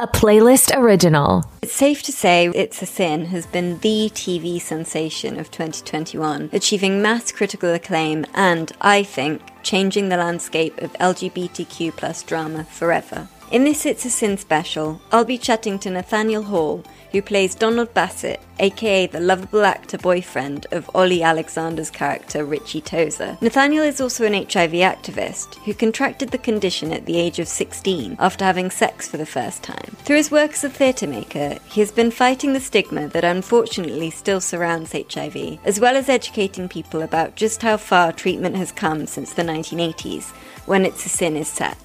a 0.00 0.06
playlist 0.06 0.70
original. 0.76 1.44
It's 1.60 1.72
safe 1.72 2.04
to 2.04 2.12
say 2.12 2.46
It's 2.54 2.80
a 2.82 2.86
Sin 2.86 3.26
has 3.26 3.46
been 3.46 3.80
the 3.80 4.08
TV 4.14 4.60
sensation 4.60 5.40
of 5.40 5.50
2021, 5.50 6.50
achieving 6.52 7.02
mass 7.02 7.32
critical 7.32 7.74
acclaim 7.74 8.24
and, 8.32 8.70
I 8.80 9.02
think, 9.02 9.42
changing 9.64 10.08
the 10.08 10.16
landscape 10.16 10.80
of 10.80 10.92
LGBTQ 10.94 11.96
plus 11.96 12.22
drama 12.22 12.62
forever. 12.62 13.28
In 13.50 13.64
this 13.64 13.86
It's 13.86 14.04
a 14.04 14.10
Sin 14.10 14.36
special, 14.36 15.00
I'll 15.10 15.24
be 15.24 15.38
chatting 15.38 15.78
to 15.78 15.90
Nathaniel 15.90 16.42
Hall, 16.42 16.84
who 17.12 17.22
plays 17.22 17.54
Donald 17.54 17.94
Bassett, 17.94 18.42
aka 18.58 19.06
the 19.06 19.20
lovable 19.20 19.64
actor 19.64 19.96
boyfriend 19.96 20.66
of 20.70 20.90
Olly 20.94 21.22
Alexander's 21.22 21.90
character 21.90 22.44
Richie 22.44 22.82
Tozer. 22.82 23.38
Nathaniel 23.40 23.84
is 23.84 24.02
also 24.02 24.26
an 24.26 24.34
HIV 24.34 24.72
activist 24.72 25.54
who 25.64 25.72
contracted 25.72 26.28
the 26.28 26.36
condition 26.36 26.92
at 26.92 27.06
the 27.06 27.16
age 27.16 27.38
of 27.38 27.48
16 27.48 28.18
after 28.18 28.44
having 28.44 28.70
sex 28.70 29.08
for 29.08 29.16
the 29.16 29.24
first 29.24 29.62
time. 29.62 29.96
Through 30.04 30.16
his 30.16 30.30
work 30.30 30.52
as 30.52 30.64
a 30.64 30.68
theatre 30.68 31.06
maker, 31.06 31.58
he 31.70 31.80
has 31.80 31.90
been 31.90 32.10
fighting 32.10 32.52
the 32.52 32.60
stigma 32.60 33.08
that 33.08 33.24
unfortunately 33.24 34.10
still 34.10 34.42
surrounds 34.42 34.92
HIV, 34.92 35.58
as 35.64 35.80
well 35.80 35.96
as 35.96 36.10
educating 36.10 36.68
people 36.68 37.00
about 37.00 37.34
just 37.34 37.62
how 37.62 37.78
far 37.78 38.12
treatment 38.12 38.56
has 38.56 38.72
come 38.72 39.06
since 39.06 39.32
the 39.32 39.42
1980s, 39.42 40.32
when 40.66 40.84
It's 40.84 41.06
a 41.06 41.08
Sin 41.08 41.34
is 41.34 41.48
set. 41.48 41.78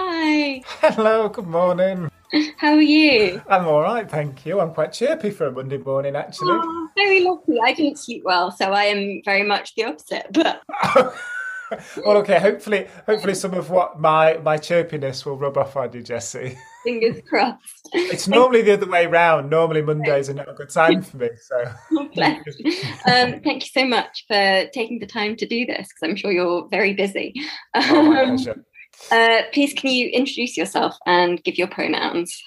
Hi. 0.00 0.62
Hello, 0.80 1.28
good 1.28 1.48
morning. 1.48 2.08
How 2.56 2.74
are 2.74 2.80
you? 2.80 3.42
I'm 3.48 3.66
all 3.66 3.80
right, 3.80 4.08
thank 4.08 4.46
you. 4.46 4.60
I'm 4.60 4.72
quite 4.72 4.92
chirpy 4.92 5.30
for 5.30 5.46
a 5.46 5.50
Monday 5.50 5.78
morning, 5.78 6.14
actually. 6.14 6.52
Oh, 6.52 6.88
very 6.94 7.24
lucky. 7.24 7.58
I 7.60 7.72
didn't 7.72 7.98
sleep 7.98 8.22
well, 8.24 8.52
so 8.52 8.66
I 8.66 8.84
am 8.84 9.22
very 9.24 9.42
much 9.42 9.74
the 9.74 9.86
opposite. 9.86 10.28
But 10.30 10.62
well, 10.94 12.18
okay. 12.18 12.38
Hopefully, 12.38 12.86
hopefully, 13.06 13.34
some 13.34 13.54
of 13.54 13.70
what 13.70 13.98
my 13.98 14.38
my 14.44 14.56
chirpiness 14.56 15.26
will 15.26 15.36
rub 15.36 15.58
off 15.58 15.76
on 15.76 15.92
you, 15.92 16.00
Jesse. 16.00 16.56
Fingers 16.84 17.20
crossed. 17.28 17.88
It's 17.92 18.28
normally 18.28 18.62
the 18.62 18.74
other 18.74 18.88
way 18.88 19.08
round. 19.08 19.50
Normally, 19.50 19.82
Mondays 19.82 20.30
are 20.30 20.34
not 20.34 20.48
a 20.48 20.54
good 20.54 20.70
time 20.70 21.02
for 21.02 21.16
me. 21.16 21.30
So, 21.42 21.64
um, 21.98 23.40
thank 23.42 23.64
you 23.64 23.70
so 23.82 23.84
much 23.84 24.26
for 24.28 24.68
taking 24.72 25.00
the 25.00 25.06
time 25.06 25.34
to 25.34 25.46
do 25.46 25.66
this 25.66 25.88
because 25.88 26.02
I'm 26.04 26.14
sure 26.14 26.30
you're 26.30 26.68
very 26.68 26.94
busy. 26.94 27.34
Oh, 27.74 28.14
um. 28.14 28.64
Uh, 29.10 29.42
please, 29.52 29.72
can 29.74 29.90
you 29.90 30.08
introduce 30.08 30.56
yourself 30.56 30.96
and 31.06 31.42
give 31.42 31.56
your 31.56 31.68
pronouns? 31.68 32.42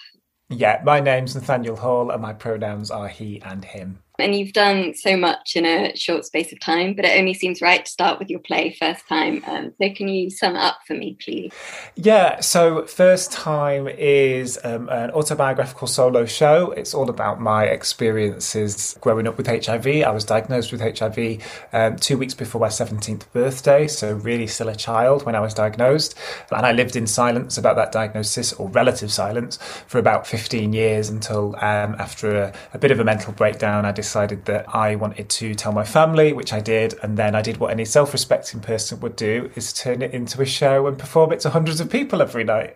Yeah, 0.49 0.81
my 0.83 0.99
name's 0.99 1.33
Nathaniel 1.33 1.77
Hall, 1.77 2.11
and 2.11 2.21
my 2.21 2.33
pronouns 2.33 2.91
are 2.91 3.07
he 3.07 3.41
and 3.41 3.63
him 3.63 4.03
and 4.21 4.35
you've 4.35 4.53
done 4.53 4.93
so 4.93 5.17
much 5.17 5.55
in 5.55 5.65
a 5.65 5.95
short 5.95 6.25
space 6.25 6.51
of 6.51 6.59
time, 6.59 6.93
but 6.93 7.05
it 7.05 7.17
only 7.17 7.33
seems 7.33 7.61
right 7.61 7.83
to 7.83 7.91
start 7.91 8.19
with 8.19 8.29
your 8.29 8.39
play 8.39 8.75
first 8.79 9.07
time. 9.07 9.43
Um, 9.47 9.73
so, 9.81 9.89
can 9.93 10.07
you 10.07 10.29
sum 10.29 10.55
up 10.55 10.79
for 10.85 10.93
me, 10.93 11.17
please? 11.19 11.51
Yeah, 11.95 12.39
so 12.39 12.85
first 12.85 13.31
time 13.31 13.87
is 13.87 14.59
um, 14.63 14.89
an 14.89 15.11
autobiographical 15.11 15.87
solo 15.87 16.25
show. 16.25 16.71
It's 16.71 16.93
all 16.93 17.09
about 17.09 17.41
my 17.41 17.65
experiences 17.65 18.97
growing 19.01 19.27
up 19.27 19.37
with 19.37 19.47
HIV. 19.47 19.87
I 19.87 20.11
was 20.11 20.23
diagnosed 20.23 20.71
with 20.71 20.81
HIV 20.81 21.41
um, 21.73 21.95
two 21.95 22.17
weeks 22.17 22.33
before 22.33 22.61
my 22.61 22.67
17th 22.67 23.31
birthday, 23.31 23.87
so 23.87 24.13
really 24.13 24.47
still 24.47 24.69
a 24.69 24.75
child 24.75 25.25
when 25.25 25.35
I 25.35 25.39
was 25.39 25.53
diagnosed. 25.53 26.15
And 26.51 26.65
I 26.65 26.71
lived 26.71 26.95
in 26.95 27.07
silence 27.07 27.57
about 27.57 27.75
that 27.77 27.91
diagnosis, 27.91 28.53
or 28.53 28.69
relative 28.69 29.11
silence, 29.11 29.57
for 29.87 29.97
about 29.97 30.27
15 30.27 30.73
years 30.73 31.09
until 31.09 31.55
um, 31.57 31.95
after 31.97 32.35
a, 32.35 32.53
a 32.73 32.77
bit 32.77 32.91
of 32.91 32.99
a 32.99 33.03
mental 33.03 33.33
breakdown, 33.33 33.85
I 33.85 33.91
decided 33.91 34.10
decided 34.11 34.43
that 34.43 34.65
I 34.75 34.97
wanted 34.97 35.29
to 35.29 35.55
tell 35.55 35.71
my 35.71 35.85
family, 35.85 36.33
which 36.33 36.51
I 36.51 36.59
did, 36.59 36.95
and 37.01 37.17
then 37.17 37.33
I 37.33 37.41
did 37.41 37.57
what 37.57 37.71
any 37.71 37.85
self-respecting 37.85 38.59
person 38.59 38.99
would 38.99 39.15
do: 39.15 39.49
is 39.55 39.71
turn 39.71 40.01
it 40.01 40.13
into 40.13 40.41
a 40.41 40.45
show 40.45 40.85
and 40.87 40.97
perform 40.97 41.31
it 41.31 41.39
to 41.41 41.49
hundreds 41.49 41.79
of 41.79 41.89
people 41.89 42.21
every 42.21 42.43
night. 42.43 42.75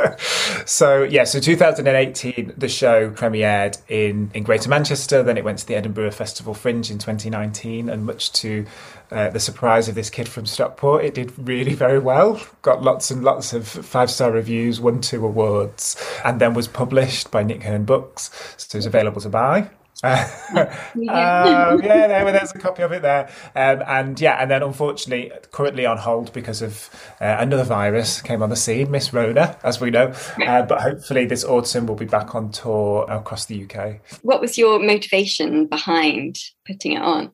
so 0.66 1.04
yeah, 1.04 1.22
so 1.22 1.38
2018, 1.38 2.54
the 2.56 2.68
show 2.68 3.10
premiered 3.10 3.78
in 3.88 4.32
in 4.34 4.42
Greater 4.42 4.68
Manchester. 4.68 5.22
Then 5.22 5.36
it 5.36 5.44
went 5.44 5.58
to 5.60 5.66
the 5.68 5.76
Edinburgh 5.76 6.10
Festival 6.10 6.52
Fringe 6.52 6.90
in 6.90 6.98
2019, 6.98 7.88
and 7.88 8.04
much 8.04 8.32
to 8.32 8.66
uh, 9.12 9.30
the 9.30 9.38
surprise 9.38 9.88
of 9.88 9.94
this 9.94 10.10
kid 10.10 10.28
from 10.28 10.46
Stockport, 10.46 11.04
it 11.04 11.14
did 11.14 11.32
really 11.38 11.74
very 11.74 12.00
well. 12.00 12.40
Got 12.62 12.82
lots 12.82 13.12
and 13.12 13.22
lots 13.22 13.52
of 13.52 13.68
five 13.68 14.10
star 14.10 14.32
reviews, 14.32 14.80
won 14.80 15.00
two 15.00 15.24
awards, 15.24 15.96
and 16.24 16.40
then 16.40 16.54
was 16.54 16.66
published 16.66 17.30
by 17.30 17.44
Nick 17.44 17.62
Hern 17.62 17.84
Books, 17.84 18.30
so 18.56 18.78
it's 18.78 18.86
available 18.86 19.20
to 19.20 19.28
buy. 19.28 19.70
Uh, 20.02 20.28
um, 20.54 20.66
yeah, 20.96 22.06
there, 22.06 22.32
there's 22.32 22.52
a 22.54 22.58
copy 22.58 22.82
of 22.82 22.92
it 22.92 23.02
there. 23.02 23.28
Um, 23.54 23.82
and 23.86 24.20
yeah, 24.20 24.40
and 24.40 24.50
then 24.50 24.62
unfortunately, 24.62 25.32
currently 25.52 25.86
on 25.86 25.98
hold 25.98 26.32
because 26.32 26.62
of 26.62 26.90
uh, 27.20 27.36
another 27.38 27.64
virus 27.64 28.20
came 28.20 28.42
on 28.42 28.50
the 28.50 28.56
scene, 28.56 28.90
Miss 28.90 29.12
Rona, 29.12 29.58
as 29.62 29.80
we 29.80 29.90
know. 29.90 30.12
Uh, 30.46 30.62
but 30.68 30.80
hopefully, 30.80 31.26
this 31.26 31.44
autumn 31.44 31.86
we'll 31.86 31.96
be 31.96 32.04
back 32.04 32.34
on 32.34 32.50
tour 32.50 33.06
across 33.08 33.46
the 33.46 33.64
UK. 33.64 34.00
What 34.22 34.40
was 34.40 34.58
your 34.58 34.78
motivation 34.78 35.66
behind 35.66 36.38
putting 36.66 36.92
it 36.92 37.02
on? 37.02 37.32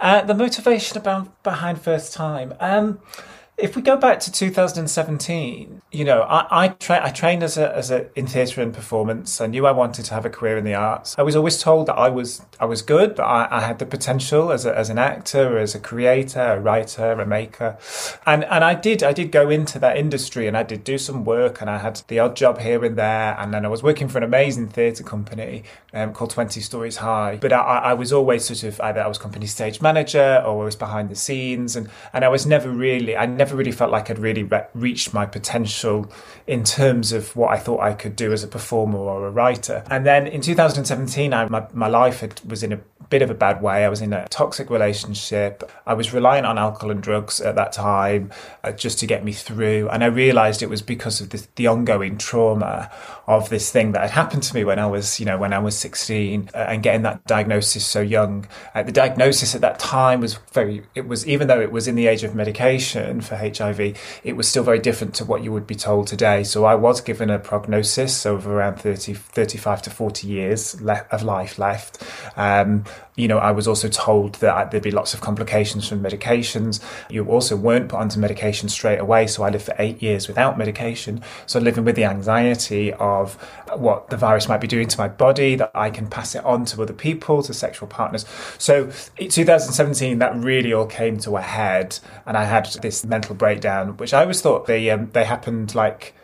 Uh, 0.00 0.22
the 0.22 0.34
motivation 0.34 0.98
about 0.98 1.42
behind 1.42 1.80
first 1.80 2.12
time. 2.12 2.52
Um, 2.60 3.00
if 3.58 3.74
we 3.74 3.80
go 3.80 3.96
back 3.96 4.20
to 4.20 4.30
2017, 4.30 5.80
you 5.90 6.04
know, 6.04 6.22
I 6.22 6.64
I, 6.64 6.68
tra- 6.68 7.04
I 7.04 7.08
trained 7.08 7.42
as 7.42 7.56
a 7.56 7.74
as 7.74 7.90
a 7.90 8.10
in 8.18 8.26
theatre 8.26 8.60
and 8.60 8.74
performance. 8.74 9.40
I 9.40 9.46
knew 9.46 9.66
I 9.66 9.72
wanted 9.72 10.04
to 10.06 10.14
have 10.14 10.26
a 10.26 10.30
career 10.30 10.58
in 10.58 10.64
the 10.64 10.74
arts. 10.74 11.14
I 11.18 11.22
was 11.22 11.34
always 11.34 11.58
told 11.58 11.86
that 11.86 11.94
I 11.94 12.10
was 12.10 12.42
I 12.60 12.66
was 12.66 12.82
good, 12.82 13.16
that 13.16 13.24
I, 13.24 13.48
I 13.50 13.60
had 13.60 13.78
the 13.78 13.86
potential 13.86 14.52
as 14.52 14.66
a, 14.66 14.76
as 14.76 14.90
an 14.90 14.98
actor, 14.98 15.56
as 15.58 15.74
a 15.74 15.78
creator, 15.78 16.40
a 16.40 16.60
writer, 16.60 17.12
a 17.12 17.26
maker, 17.26 17.78
and 18.26 18.44
and 18.44 18.62
I 18.62 18.74
did 18.74 19.02
I 19.02 19.12
did 19.12 19.32
go 19.32 19.48
into 19.48 19.78
that 19.78 19.96
industry 19.96 20.46
and 20.46 20.56
I 20.56 20.62
did 20.62 20.84
do 20.84 20.98
some 20.98 21.24
work 21.24 21.62
and 21.62 21.70
I 21.70 21.78
had 21.78 22.02
the 22.08 22.18
odd 22.18 22.36
job 22.36 22.58
here 22.58 22.84
and 22.84 22.96
there, 22.96 23.36
and 23.38 23.54
then 23.54 23.64
I 23.64 23.68
was 23.68 23.82
working 23.82 24.08
for 24.08 24.18
an 24.18 24.24
amazing 24.24 24.68
theatre 24.68 25.04
company 25.04 25.64
um, 25.94 26.12
called 26.12 26.30
Twenty 26.30 26.60
Stories 26.60 26.98
High. 26.98 27.38
But 27.40 27.54
I, 27.54 27.78
I 27.78 27.94
was 27.94 28.12
always 28.12 28.44
sort 28.44 28.64
of 28.64 28.78
either 28.82 29.00
I 29.00 29.06
was 29.06 29.16
company 29.16 29.46
stage 29.46 29.80
manager 29.80 30.42
or 30.44 30.62
I 30.62 30.64
was 30.66 30.76
behind 30.76 31.08
the 31.08 31.16
scenes, 31.16 31.74
and 31.74 31.88
and 32.12 32.22
I 32.22 32.28
was 32.28 32.44
never 32.44 32.68
really 32.68 33.16
I 33.16 33.24
never 33.24 33.45
never 33.46 33.56
really 33.56 33.70
felt 33.70 33.92
like 33.92 34.10
I'd 34.10 34.18
really 34.18 34.42
re- 34.42 34.66
reached 34.74 35.14
my 35.14 35.24
potential 35.24 36.10
in 36.48 36.64
terms 36.64 37.12
of 37.12 37.36
what 37.36 37.52
I 37.52 37.58
thought 37.58 37.80
I 37.80 37.92
could 37.94 38.16
do 38.16 38.32
as 38.32 38.42
a 38.42 38.48
performer 38.48 38.98
or 38.98 39.28
a 39.28 39.30
writer. 39.30 39.84
And 39.88 40.04
then 40.04 40.26
in 40.26 40.40
2017, 40.40 41.32
I, 41.32 41.48
my, 41.48 41.64
my 41.72 41.86
life 41.86 42.20
had, 42.20 42.40
was 42.44 42.64
in 42.64 42.72
a 42.72 42.80
bit 43.08 43.22
of 43.22 43.30
a 43.30 43.34
bad 43.34 43.62
way. 43.62 43.84
I 43.84 43.88
was 43.88 44.00
in 44.00 44.12
a 44.12 44.26
toxic 44.28 44.70
relationship. 44.70 45.70
I 45.86 45.94
was 45.94 46.12
reliant 46.12 46.46
on 46.46 46.58
alcohol 46.58 46.90
and 46.90 47.02
drugs 47.02 47.40
at 47.40 47.54
that 47.54 47.72
time 47.72 48.32
uh, 48.64 48.72
just 48.72 48.98
to 49.00 49.06
get 49.06 49.24
me 49.24 49.32
through. 49.32 49.88
And 49.90 50.02
I 50.02 50.08
realized 50.08 50.62
it 50.62 50.70
was 50.70 50.82
because 50.82 51.20
of 51.20 51.30
this, 51.30 51.46
the 51.54 51.66
ongoing 51.68 52.18
trauma 52.18 52.90
of 53.26 53.48
this 53.48 53.70
thing 53.70 53.92
that 53.92 54.02
had 54.02 54.10
happened 54.10 54.42
to 54.44 54.54
me 54.54 54.64
when 54.64 54.78
I 54.78 54.86
was, 54.86 55.20
you 55.20 55.26
know, 55.26 55.38
when 55.38 55.52
I 55.52 55.58
was 55.58 55.76
16 55.78 56.50
uh, 56.52 56.56
and 56.56 56.82
getting 56.82 57.02
that 57.02 57.24
diagnosis 57.26 57.86
so 57.86 58.00
young. 58.00 58.46
Uh, 58.74 58.82
the 58.82 58.92
diagnosis 58.92 59.54
at 59.54 59.60
that 59.60 59.78
time 59.78 60.20
was 60.20 60.38
very, 60.52 60.82
it 60.94 61.06
was, 61.06 61.26
even 61.26 61.48
though 61.48 61.60
it 61.60 61.72
was 61.72 61.86
in 61.86 61.94
the 61.94 62.06
age 62.06 62.24
of 62.24 62.34
medication 62.34 63.20
for 63.20 63.35
HIV, 63.36 64.20
it 64.24 64.36
was 64.36 64.48
still 64.48 64.62
very 64.62 64.78
different 64.78 65.14
to 65.16 65.24
what 65.24 65.42
you 65.42 65.52
would 65.52 65.66
be 65.66 65.74
told 65.74 66.06
today. 66.06 66.44
So 66.44 66.64
I 66.64 66.74
was 66.74 67.00
given 67.00 67.30
a 67.30 67.38
prognosis 67.38 68.24
of 68.26 68.46
around 68.46 68.80
30, 68.80 69.14
35 69.14 69.82
to 69.82 69.90
40 69.90 70.26
years 70.26 70.74
of 71.10 71.22
life 71.22 71.58
left. 71.58 72.02
Um, 72.36 72.84
you 73.16 73.28
know, 73.28 73.38
I 73.38 73.50
was 73.50 73.66
also 73.66 73.88
told 73.88 74.34
that 74.36 74.70
there'd 74.70 74.82
be 74.82 74.90
lots 74.90 75.14
of 75.14 75.22
complications 75.22 75.88
from 75.88 76.02
medications. 76.02 76.80
You 77.10 77.24
also 77.24 77.56
weren't 77.56 77.88
put 77.88 77.98
onto 77.98 78.20
medication 78.20 78.68
straight 78.68 78.98
away. 78.98 79.26
So 79.26 79.42
I 79.42 79.48
lived 79.48 79.64
for 79.64 79.74
eight 79.78 80.02
years 80.02 80.28
without 80.28 80.58
medication. 80.58 81.22
So 81.46 81.58
living 81.58 81.84
with 81.84 81.96
the 81.96 82.04
anxiety 82.04 82.92
of 82.92 83.34
what 83.74 84.10
the 84.10 84.18
virus 84.18 84.48
might 84.48 84.60
be 84.60 84.66
doing 84.66 84.86
to 84.88 84.98
my 84.98 85.08
body, 85.08 85.54
that 85.56 85.70
I 85.74 85.88
can 85.88 86.08
pass 86.08 86.34
it 86.34 86.44
on 86.44 86.66
to 86.66 86.82
other 86.82 86.92
people, 86.92 87.42
to 87.42 87.54
sexual 87.54 87.88
partners. 87.88 88.26
So 88.58 88.90
in 89.16 89.30
2017, 89.30 90.18
that 90.18 90.36
really 90.36 90.74
all 90.74 90.86
came 90.86 91.18
to 91.20 91.38
a 91.38 91.42
head. 91.42 91.98
And 92.26 92.36
I 92.36 92.44
had 92.44 92.66
this 92.82 93.02
mental 93.02 93.34
breakdown, 93.34 93.96
which 93.96 94.12
I 94.12 94.20
always 94.20 94.42
thought 94.42 94.66
they, 94.66 94.90
um, 94.90 95.10
they 95.12 95.24
happened 95.24 95.74
like, 95.74 96.14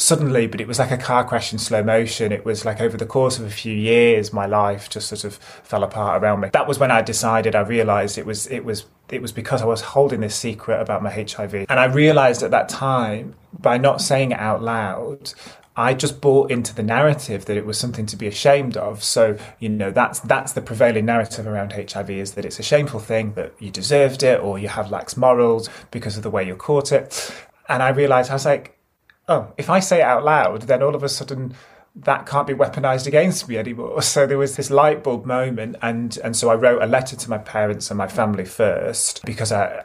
suddenly, 0.00 0.46
but 0.46 0.60
it 0.60 0.66
was 0.66 0.78
like 0.78 0.90
a 0.90 0.96
car 0.96 1.24
crash 1.24 1.52
in 1.52 1.58
slow 1.58 1.82
motion. 1.82 2.32
It 2.32 2.44
was 2.44 2.64
like 2.64 2.80
over 2.80 2.96
the 2.96 3.06
course 3.06 3.38
of 3.38 3.44
a 3.44 3.50
few 3.50 3.74
years, 3.74 4.32
my 4.32 4.46
life 4.46 4.88
just 4.88 5.08
sort 5.08 5.24
of 5.24 5.36
fell 5.36 5.84
apart 5.84 6.22
around 6.22 6.40
me. 6.40 6.48
That 6.52 6.66
was 6.66 6.78
when 6.78 6.90
I 6.90 7.02
decided. 7.02 7.54
I 7.54 7.60
realised 7.60 8.18
it 8.18 8.26
was 8.26 8.46
it 8.46 8.64
was 8.64 8.86
it 9.10 9.22
was 9.22 9.32
because 9.32 9.62
I 9.62 9.66
was 9.66 9.80
holding 9.80 10.20
this 10.20 10.34
secret 10.34 10.80
about 10.80 11.02
my 11.02 11.10
HIV, 11.10 11.54
and 11.68 11.80
I 11.80 11.84
realised 11.84 12.42
at 12.42 12.50
that 12.50 12.68
time 12.68 13.34
by 13.58 13.78
not 13.78 14.00
saying 14.00 14.32
it 14.32 14.40
out 14.40 14.62
loud. 14.62 15.32
I 15.76 15.94
just 15.94 16.20
bought 16.20 16.50
into 16.50 16.74
the 16.74 16.82
narrative 16.82 17.46
that 17.46 17.56
it 17.56 17.64
was 17.64 17.78
something 17.78 18.04
to 18.06 18.16
be 18.16 18.26
ashamed 18.26 18.76
of. 18.76 19.02
So, 19.02 19.38
you 19.60 19.68
know, 19.68 19.90
that's 19.90 20.20
that's 20.20 20.52
the 20.52 20.60
prevailing 20.60 21.06
narrative 21.06 21.46
around 21.46 21.72
HIV 21.72 22.10
is 22.10 22.32
that 22.32 22.44
it's 22.44 22.58
a 22.58 22.62
shameful 22.62 23.00
thing 23.00 23.32
that 23.34 23.54
you 23.58 23.70
deserved 23.70 24.22
it 24.22 24.40
or 24.40 24.58
you 24.58 24.68
have 24.68 24.90
lax 24.90 25.16
morals 25.16 25.70
because 25.90 26.16
of 26.16 26.22
the 26.22 26.30
way 26.30 26.46
you 26.46 26.56
caught 26.56 26.92
it. 26.92 27.32
And 27.68 27.82
I 27.82 27.90
realized 27.90 28.30
I 28.30 28.34
was 28.34 28.44
like, 28.44 28.76
oh, 29.30 29.52
if 29.56 29.70
I 29.70 29.80
say 29.80 30.00
it 30.00 30.04
out 30.04 30.24
loud, 30.24 30.62
then 30.62 30.82
all 30.82 30.94
of 30.94 31.02
a 31.02 31.08
sudden 31.08 31.54
that 31.96 32.24
can't 32.24 32.46
be 32.46 32.54
weaponized 32.54 33.06
against 33.06 33.48
me 33.48 33.58
anymore. 33.58 34.00
So 34.10 34.26
there 34.26 34.38
was 34.38 34.56
this 34.56 34.70
light 34.70 35.02
bulb 35.04 35.24
moment, 35.24 35.76
and 35.82 36.16
and 36.24 36.36
so 36.36 36.50
I 36.50 36.54
wrote 36.54 36.82
a 36.82 36.86
letter 36.86 37.16
to 37.16 37.30
my 37.30 37.38
parents 37.38 37.90
and 37.90 37.98
my 37.98 38.08
family 38.08 38.44
first 38.44 39.24
because 39.24 39.52
I, 39.52 39.84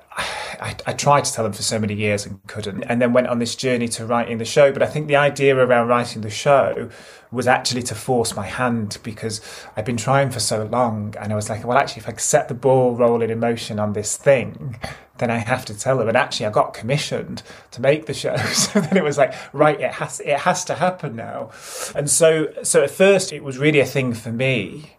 I, 0.60 0.76
I 0.88 0.94
tried 0.94 1.26
to 1.26 1.34
tell 1.34 1.44
them 1.44 1.54
for 1.54 1.62
so 1.62 1.78
many 1.80 1.94
years 1.94 2.26
and 2.26 2.42
couldn't, 2.48 2.84
and 2.84 3.02
then 3.02 3.14
went 3.14 3.28
on 3.28 3.40
this 3.40 3.56
journey 3.56 3.88
to 3.90 4.06
writing 4.06 4.38
the 4.40 4.46
show. 4.46 4.72
But 4.72 4.82
I 4.82 4.88
think 4.88 5.08
the 5.08 5.16
idea 5.16 5.56
around 5.56 5.88
writing 5.90 6.22
the 6.22 6.30
show 6.30 6.90
was 7.32 7.48
actually 7.48 7.84
to 7.84 7.96
force 7.96 8.36
my 8.36 8.48
hand 8.48 8.98
because 9.04 9.42
I'd 9.76 9.86
been 9.86 9.98
trying 9.98 10.32
for 10.32 10.40
so 10.40 10.66
long, 10.66 11.16
and 11.20 11.32
I 11.32 11.36
was 11.36 11.50
like, 11.50 11.66
well, 11.66 11.78
actually, 11.78 12.02
if 12.02 12.10
I 12.10 12.14
set 12.14 12.48
the 12.48 12.56
ball 12.56 12.96
rolling 12.96 13.30
in 13.30 13.40
motion 13.40 13.80
on 13.80 13.94
this 13.94 14.18
thing, 14.18 14.80
then 15.18 15.32
I 15.32 15.38
have 15.38 15.66
to 15.66 15.78
tell 15.78 15.98
them. 15.98 16.08
And 16.08 16.18
actually, 16.18 16.46
I 16.48 16.50
got 16.52 16.74
commissioned 16.74 17.44
to 17.72 17.82
make 17.82 18.06
the 18.06 18.14
show, 18.14 18.36
so 18.54 18.80
then 18.80 18.98
it 18.98 19.04
was 19.04 19.18
like, 19.18 19.34
right, 19.54 19.80
it 19.80 19.94
has 19.94 20.20
it 20.20 20.40
has 20.40 20.66
to 20.66 20.76
happen 20.76 21.16
now. 21.16 21.52
And 21.96 22.10
so, 22.10 22.54
so 22.64 22.84
at 22.84 22.92
first, 22.92 23.32
it 23.32 23.44
was 23.44 23.58
really 23.58 23.80
a 23.80 23.86
thing 23.86 24.14
for 24.14 24.32
me. 24.32 24.92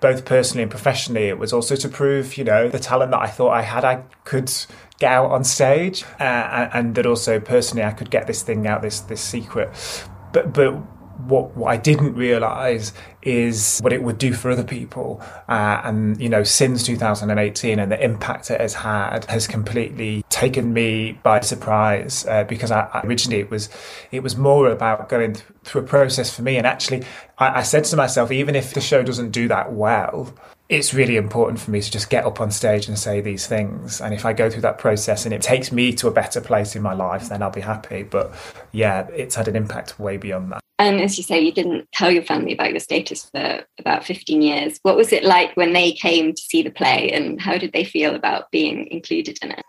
Both 0.00 0.26
personally 0.26 0.62
and 0.62 0.70
professionally, 0.70 1.28
it 1.28 1.38
was 1.38 1.52
also 1.52 1.76
to 1.76 1.88
prove, 1.88 2.36
you 2.36 2.44
know, 2.44 2.68
the 2.68 2.78
talent 2.78 3.12
that 3.12 3.20
I 3.20 3.28
thought 3.28 3.52
I 3.52 3.62
had, 3.62 3.84
I 3.84 4.02
could 4.24 4.52
get 4.98 5.10
out 5.10 5.30
on 5.30 5.44
stage, 5.44 6.04
uh, 6.20 6.68
and 6.74 6.94
that 6.96 7.06
also 7.06 7.40
personally 7.40 7.84
I 7.84 7.92
could 7.92 8.10
get 8.10 8.26
this 8.26 8.42
thing 8.42 8.66
out, 8.66 8.82
this 8.82 9.00
this 9.00 9.22
secret. 9.22 9.70
But 10.32 10.52
but 10.52 10.74
what, 11.26 11.56
what 11.56 11.68
I 11.68 11.76
didn't 11.76 12.14
realize 12.14 12.92
is 13.22 13.80
what 13.80 13.92
it 13.92 14.02
would 14.02 14.18
do 14.18 14.32
for 14.32 14.50
other 14.50 14.64
people. 14.64 15.22
Uh, 15.48 15.80
and, 15.84 16.20
you 16.20 16.28
know, 16.28 16.42
since 16.42 16.84
2018 16.84 17.78
and 17.78 17.90
the 17.90 18.02
impact 18.02 18.50
it 18.50 18.60
has 18.60 18.74
had 18.74 19.24
has 19.26 19.46
completely 19.46 20.24
taken 20.28 20.72
me 20.72 21.18
by 21.22 21.40
surprise 21.40 22.26
uh, 22.26 22.44
because 22.44 22.70
I, 22.70 22.88
I, 22.92 23.00
originally 23.06 23.40
it 23.40 23.50
was, 23.50 23.68
it 24.10 24.22
was 24.22 24.36
more 24.36 24.68
about 24.68 25.08
going 25.08 25.34
th- 25.34 25.46
through 25.64 25.82
a 25.82 25.86
process 25.86 26.34
for 26.34 26.42
me. 26.42 26.56
And 26.56 26.66
actually, 26.66 27.04
I, 27.38 27.60
I 27.60 27.62
said 27.62 27.84
to 27.84 27.96
myself, 27.96 28.30
even 28.30 28.54
if 28.54 28.74
the 28.74 28.80
show 28.80 29.02
doesn't 29.02 29.30
do 29.30 29.48
that 29.48 29.72
well, 29.72 30.34
it's 30.68 30.94
really 30.94 31.16
important 31.16 31.60
for 31.60 31.70
me 31.70 31.80
to 31.80 31.90
just 31.90 32.08
get 32.08 32.24
up 32.24 32.40
on 32.40 32.50
stage 32.50 32.88
and 32.88 32.98
say 32.98 33.20
these 33.20 33.46
things. 33.46 34.00
And 34.00 34.14
if 34.14 34.24
I 34.24 34.32
go 34.32 34.48
through 34.48 34.62
that 34.62 34.78
process 34.78 35.24
and 35.24 35.34
it 35.34 35.42
takes 35.42 35.70
me 35.70 35.92
to 35.94 36.08
a 36.08 36.10
better 36.10 36.40
place 36.40 36.74
in 36.74 36.82
my 36.82 36.94
life, 36.94 37.28
then 37.28 37.42
I'll 37.42 37.50
be 37.50 37.60
happy. 37.60 38.02
But 38.02 38.34
yeah, 38.72 39.06
it's 39.14 39.34
had 39.34 39.46
an 39.48 39.56
impact 39.56 39.98
way 39.98 40.16
beyond 40.16 40.52
that. 40.52 40.60
And 40.78 41.00
as 41.00 41.16
you 41.16 41.22
say, 41.22 41.40
you 41.40 41.52
didn't 41.52 41.88
tell 41.92 42.10
your 42.10 42.24
family 42.24 42.52
about 42.52 42.70
your 42.70 42.80
status 42.80 43.30
for 43.30 43.64
about 43.78 44.04
15 44.04 44.42
years. 44.42 44.78
What 44.82 44.96
was 44.96 45.12
it 45.12 45.22
like 45.22 45.56
when 45.56 45.72
they 45.72 45.92
came 45.92 46.32
to 46.32 46.42
see 46.42 46.62
the 46.62 46.70
play 46.70 47.12
and 47.12 47.40
how 47.40 47.58
did 47.58 47.72
they 47.72 47.84
feel 47.84 48.14
about 48.14 48.50
being 48.50 48.88
included 48.88 49.38
in 49.42 49.52
it? 49.52 49.64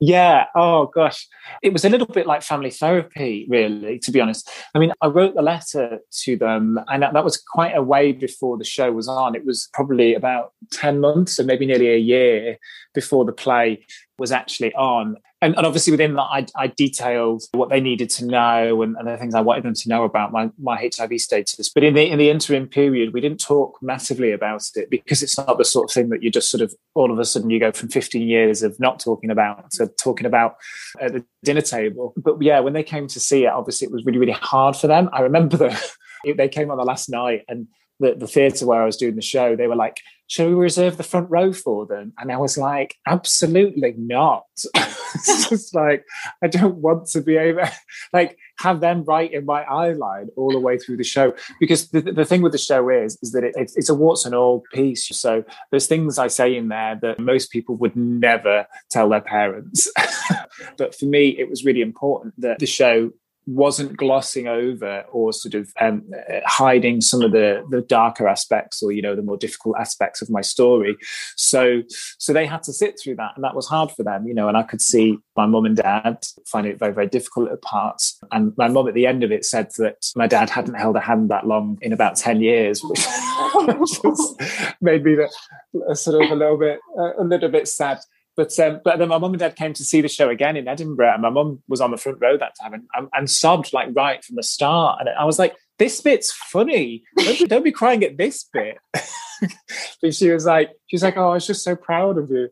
Yeah. 0.00 0.46
Oh 0.54 0.86
gosh, 0.86 1.28
it 1.62 1.72
was 1.72 1.84
a 1.84 1.88
little 1.88 2.06
bit 2.06 2.26
like 2.26 2.42
family 2.42 2.70
therapy, 2.70 3.46
really. 3.48 3.98
To 4.00 4.10
be 4.10 4.20
honest, 4.20 4.50
I 4.74 4.78
mean, 4.78 4.92
I 5.00 5.06
wrote 5.06 5.34
the 5.34 5.42
letter 5.42 6.00
to 6.22 6.36
them, 6.36 6.80
and 6.88 7.02
that 7.02 7.24
was 7.24 7.36
quite 7.36 7.76
a 7.76 7.82
way 7.82 8.12
before 8.12 8.58
the 8.58 8.64
show 8.64 8.92
was 8.92 9.08
on. 9.08 9.34
It 9.34 9.44
was 9.44 9.68
probably 9.72 10.14
about 10.14 10.52
ten 10.70 11.00
months, 11.00 11.38
or 11.38 11.44
maybe 11.44 11.66
nearly 11.66 11.88
a 11.88 11.98
year 11.98 12.58
before 12.94 13.24
the 13.24 13.32
play 13.32 13.84
was 14.18 14.32
actually 14.32 14.74
on 14.74 15.16
and, 15.42 15.56
and 15.56 15.66
obviously 15.66 15.90
within 15.90 16.14
that, 16.14 16.22
I, 16.22 16.46
I, 16.56 16.66
detailed 16.68 17.42
what 17.52 17.68
they 17.68 17.80
needed 17.80 18.08
to 18.10 18.24
know 18.24 18.80
and, 18.82 18.96
and, 18.96 19.08
the 19.08 19.16
things 19.16 19.34
I 19.34 19.40
wanted 19.40 19.64
them 19.64 19.74
to 19.74 19.88
know 19.88 20.04
about 20.04 20.30
my, 20.30 20.50
my 20.56 20.90
HIV 20.96 21.20
status. 21.20 21.68
But 21.68 21.82
in 21.82 21.94
the 21.94 22.08
in 22.08 22.18
the 22.18 22.30
interim 22.30 22.68
period, 22.68 23.12
we 23.12 23.20
didn't 23.20 23.40
talk 23.40 23.76
massively 23.82 24.30
about 24.30 24.62
it 24.76 24.88
because 24.88 25.20
it's 25.20 25.36
not 25.36 25.58
the 25.58 25.64
sort 25.64 25.90
of 25.90 25.94
thing 25.94 26.10
that 26.10 26.22
you 26.22 26.30
just 26.30 26.48
sort 26.48 26.62
of 26.62 26.72
all 26.94 27.10
of 27.10 27.18
a 27.18 27.24
sudden 27.24 27.50
you 27.50 27.58
go 27.58 27.72
from 27.72 27.88
15 27.88 28.26
years 28.26 28.62
of 28.62 28.78
not 28.78 29.00
talking 29.00 29.30
about 29.30 29.68
to 29.72 29.88
talking 29.98 30.26
about 30.26 30.54
at 31.00 31.12
the 31.12 31.24
dinner 31.42 31.60
table. 31.60 32.14
But 32.16 32.40
yeah, 32.40 32.60
when 32.60 32.72
they 32.72 32.84
came 32.84 33.08
to 33.08 33.20
see 33.20 33.44
it, 33.44 33.48
obviously 33.48 33.86
it 33.86 33.92
was 33.92 34.04
really 34.04 34.18
really 34.18 34.32
hard 34.32 34.76
for 34.76 34.86
them. 34.86 35.10
I 35.12 35.22
remember 35.22 35.56
that 35.56 35.82
they 36.36 36.48
came 36.48 36.70
on 36.70 36.78
the 36.78 36.84
last 36.84 37.10
night 37.10 37.42
and 37.48 37.66
the, 37.98 38.14
the 38.14 38.26
theatre 38.26 38.66
where 38.66 38.82
I 38.82 38.86
was 38.86 38.96
doing 38.96 39.16
the 39.16 39.22
show, 39.22 39.56
they 39.56 39.66
were 39.66 39.76
like, 39.76 39.98
shall 40.32 40.48
we 40.48 40.54
reserve 40.54 40.96
the 40.96 41.02
front 41.02 41.28
row 41.28 41.52
for 41.52 41.84
them? 41.84 42.14
And 42.16 42.32
I 42.32 42.38
was 42.38 42.56
like, 42.56 42.96
absolutely 43.06 43.92
not. 43.98 44.46
it's 44.74 45.50
just 45.50 45.74
like, 45.74 46.06
I 46.42 46.46
don't 46.46 46.76
want 46.76 47.08
to 47.08 47.20
be 47.20 47.36
able, 47.36 47.64
like, 48.14 48.38
have 48.58 48.80
them 48.80 49.04
right 49.04 49.30
in 49.30 49.44
my 49.44 49.62
eye 49.64 49.92
line 49.92 50.28
all 50.38 50.50
the 50.50 50.58
way 50.58 50.78
through 50.78 50.96
the 50.96 51.04
show. 51.04 51.34
Because 51.60 51.90
the, 51.90 52.00
the 52.00 52.24
thing 52.24 52.40
with 52.40 52.52
the 52.52 52.58
show 52.58 52.88
is, 52.88 53.18
is 53.20 53.32
that 53.32 53.44
it, 53.44 53.54
it's 53.56 53.90
a 53.90 53.94
warts 53.94 54.24
and 54.24 54.34
all 54.34 54.62
piece. 54.72 55.06
So 55.08 55.44
there's 55.70 55.86
things 55.86 56.16
I 56.16 56.28
say 56.28 56.56
in 56.56 56.68
there 56.68 56.98
that 57.02 57.18
most 57.18 57.50
people 57.50 57.76
would 57.76 57.94
never 57.94 58.66
tell 58.88 59.10
their 59.10 59.20
parents. 59.20 59.86
but 60.78 60.94
for 60.94 61.04
me, 61.04 61.28
it 61.38 61.50
was 61.50 61.62
really 61.62 61.82
important 61.82 62.32
that 62.40 62.58
the 62.58 62.64
show 62.64 63.10
wasn't 63.46 63.96
glossing 63.96 64.46
over 64.46 65.04
or 65.10 65.32
sort 65.32 65.54
of 65.54 65.72
um, 65.80 66.02
hiding 66.44 67.00
some 67.00 67.22
of 67.22 67.32
the 67.32 67.64
the 67.70 67.82
darker 67.82 68.28
aspects 68.28 68.82
or 68.82 68.92
you 68.92 69.02
know 69.02 69.16
the 69.16 69.22
more 69.22 69.36
difficult 69.36 69.76
aspects 69.78 70.22
of 70.22 70.30
my 70.30 70.40
story. 70.40 70.96
So 71.36 71.82
so 72.18 72.32
they 72.32 72.46
had 72.46 72.62
to 72.64 72.72
sit 72.72 72.98
through 73.02 73.16
that 73.16 73.32
and 73.34 73.44
that 73.44 73.54
was 73.54 73.66
hard 73.66 73.90
for 73.90 74.02
them 74.02 74.26
you 74.26 74.34
know 74.34 74.48
and 74.48 74.56
i 74.56 74.62
could 74.62 74.80
see 74.80 75.18
my 75.36 75.46
mum 75.46 75.64
and 75.64 75.76
dad 75.76 76.24
find 76.46 76.66
it 76.66 76.78
very 76.78 76.92
very 76.92 77.08
difficult 77.08 77.50
at 77.50 77.62
parts. 77.62 78.18
And 78.30 78.52
my 78.56 78.68
mum 78.68 78.88
at 78.88 78.94
the 78.94 79.06
end 79.06 79.24
of 79.24 79.32
it 79.32 79.44
said 79.44 79.70
that 79.78 80.10
my 80.14 80.26
dad 80.26 80.50
hadn't 80.50 80.74
held 80.74 80.96
a 80.96 81.00
hand 81.00 81.30
that 81.30 81.46
long 81.46 81.78
in 81.82 81.92
about 81.92 82.16
10 82.16 82.40
years 82.40 82.80
which, 82.82 83.00
just 84.02 84.42
made 84.80 85.04
me 85.04 85.16
a, 85.88 85.94
sort 85.94 86.22
of 86.22 86.30
a 86.30 86.34
little 86.34 86.58
bit 86.58 86.80
a 87.18 87.24
little 87.24 87.48
bit 87.48 87.68
sad 87.68 87.98
but 88.36 88.58
um, 88.58 88.80
but 88.84 88.98
then 88.98 89.08
my 89.08 89.18
mum 89.18 89.32
and 89.32 89.40
dad 89.40 89.56
came 89.56 89.72
to 89.74 89.84
see 89.84 90.00
the 90.00 90.08
show 90.08 90.28
again 90.30 90.56
in 90.56 90.68
Edinburgh, 90.68 91.12
and 91.12 91.22
my 91.22 91.30
mum 91.30 91.62
was 91.68 91.80
on 91.80 91.90
the 91.90 91.96
front 91.96 92.18
row 92.20 92.36
that 92.36 92.54
time 92.60 92.74
and, 92.74 92.84
and, 92.94 93.08
and 93.12 93.30
sobbed 93.30 93.72
like 93.72 93.88
right 93.94 94.24
from 94.24 94.36
the 94.36 94.42
start. 94.42 95.00
And 95.00 95.08
I 95.10 95.24
was 95.24 95.38
like, 95.38 95.54
"This 95.78 96.00
bit's 96.00 96.32
funny. 96.32 97.04
Don't 97.18 97.38
be, 97.38 97.44
don't 97.46 97.64
be 97.64 97.72
crying 97.72 98.02
at 98.04 98.16
this 98.16 98.44
bit." 98.52 98.78
but 100.02 100.14
she 100.14 100.30
was 100.30 100.46
like, 100.46 100.70
"She 100.86 100.96
was 100.96 101.02
like, 101.02 101.16
oh, 101.16 101.30
I 101.30 101.34
was 101.34 101.46
just 101.46 101.64
so 101.64 101.76
proud 101.76 102.18
of 102.18 102.30
you." 102.30 102.48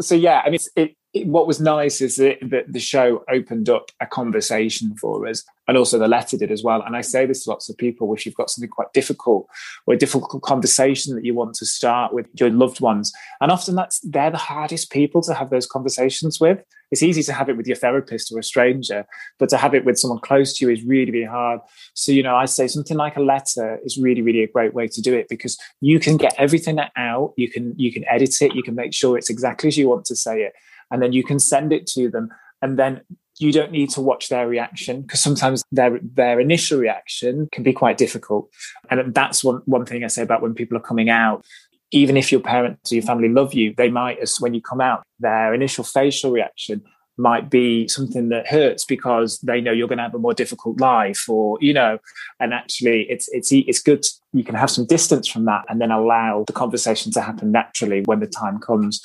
So 0.00 0.14
yeah, 0.14 0.42
I 0.44 0.50
mean, 0.50 0.60
it, 0.76 0.96
what 1.22 1.46
was 1.46 1.60
nice 1.60 2.00
is 2.00 2.16
that, 2.16 2.38
the 2.68 2.80
show 2.80 3.24
opened 3.30 3.68
up 3.68 3.90
a 4.00 4.06
conversation 4.06 4.96
for 4.96 5.26
us 5.28 5.44
and 5.68 5.76
also 5.76 5.98
the 5.98 6.08
letter 6.08 6.36
did 6.36 6.50
as 6.50 6.62
well. 6.62 6.82
And 6.82 6.96
I 6.96 7.00
say 7.02 7.24
this 7.24 7.44
to 7.44 7.50
lots 7.50 7.68
of 7.68 7.76
people, 7.76 8.12
if 8.14 8.26
you've 8.26 8.34
got 8.34 8.50
something 8.50 8.68
quite 8.68 8.92
difficult 8.92 9.46
or 9.86 9.94
a 9.94 9.98
difficult 9.98 10.42
conversation 10.42 11.14
that 11.14 11.24
you 11.24 11.34
want 11.34 11.54
to 11.54 11.66
start 11.66 12.12
with 12.12 12.26
your 12.34 12.50
loved 12.50 12.80
ones. 12.80 13.12
And 13.40 13.52
often 13.52 13.74
that's 13.74 14.00
they're 14.00 14.30
the 14.30 14.36
hardest 14.36 14.90
people 14.90 15.22
to 15.22 15.34
have 15.34 15.50
those 15.50 15.66
conversations 15.66 16.40
with. 16.40 16.62
It's 16.90 17.02
easy 17.02 17.22
to 17.24 17.32
have 17.32 17.48
it 17.48 17.56
with 17.56 17.66
your 17.66 17.76
therapist 17.76 18.32
or 18.32 18.38
a 18.38 18.42
stranger, 18.42 19.06
but 19.38 19.48
to 19.48 19.56
have 19.56 19.74
it 19.74 19.84
with 19.84 19.98
someone 19.98 20.20
close 20.20 20.56
to 20.56 20.66
you 20.66 20.72
is 20.72 20.84
really, 20.84 21.10
really 21.10 21.26
hard. 21.26 21.60
So, 21.94 22.12
you 22.12 22.22
know, 22.22 22.36
I 22.36 22.44
say 22.44 22.68
something 22.68 22.96
like 22.96 23.16
a 23.16 23.22
letter 23.22 23.78
is 23.84 23.98
really, 23.98 24.22
really 24.22 24.42
a 24.42 24.48
great 24.48 24.74
way 24.74 24.88
to 24.88 25.00
do 25.00 25.14
it 25.14 25.28
because 25.28 25.58
you 25.80 25.98
can 25.98 26.16
get 26.16 26.34
everything 26.38 26.78
out, 26.96 27.34
you 27.36 27.50
can 27.50 27.74
you 27.76 27.92
can 27.92 28.04
edit 28.08 28.34
it, 28.42 28.54
you 28.54 28.62
can 28.62 28.74
make 28.74 28.92
sure 28.92 29.16
it's 29.16 29.30
exactly 29.30 29.68
as 29.68 29.78
you 29.78 29.88
want 29.88 30.04
to 30.06 30.16
say 30.16 30.42
it, 30.42 30.52
and 30.94 31.02
then 31.02 31.12
you 31.12 31.24
can 31.24 31.40
send 31.40 31.72
it 31.72 31.88
to 31.88 32.08
them. 32.08 32.28
And 32.62 32.78
then 32.78 33.00
you 33.40 33.50
don't 33.50 33.72
need 33.72 33.90
to 33.90 34.00
watch 34.00 34.28
their 34.28 34.46
reaction 34.46 35.02
because 35.02 35.20
sometimes 35.20 35.64
their 35.72 35.98
their 36.00 36.38
initial 36.38 36.78
reaction 36.78 37.48
can 37.50 37.64
be 37.64 37.72
quite 37.72 37.98
difficult. 37.98 38.48
And 38.90 39.12
that's 39.12 39.42
one, 39.42 39.60
one 39.64 39.84
thing 39.86 40.04
I 40.04 40.06
say 40.06 40.22
about 40.22 40.40
when 40.40 40.54
people 40.54 40.76
are 40.76 40.88
coming 40.88 41.10
out. 41.10 41.44
Even 41.90 42.16
if 42.16 42.30
your 42.30 42.40
parents 42.40 42.92
or 42.92 42.94
your 42.94 43.04
family 43.04 43.28
love 43.28 43.54
you, 43.54 43.74
they 43.76 43.90
might, 43.90 44.20
as 44.20 44.36
when 44.38 44.54
you 44.54 44.62
come 44.62 44.80
out, 44.80 45.02
their 45.18 45.52
initial 45.52 45.82
facial 45.82 46.30
reaction 46.30 46.82
might 47.16 47.50
be 47.50 47.86
something 47.88 48.28
that 48.28 48.46
hurts 48.46 48.84
because 48.84 49.38
they 49.40 49.60
know 49.60 49.72
you're 49.72 49.88
going 49.88 49.98
to 49.98 50.04
have 50.04 50.14
a 50.14 50.18
more 50.18 50.34
difficult 50.34 50.80
life 50.80 51.28
or 51.28 51.56
you 51.60 51.72
know 51.72 51.98
and 52.40 52.52
actually 52.52 53.02
it's 53.08 53.28
it's 53.28 53.52
it's 53.52 53.80
good 53.80 54.02
to, 54.02 54.10
you 54.32 54.42
can 54.42 54.54
have 54.54 54.70
some 54.70 54.84
distance 54.86 55.28
from 55.28 55.44
that 55.44 55.64
and 55.68 55.80
then 55.80 55.92
allow 55.92 56.44
the 56.46 56.52
conversation 56.52 57.12
to 57.12 57.20
happen 57.20 57.52
naturally 57.52 58.02
when 58.02 58.18
the 58.18 58.26
time 58.26 58.58
comes. 58.58 59.00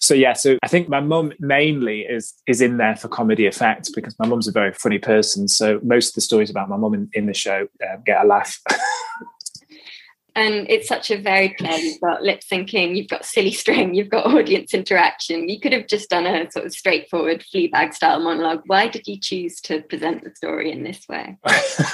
So 0.00 0.14
yeah 0.14 0.34
so 0.34 0.58
i 0.62 0.68
think 0.68 0.88
my 0.88 1.00
mum 1.00 1.32
mainly 1.40 2.00
is 2.02 2.34
is 2.46 2.60
in 2.60 2.76
there 2.76 2.96
for 2.96 3.08
comedy 3.08 3.46
effect 3.46 3.90
because 3.94 4.14
my 4.18 4.26
mum's 4.26 4.48
a 4.48 4.52
very 4.52 4.72
funny 4.72 4.98
person. 4.98 5.48
So 5.48 5.80
most 5.82 6.08
of 6.08 6.14
the 6.14 6.20
stories 6.20 6.50
about 6.50 6.68
my 6.68 6.76
mum 6.76 6.94
in, 6.94 7.08
in 7.14 7.26
the 7.26 7.34
show 7.34 7.68
uh, 7.82 7.96
get 8.04 8.22
a 8.22 8.26
laugh 8.26 8.60
and 10.36 10.68
it's 10.68 10.86
such 10.86 11.10
a 11.10 11.18
varied 11.18 11.56
play. 11.56 11.78
You've 11.80 12.00
got 12.00 12.22
lip 12.22 12.40
syncing, 12.40 12.94
you've 12.94 13.08
got 13.08 13.24
silly 13.24 13.52
string, 13.52 13.94
you've 13.94 14.10
got 14.10 14.26
audience 14.26 14.74
interaction. 14.74 15.48
You 15.48 15.58
could 15.58 15.72
have 15.72 15.86
just 15.88 16.10
done 16.10 16.26
a 16.26 16.50
sort 16.50 16.66
of 16.66 16.72
straightforward 16.72 17.42
Fleabag 17.52 17.94
style 17.94 18.20
monologue. 18.20 18.60
Why 18.66 18.86
did 18.86 19.06
you 19.06 19.18
choose 19.18 19.60
to 19.62 19.80
present 19.80 20.24
the 20.24 20.34
story 20.36 20.70
in 20.70 20.84
this 20.84 21.08
way? 21.08 21.38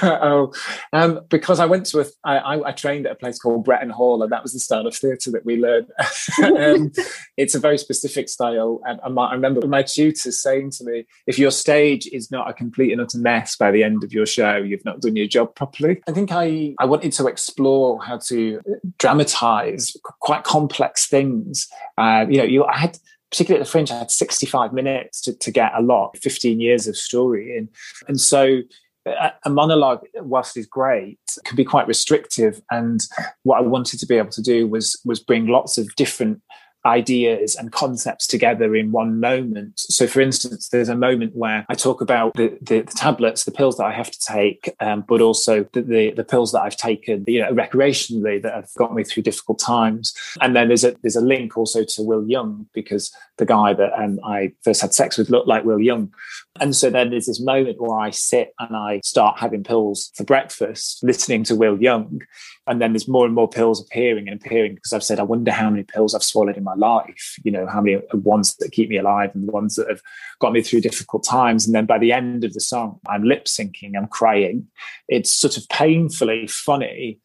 oh, 0.03 0.51
um, 0.91 1.21
because 1.29 1.61
I 1.61 1.65
went 1.65 1.85
to 1.87 2.01
a, 2.01 2.05
I, 2.25 2.59
I 2.65 2.71
trained 2.73 3.05
at 3.05 3.13
a 3.13 3.15
place 3.15 3.39
called 3.39 3.63
Bretton 3.63 3.89
Hall, 3.89 4.21
and 4.21 4.31
that 4.33 4.43
was 4.43 4.51
the 4.51 4.59
style 4.59 4.85
of 4.85 4.95
theatre 4.95 5.31
that 5.31 5.45
we 5.45 5.55
learned. 5.55 5.87
um, 6.43 6.91
it's 7.37 7.55
a 7.55 7.59
very 7.59 7.77
specific 7.77 8.27
style, 8.27 8.81
and 8.83 8.99
I 9.01 9.33
remember 9.33 9.65
my 9.67 9.83
tutor 9.83 10.33
saying 10.33 10.71
to 10.71 10.83
me, 10.83 11.05
"If 11.27 11.39
your 11.39 11.51
stage 11.51 12.07
is 12.07 12.29
not 12.29 12.49
a 12.49 12.53
complete 12.53 12.91
and 12.91 12.99
utter 12.99 13.19
mess 13.19 13.55
by 13.55 13.71
the 13.71 13.83
end 13.83 14.03
of 14.03 14.11
your 14.11 14.25
show, 14.25 14.57
you've 14.57 14.83
not 14.83 14.99
done 14.99 15.15
your 15.15 15.27
job 15.27 15.55
properly." 15.55 16.01
I 16.09 16.11
think 16.11 16.33
I 16.33 16.75
I 16.77 16.85
wanted 16.85 17.13
to 17.13 17.27
explore 17.27 18.03
how 18.03 18.17
to 18.17 18.32
to 18.33 18.61
dramatize 18.97 19.95
quite 20.19 20.43
complex 20.43 21.07
things. 21.07 21.67
Uh, 21.97 22.25
you 22.29 22.37
know, 22.37 22.43
you 22.43 22.65
I 22.65 22.77
had 22.77 22.97
particularly 23.31 23.61
at 23.61 23.65
the 23.65 23.71
Fringe, 23.71 23.89
I 23.89 23.97
had 23.97 24.11
65 24.11 24.73
minutes 24.73 25.19
to, 25.21 25.33
to 25.33 25.51
get 25.51 25.71
a 25.75 25.81
lot, 25.81 26.15
15 26.19 26.59
years 26.59 26.87
of 26.87 26.95
story 26.95 27.57
in. 27.57 27.67
And 28.07 28.21
so 28.21 28.61
a 29.05 29.49
monologue, 29.49 30.05
whilst 30.15 30.55
is 30.55 30.65
great, 30.65 31.19
can 31.43 31.55
be 31.55 31.65
quite 31.65 31.87
restrictive. 31.87 32.61
And 32.71 33.01
what 33.43 33.57
I 33.57 33.61
wanted 33.61 33.99
to 33.99 34.05
be 34.05 34.15
able 34.15 34.29
to 34.29 34.41
do 34.41 34.67
was 34.67 34.99
was 35.03 35.19
bring 35.19 35.47
lots 35.47 35.77
of 35.77 35.93
different 35.95 36.41
ideas 36.85 37.55
and 37.55 37.71
concepts 37.71 38.27
together 38.27 38.75
in 38.75 38.91
one 38.91 39.19
moment. 39.19 39.79
So, 39.79 40.07
for 40.07 40.21
instance, 40.21 40.69
there's 40.69 40.89
a 40.89 40.95
moment 40.95 41.35
where 41.35 41.65
I 41.69 41.75
talk 41.75 42.01
about 42.01 42.33
the, 42.33 42.57
the, 42.61 42.81
the 42.81 42.93
tablets, 42.93 43.45
the 43.45 43.51
pills 43.51 43.77
that 43.77 43.85
I 43.85 43.91
have 43.91 44.11
to 44.11 44.19
take, 44.19 44.73
um, 44.79 45.03
but 45.07 45.21
also 45.21 45.63
the, 45.73 45.81
the, 45.81 46.11
the, 46.11 46.23
pills 46.23 46.51
that 46.51 46.61
I've 46.61 46.77
taken, 46.77 47.23
you 47.27 47.41
know, 47.41 47.51
recreationally 47.51 48.41
that 48.41 48.53
have 48.53 48.69
got 48.77 48.93
me 48.93 49.03
through 49.03 49.23
difficult 49.23 49.59
times. 49.59 50.13
And 50.41 50.55
then 50.55 50.67
there's 50.67 50.83
a 50.83 50.95
there's 51.01 51.15
a 51.15 51.21
link 51.21 51.57
also 51.57 51.83
to 51.83 52.01
Will 52.01 52.27
Young 52.27 52.67
because 52.73 53.13
the 53.37 53.45
guy 53.45 53.73
that 53.73 53.93
um, 53.93 54.19
I 54.23 54.53
first 54.63 54.81
had 54.81 54.93
sex 54.93 55.17
with 55.17 55.29
looked 55.29 55.47
like 55.47 55.65
Will 55.65 55.79
Young. 55.79 56.11
And 56.59 56.75
so 56.75 56.91
then 56.91 57.09
there's 57.09 57.25
this 57.25 57.41
moment 57.41 57.81
where 57.81 57.97
I 57.97 58.11
sit 58.11 58.53
and 58.59 58.75
I 58.75 59.01
start 59.03 59.39
having 59.39 59.63
pills 59.63 60.11
for 60.15 60.23
breakfast, 60.23 61.03
listening 61.03 61.43
to 61.45 61.55
Will 61.55 61.81
Young. 61.81 62.21
And 62.67 62.79
then 62.79 62.93
there's 62.93 63.07
more 63.07 63.25
and 63.25 63.33
more 63.33 63.49
pills 63.49 63.83
appearing 63.83 64.27
and 64.27 64.39
appearing 64.39 64.75
because 64.75 64.93
I've 64.93 65.03
said, 65.03 65.19
I 65.19 65.23
wonder 65.23 65.51
how 65.51 65.71
many 65.71 65.83
pills 65.83 66.13
I've 66.13 66.23
swallowed 66.23 66.55
in 66.55 66.63
my 66.63 66.75
life, 66.75 67.39
you 67.43 67.51
know, 67.51 67.65
how 67.65 67.81
many 67.81 67.95
uh, 67.95 68.17
ones 68.17 68.55
that 68.57 68.71
keep 68.71 68.89
me 68.89 68.97
alive 68.97 69.31
and 69.33 69.51
ones 69.51 69.75
that 69.75 69.89
have 69.89 70.01
got 70.39 70.53
me 70.53 70.61
through 70.61 70.81
difficult 70.81 71.23
times. 71.23 71.65
And 71.65 71.73
then 71.73 71.87
by 71.87 71.97
the 71.97 72.11
end 72.11 72.43
of 72.43 72.53
the 72.53 72.61
song, 72.61 72.99
I'm 73.07 73.23
lip 73.23 73.45
syncing, 73.45 73.97
I'm 73.97 74.07
crying. 74.07 74.67
It's 75.07 75.31
sort 75.31 75.57
of 75.57 75.67
painfully 75.69 76.45
funny 76.45 77.19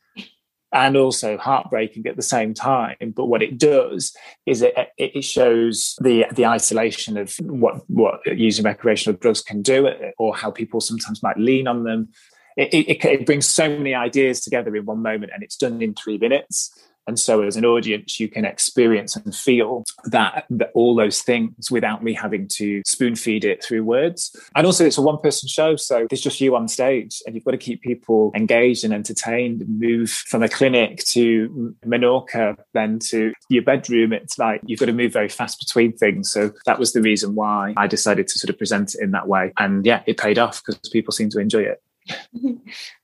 and 0.73 0.97
also 0.97 1.39
heartbreaking 1.39 2.07
at 2.07 2.17
the 2.17 2.23
same 2.23 2.55
time. 2.55 2.97
But 3.15 3.27
what 3.27 3.43
it 3.43 3.59
does 3.59 4.15
is 4.47 4.63
it, 4.63 4.75
it 4.99 5.23
shows 5.23 5.97
the 6.01 6.27
the 6.33 6.47
isolation 6.47 7.17
of 7.17 7.35
what 7.41 7.89
what 7.89 8.21
using 8.27 8.65
recreational 8.65 9.19
drugs 9.19 9.43
can 9.43 9.63
do, 9.63 9.89
or 10.19 10.37
how 10.37 10.51
people 10.51 10.81
sometimes 10.81 11.23
might 11.23 11.39
lean 11.39 11.67
on 11.67 11.85
them. 11.85 12.09
It, 12.57 12.75
it, 12.75 13.05
it 13.05 13.27
brings 13.27 13.47
so 13.47 13.69
many 13.69 13.95
ideas 13.95 14.41
together 14.41 14.75
in 14.75 14.85
one 14.85 15.01
moment, 15.01 15.31
and 15.33 15.45
it's 15.45 15.57
done 15.57 15.81
in 15.81 15.95
three 15.95 16.19
minutes. 16.19 16.77
And 17.09 17.19
so, 17.19 17.43
as 17.43 17.57
an 17.57 17.65
audience, 17.65 18.21
you 18.21 18.29
can 18.29 18.45
experience 18.45 19.17
and 19.17 19.35
feel 19.35 19.85
that, 20.05 20.45
that 20.51 20.71
all 20.75 20.95
those 20.95 21.23
things 21.23 21.71
without 21.71 22.05
me 22.05 22.13
having 22.13 22.47
to 22.49 22.83
spoon 22.85 23.17
feed 23.17 23.47
it 23.47 23.65
through 23.65 23.83
words. 23.83 24.37
And 24.55 24.67
also, 24.67 24.85
it's 24.85 24.99
a 24.99 25.03
one 25.03 25.19
person 25.19 25.49
show. 25.49 25.75
So, 25.77 26.07
there's 26.11 26.21
just 26.21 26.39
you 26.41 26.55
on 26.55 26.69
stage, 26.69 27.23
and 27.25 27.35
you've 27.35 27.45
got 27.45 27.53
to 27.53 27.57
keep 27.57 27.81
people 27.81 28.31
engaged 28.35 28.85
and 28.85 28.93
entertained 28.93 29.65
move 29.67 30.11
from 30.11 30.43
a 30.43 30.51
clinic 30.51 30.99
to 31.13 31.75
Menorca, 31.85 32.57
then 32.75 32.99
to 33.09 33.33
your 33.49 33.63
bedroom. 33.63 34.13
It's 34.13 34.39
like 34.39 34.61
you've 34.67 34.79
got 34.79 34.87
to 34.87 34.93
move 34.93 35.13
very 35.13 35.31
fast 35.31 35.59
between 35.59 35.97
things. 35.97 36.31
So, 36.31 36.53
that 36.67 36.79
was 36.79 36.93
the 36.93 37.01
reason 37.01 37.35
why 37.35 37.73
I 37.79 37.87
decided 37.87 38.29
to 38.29 38.39
sort 38.39 38.51
of 38.51 38.59
present 38.59 38.95
it 38.95 39.01
in 39.03 39.13
that 39.13 39.27
way. 39.27 39.55
And 39.59 39.87
yeah, 39.87 40.03
it 40.07 40.19
paid 40.19 40.39
off 40.39 40.63
because 40.63 40.79
people 40.91 41.13
seem 41.13 41.31
to 41.31 41.39
enjoy 41.39 41.63
it. 41.63 41.83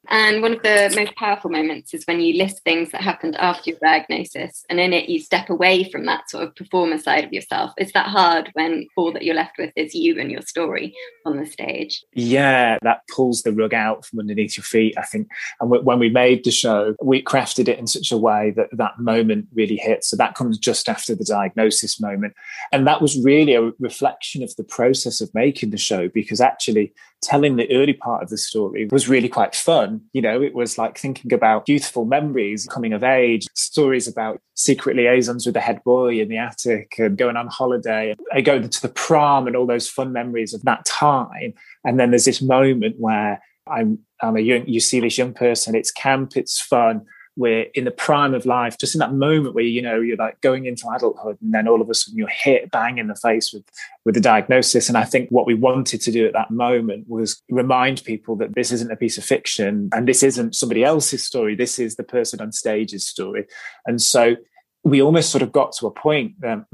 And 0.09 0.43
one 0.43 0.53
of 0.53 0.63
the 0.63 0.93
most 0.95 1.15
powerful 1.17 1.51
moments 1.51 1.95
is 1.95 2.05
when 2.05 2.21
you 2.21 2.37
list 2.37 2.63
things 2.63 2.91
that 2.93 3.01
happened 3.01 3.37
after 3.37 3.71
your 3.71 3.79
diagnosis, 3.81 4.65
and 4.69 4.79
in 4.81 4.93
it 4.93 5.09
you 5.09 5.21
step 5.21 5.51
away 5.51 5.91
from 5.91 6.07
that 6.07 6.31
sort 6.31 6.45
of 6.45 6.55
performer 6.55 6.99
side 6.99 7.25
of 7.25 7.33
yourself. 7.33 7.73
Is 7.79 7.93
that 7.93 8.07
hard 8.07 8.51
when 8.55 8.87
all 8.97 9.13
that 9.13 9.23
you're 9.23 9.35
left 9.35 9.57
with 9.59 9.73
is 9.77 9.95
you 9.95 10.19
and 10.21 10.31
your 10.31 10.43
story 10.43 10.95
on 11.25 11.39
the 11.39 11.47
stage? 11.47 12.05
Yeah, 12.13 12.79
that 12.83 13.01
pulls 13.15 13.43
the 13.43 13.53
rug 13.53 13.75
out 13.75 14.05
from 14.05 14.21
underneath 14.21 14.57
your 14.57 14.65
feet, 14.65 14.95
I 14.99 15.03
think. 15.03 15.29
And 15.61 15.71
when 15.71 15.99
we 15.99 16.11
made 16.11 16.45
the 16.45 16.51
show, 16.51 16.95
we 17.03 17.23
crafted 17.23 17.69
it 17.69 17.79
in 17.79 17.87
such 17.87 18.13
a 18.13 18.19
way 18.19 18.53
that 18.57 18.69
that 18.73 18.99
moment 18.99 19.49
really 19.55 19.77
hit. 19.77 20.05
So 20.05 20.17
that 20.17 20.35
comes 20.35 20.59
just 20.59 20.89
after 20.89 21.15
the 21.15 21.25
diagnosis 21.25 22.01
moment. 22.01 22.35
And 22.73 22.87
that 22.87 23.01
was 23.01 23.23
really 23.23 23.55
a 23.55 23.71
reflection 23.79 24.43
of 24.43 24.55
the 24.57 24.65
process 24.65 25.21
of 25.21 25.35
making 25.35 25.71
the 25.71 25.79
show 25.79 26.09
because 26.09 26.41
actually 26.41 26.93
telling 27.23 27.57
the 27.57 27.71
early 27.75 27.95
part 27.95 28.23
of 28.23 28.29
the 28.29 28.37
story 28.37 28.87
was 28.91 29.09
really 29.09 29.29
quite 29.29 29.55
fun. 29.55 29.94
Um, 29.95 30.03
you 30.13 30.23
know, 30.23 30.43
it 30.43 30.55
was 30.55 30.79
like 30.79 30.99
thinking 30.99 31.33
about 31.33 31.69
youthful 31.69 32.05
memories, 32.05 32.67
coming 32.71 32.93
of 32.93 33.03
age, 33.03 33.47
stories 33.55 34.09
about 34.09 34.41
secret 34.55 34.97
liaisons 34.97 35.47
with 35.47 35.55
the 35.55 35.61
head 35.61 35.83
boy 35.85 36.21
in 36.21 36.29
the 36.29 36.39
attic 36.39 36.95
and 36.99 37.17
going 37.17 37.37
on 37.37 37.49
holiday. 37.49 38.15
I 38.33 38.41
go 38.41 38.61
to 38.61 38.83
the 38.83 38.89
prom 38.89 39.47
and 39.47 39.57
all 39.57 39.67
those 39.67 39.89
fun 39.89 40.13
memories 40.13 40.55
of 40.55 40.63
that 40.63 40.85
time. 40.85 41.55
And 41.85 41.99
then 41.99 42.11
there's 42.11 42.25
this 42.25 42.43
moment 42.43 42.97
where 42.99 43.41
I'm 43.67 43.99
I'm 44.23 44.37
a 44.37 44.41
young 44.41 44.67
you 44.67 44.81
see 44.81 45.01
this 45.01 45.19
young 45.19 45.33
person, 45.33 45.75
it's 45.75 45.91
camp, 45.91 46.37
it's 46.37 46.61
fun 46.61 47.07
we're 47.37 47.67
in 47.75 47.85
the 47.85 47.91
prime 47.91 48.35
of 48.35 48.47
life, 48.47 48.79
just 48.79 48.95
in 48.95 49.01
that 49.01 49.13
moment 49.13 49.55
where 49.55 49.65
you 49.65 49.83
know 49.83 50.01
you're 50.01 50.17
like 50.17 50.41
going 50.41 50.67
into 50.67 50.89
adulthood, 50.89 51.39
and 51.43 51.53
then 51.53 51.67
all 51.67 51.81
of 51.81 51.91
a 51.91 51.95
sudden 51.95 52.19
you're 52.19 52.29
hit 52.29 52.71
bang 52.71 52.99
in 52.99 53.09
the 53.09 53.17
face 53.17 53.53
with 53.53 53.65
with 54.05 54.15
the 54.15 54.21
diagnosis. 54.21 54.89
And 54.89 54.97
I 54.97 55.05
think 55.05 55.31
what 55.31 55.47
we 55.47 55.55
wanted 55.55 56.01
to 56.03 56.13
do 56.13 56.27
at 56.27 56.33
that 56.33 56.51
moment 56.51 57.09
was 57.09 57.43
remind 57.51 58.05
people 58.05 58.37
that 58.37 58.55
this 58.55 58.71
isn't 58.71 58.93
a 58.93 58.97
piece 58.97 59.19
of 59.19 59.25
fiction, 59.25 59.89
and 59.93 60.07
this 60.07 60.23
isn't 60.23 60.55
somebody 60.55 60.85
else's 60.85 61.25
story. 61.25 61.55
This 61.55 61.79
is 61.79 61.97
the 61.97 62.05
person 62.05 62.41
on 62.41 62.53
stage's 62.53 63.07
story, 63.07 63.47
and 63.87 64.01
so 64.01 64.37
we 64.85 65.01
almost 65.01 65.31
sort 65.31 65.43
of 65.43 65.51
got 65.51 65.73
to 65.73 65.87
a 65.87 65.91
point, 65.91 66.35
um, 66.47 66.67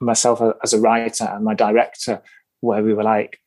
myself 0.00 0.42
as 0.64 0.72
a 0.72 0.80
writer 0.80 1.24
and 1.24 1.44
my 1.44 1.54
director, 1.54 2.20
where 2.60 2.82
we 2.82 2.92
were 2.92 3.04
like, 3.04 3.40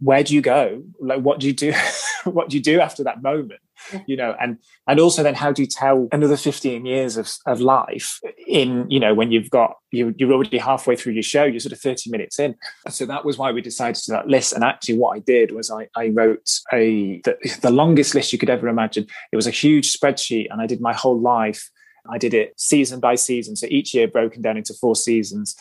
where 0.00 0.22
do 0.22 0.34
you 0.34 0.40
go? 0.40 0.82
Like, 1.00 1.20
what 1.20 1.40
do 1.40 1.46
you 1.46 1.52
do? 1.52 1.72
what 2.24 2.48
do 2.48 2.56
you 2.56 2.62
do 2.62 2.80
after 2.80 3.04
that 3.04 3.22
moment? 3.22 3.60
You 4.06 4.16
know, 4.16 4.34
and 4.40 4.58
and 4.88 4.98
also 4.98 5.22
then 5.22 5.34
how 5.34 5.52
do 5.52 5.60
you 5.60 5.68
tell 5.68 6.08
another 6.10 6.36
15 6.36 6.86
years 6.86 7.16
of, 7.16 7.30
of 7.46 7.60
life 7.60 8.18
in, 8.46 8.90
you 8.90 8.98
know, 8.98 9.12
when 9.12 9.30
you've 9.30 9.50
got 9.50 9.76
you 9.90 10.14
you're 10.16 10.32
already 10.32 10.58
halfway 10.58 10.96
through 10.96 11.12
your 11.12 11.22
show, 11.22 11.44
you're 11.44 11.60
sort 11.60 11.72
of 11.72 11.80
30 11.80 12.10
minutes 12.10 12.38
in. 12.38 12.54
So 12.88 13.04
that 13.06 13.24
was 13.24 13.36
why 13.36 13.52
we 13.52 13.60
decided 13.60 14.02
to 14.04 14.12
that 14.12 14.28
list. 14.28 14.52
And 14.52 14.64
actually 14.64 14.96
what 14.96 15.16
I 15.16 15.20
did 15.20 15.52
was 15.52 15.70
I, 15.70 15.88
I 15.96 16.08
wrote 16.08 16.48
a 16.72 17.20
the, 17.24 17.58
the 17.60 17.70
longest 17.70 18.14
list 18.14 18.32
you 18.32 18.38
could 18.38 18.50
ever 18.50 18.68
imagine. 18.68 19.06
It 19.32 19.36
was 19.36 19.46
a 19.46 19.50
huge 19.52 19.92
spreadsheet 19.92 20.46
and 20.50 20.62
I 20.62 20.66
did 20.66 20.80
my 20.80 20.94
whole 20.94 21.20
life. 21.20 21.70
I 22.10 22.18
did 22.18 22.34
it 22.34 22.54
season 22.58 23.00
by 23.00 23.16
season. 23.16 23.56
So 23.56 23.66
each 23.70 23.94
year 23.94 24.06
broken 24.08 24.42
down 24.42 24.56
into 24.56 24.74
four 24.74 24.94
seasons 24.94 25.56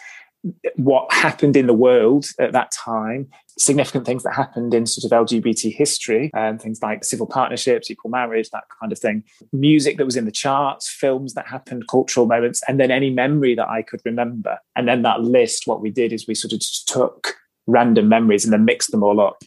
what 0.76 1.12
happened 1.12 1.56
in 1.56 1.68
the 1.68 1.74
world 1.74 2.26
at 2.40 2.52
that 2.52 2.72
time, 2.72 3.30
significant 3.58 4.06
things 4.06 4.24
that 4.24 4.34
happened 4.34 4.74
in 4.74 4.86
sort 4.86 5.10
of 5.10 5.26
LGBT 5.26 5.74
history, 5.74 6.32
and 6.34 6.56
um, 6.56 6.60
things 6.60 6.82
like 6.82 7.06
civil 7.06 7.28
partnerships, 7.28 7.90
equal 7.90 8.12
marriage, 8.12 8.50
that 8.50 8.66
kind 8.80 8.92
of 8.92 9.00
thing, 9.00 9.24
music 9.54 9.98
that 9.98 10.06
was 10.06 10.18
in 10.18 10.26
the 10.26 10.32
charts, 10.32 10.90
films 10.90 11.34
that 11.34 11.48
happened, 11.48 11.88
cultural 11.88 12.26
moments, 12.26 12.62
and 12.68 12.80
then 12.80 12.92
any 12.92 13.10
memory 13.10 13.56
that 13.56 13.70
I 13.70 13.82
could 13.82 14.02
remember. 14.04 14.58
And 14.76 14.88
then 14.88 15.02
that 15.04 15.22
list, 15.22 15.66
what 15.66 15.82
we 15.82 15.90
did 15.90 16.12
is 16.12 16.28
we 16.28 16.36
sort 16.36 16.54
of 16.54 16.60
just 16.60 16.88
took 16.88 17.36
random 17.68 18.10
memories 18.10 18.44
and 18.44 18.52
then 18.52 18.66
mixed 18.66 18.92
them 18.92 19.04
all 19.04 19.22
up 19.22 19.42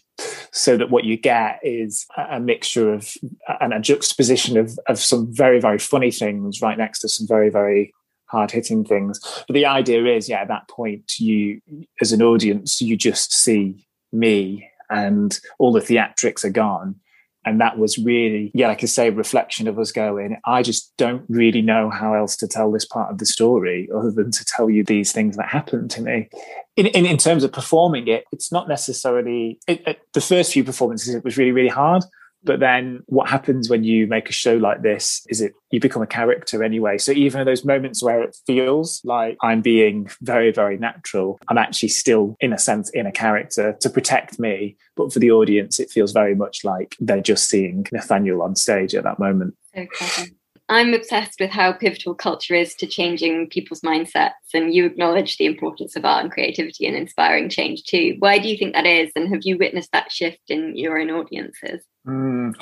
so 0.52 0.78
that 0.78 0.90
what 0.90 1.04
you 1.04 1.18
get 1.18 1.60
is 1.62 2.06
a 2.30 2.40
mixture 2.40 2.92
of 2.92 3.12
and 3.60 3.74
a 3.74 3.80
juxtaposition 3.80 4.56
of, 4.56 4.78
of 4.88 4.98
some 4.98 5.32
very 5.34 5.60
very 5.60 5.78
funny 5.78 6.10
things 6.10 6.62
right 6.62 6.78
next 6.78 7.00
to 7.00 7.08
some 7.10 7.26
very 7.26 7.50
very 7.50 7.92
hard 8.26 8.50
hitting 8.50 8.84
things. 8.84 9.20
But 9.46 9.54
the 9.54 9.66
idea 9.66 10.04
is, 10.04 10.28
yeah, 10.28 10.40
at 10.42 10.48
that 10.48 10.68
point, 10.68 11.18
you, 11.18 11.60
as 12.00 12.12
an 12.12 12.22
audience, 12.22 12.80
you 12.80 12.96
just 12.96 13.32
see 13.32 13.86
me 14.12 14.68
and 14.90 15.38
all 15.58 15.72
the 15.72 15.80
theatrics 15.80 16.44
are 16.44 16.50
gone. 16.50 16.96
And 17.44 17.60
that 17.60 17.78
was 17.78 17.96
really, 17.96 18.50
yeah, 18.54 18.66
like 18.66 18.82
I 18.82 18.86
say, 18.86 19.08
reflection 19.08 19.68
of 19.68 19.78
us 19.78 19.92
going, 19.92 20.36
I 20.46 20.64
just 20.64 20.92
don't 20.96 21.24
really 21.28 21.62
know 21.62 21.90
how 21.90 22.12
else 22.12 22.36
to 22.38 22.48
tell 22.48 22.72
this 22.72 22.84
part 22.84 23.12
of 23.12 23.18
the 23.18 23.26
story 23.26 23.88
other 23.94 24.10
than 24.10 24.32
to 24.32 24.44
tell 24.44 24.68
you 24.68 24.82
these 24.82 25.12
things 25.12 25.36
that 25.36 25.48
happened 25.48 25.92
to 25.92 26.02
me. 26.02 26.28
In, 26.76 26.86
in, 26.86 27.06
in 27.06 27.16
terms 27.16 27.44
of 27.44 27.52
performing 27.52 28.08
it, 28.08 28.24
it's 28.32 28.50
not 28.50 28.68
necessarily, 28.68 29.60
it, 29.68 29.86
it, 29.86 30.00
the 30.12 30.20
first 30.20 30.52
few 30.52 30.64
performances, 30.64 31.14
it 31.14 31.22
was 31.22 31.38
really, 31.38 31.52
really 31.52 31.68
hard 31.68 32.02
but 32.46 32.60
then 32.60 33.02
what 33.06 33.28
happens 33.28 33.68
when 33.68 33.84
you 33.84 34.06
make 34.06 34.30
a 34.30 34.32
show 34.32 34.56
like 34.56 34.82
this 34.82 35.26
is 35.28 35.40
it 35.40 35.52
you 35.70 35.80
become 35.80 36.02
a 36.02 36.06
character 36.06 36.62
anyway. 36.62 36.96
So 36.96 37.12
even 37.12 37.44
those 37.44 37.64
moments 37.64 38.02
where 38.02 38.22
it 38.22 38.36
feels 38.46 39.02
like 39.04 39.36
I'm 39.42 39.60
being 39.60 40.08
very, 40.22 40.52
very 40.52 40.78
natural, 40.78 41.38
I'm 41.48 41.58
actually 41.58 41.88
still, 41.88 42.36
in 42.40 42.52
a 42.52 42.58
sense, 42.58 42.88
in 42.90 43.06
a 43.06 43.12
character 43.12 43.76
to 43.80 43.90
protect 43.90 44.38
me. 44.38 44.76
But 44.94 45.12
for 45.12 45.18
the 45.18 45.32
audience, 45.32 45.80
it 45.80 45.90
feels 45.90 46.12
very 46.12 46.34
much 46.34 46.64
like 46.64 46.96
they're 47.00 47.20
just 47.20 47.50
seeing 47.50 47.86
Nathaniel 47.92 48.42
on 48.42 48.54
stage 48.54 48.94
at 48.94 49.04
that 49.04 49.18
moment. 49.18 49.54
Okay. 49.76 50.30
I'm 50.68 50.94
obsessed 50.94 51.38
with 51.38 51.50
how 51.50 51.72
pivotal 51.72 52.14
culture 52.14 52.54
is 52.54 52.74
to 52.76 52.86
changing 52.88 53.50
people's 53.50 53.82
mindsets, 53.82 54.32
and 54.52 54.74
you 54.74 54.84
acknowledge 54.84 55.36
the 55.36 55.46
importance 55.46 55.94
of 55.94 56.04
art 56.04 56.24
and 56.24 56.32
creativity 56.32 56.86
and 56.86 56.96
inspiring 56.96 57.48
change 57.48 57.84
too. 57.84 58.16
Why 58.18 58.38
do 58.38 58.48
you 58.48 58.56
think 58.56 58.74
that 58.74 58.86
is, 58.86 59.12
and 59.14 59.28
have 59.28 59.42
you 59.42 59.58
witnessed 59.58 59.92
that 59.92 60.10
shift 60.10 60.48
in 60.48 60.76
your 60.76 60.98
own 60.98 61.10
audiences? 61.10 61.84
Mm, 62.06 62.54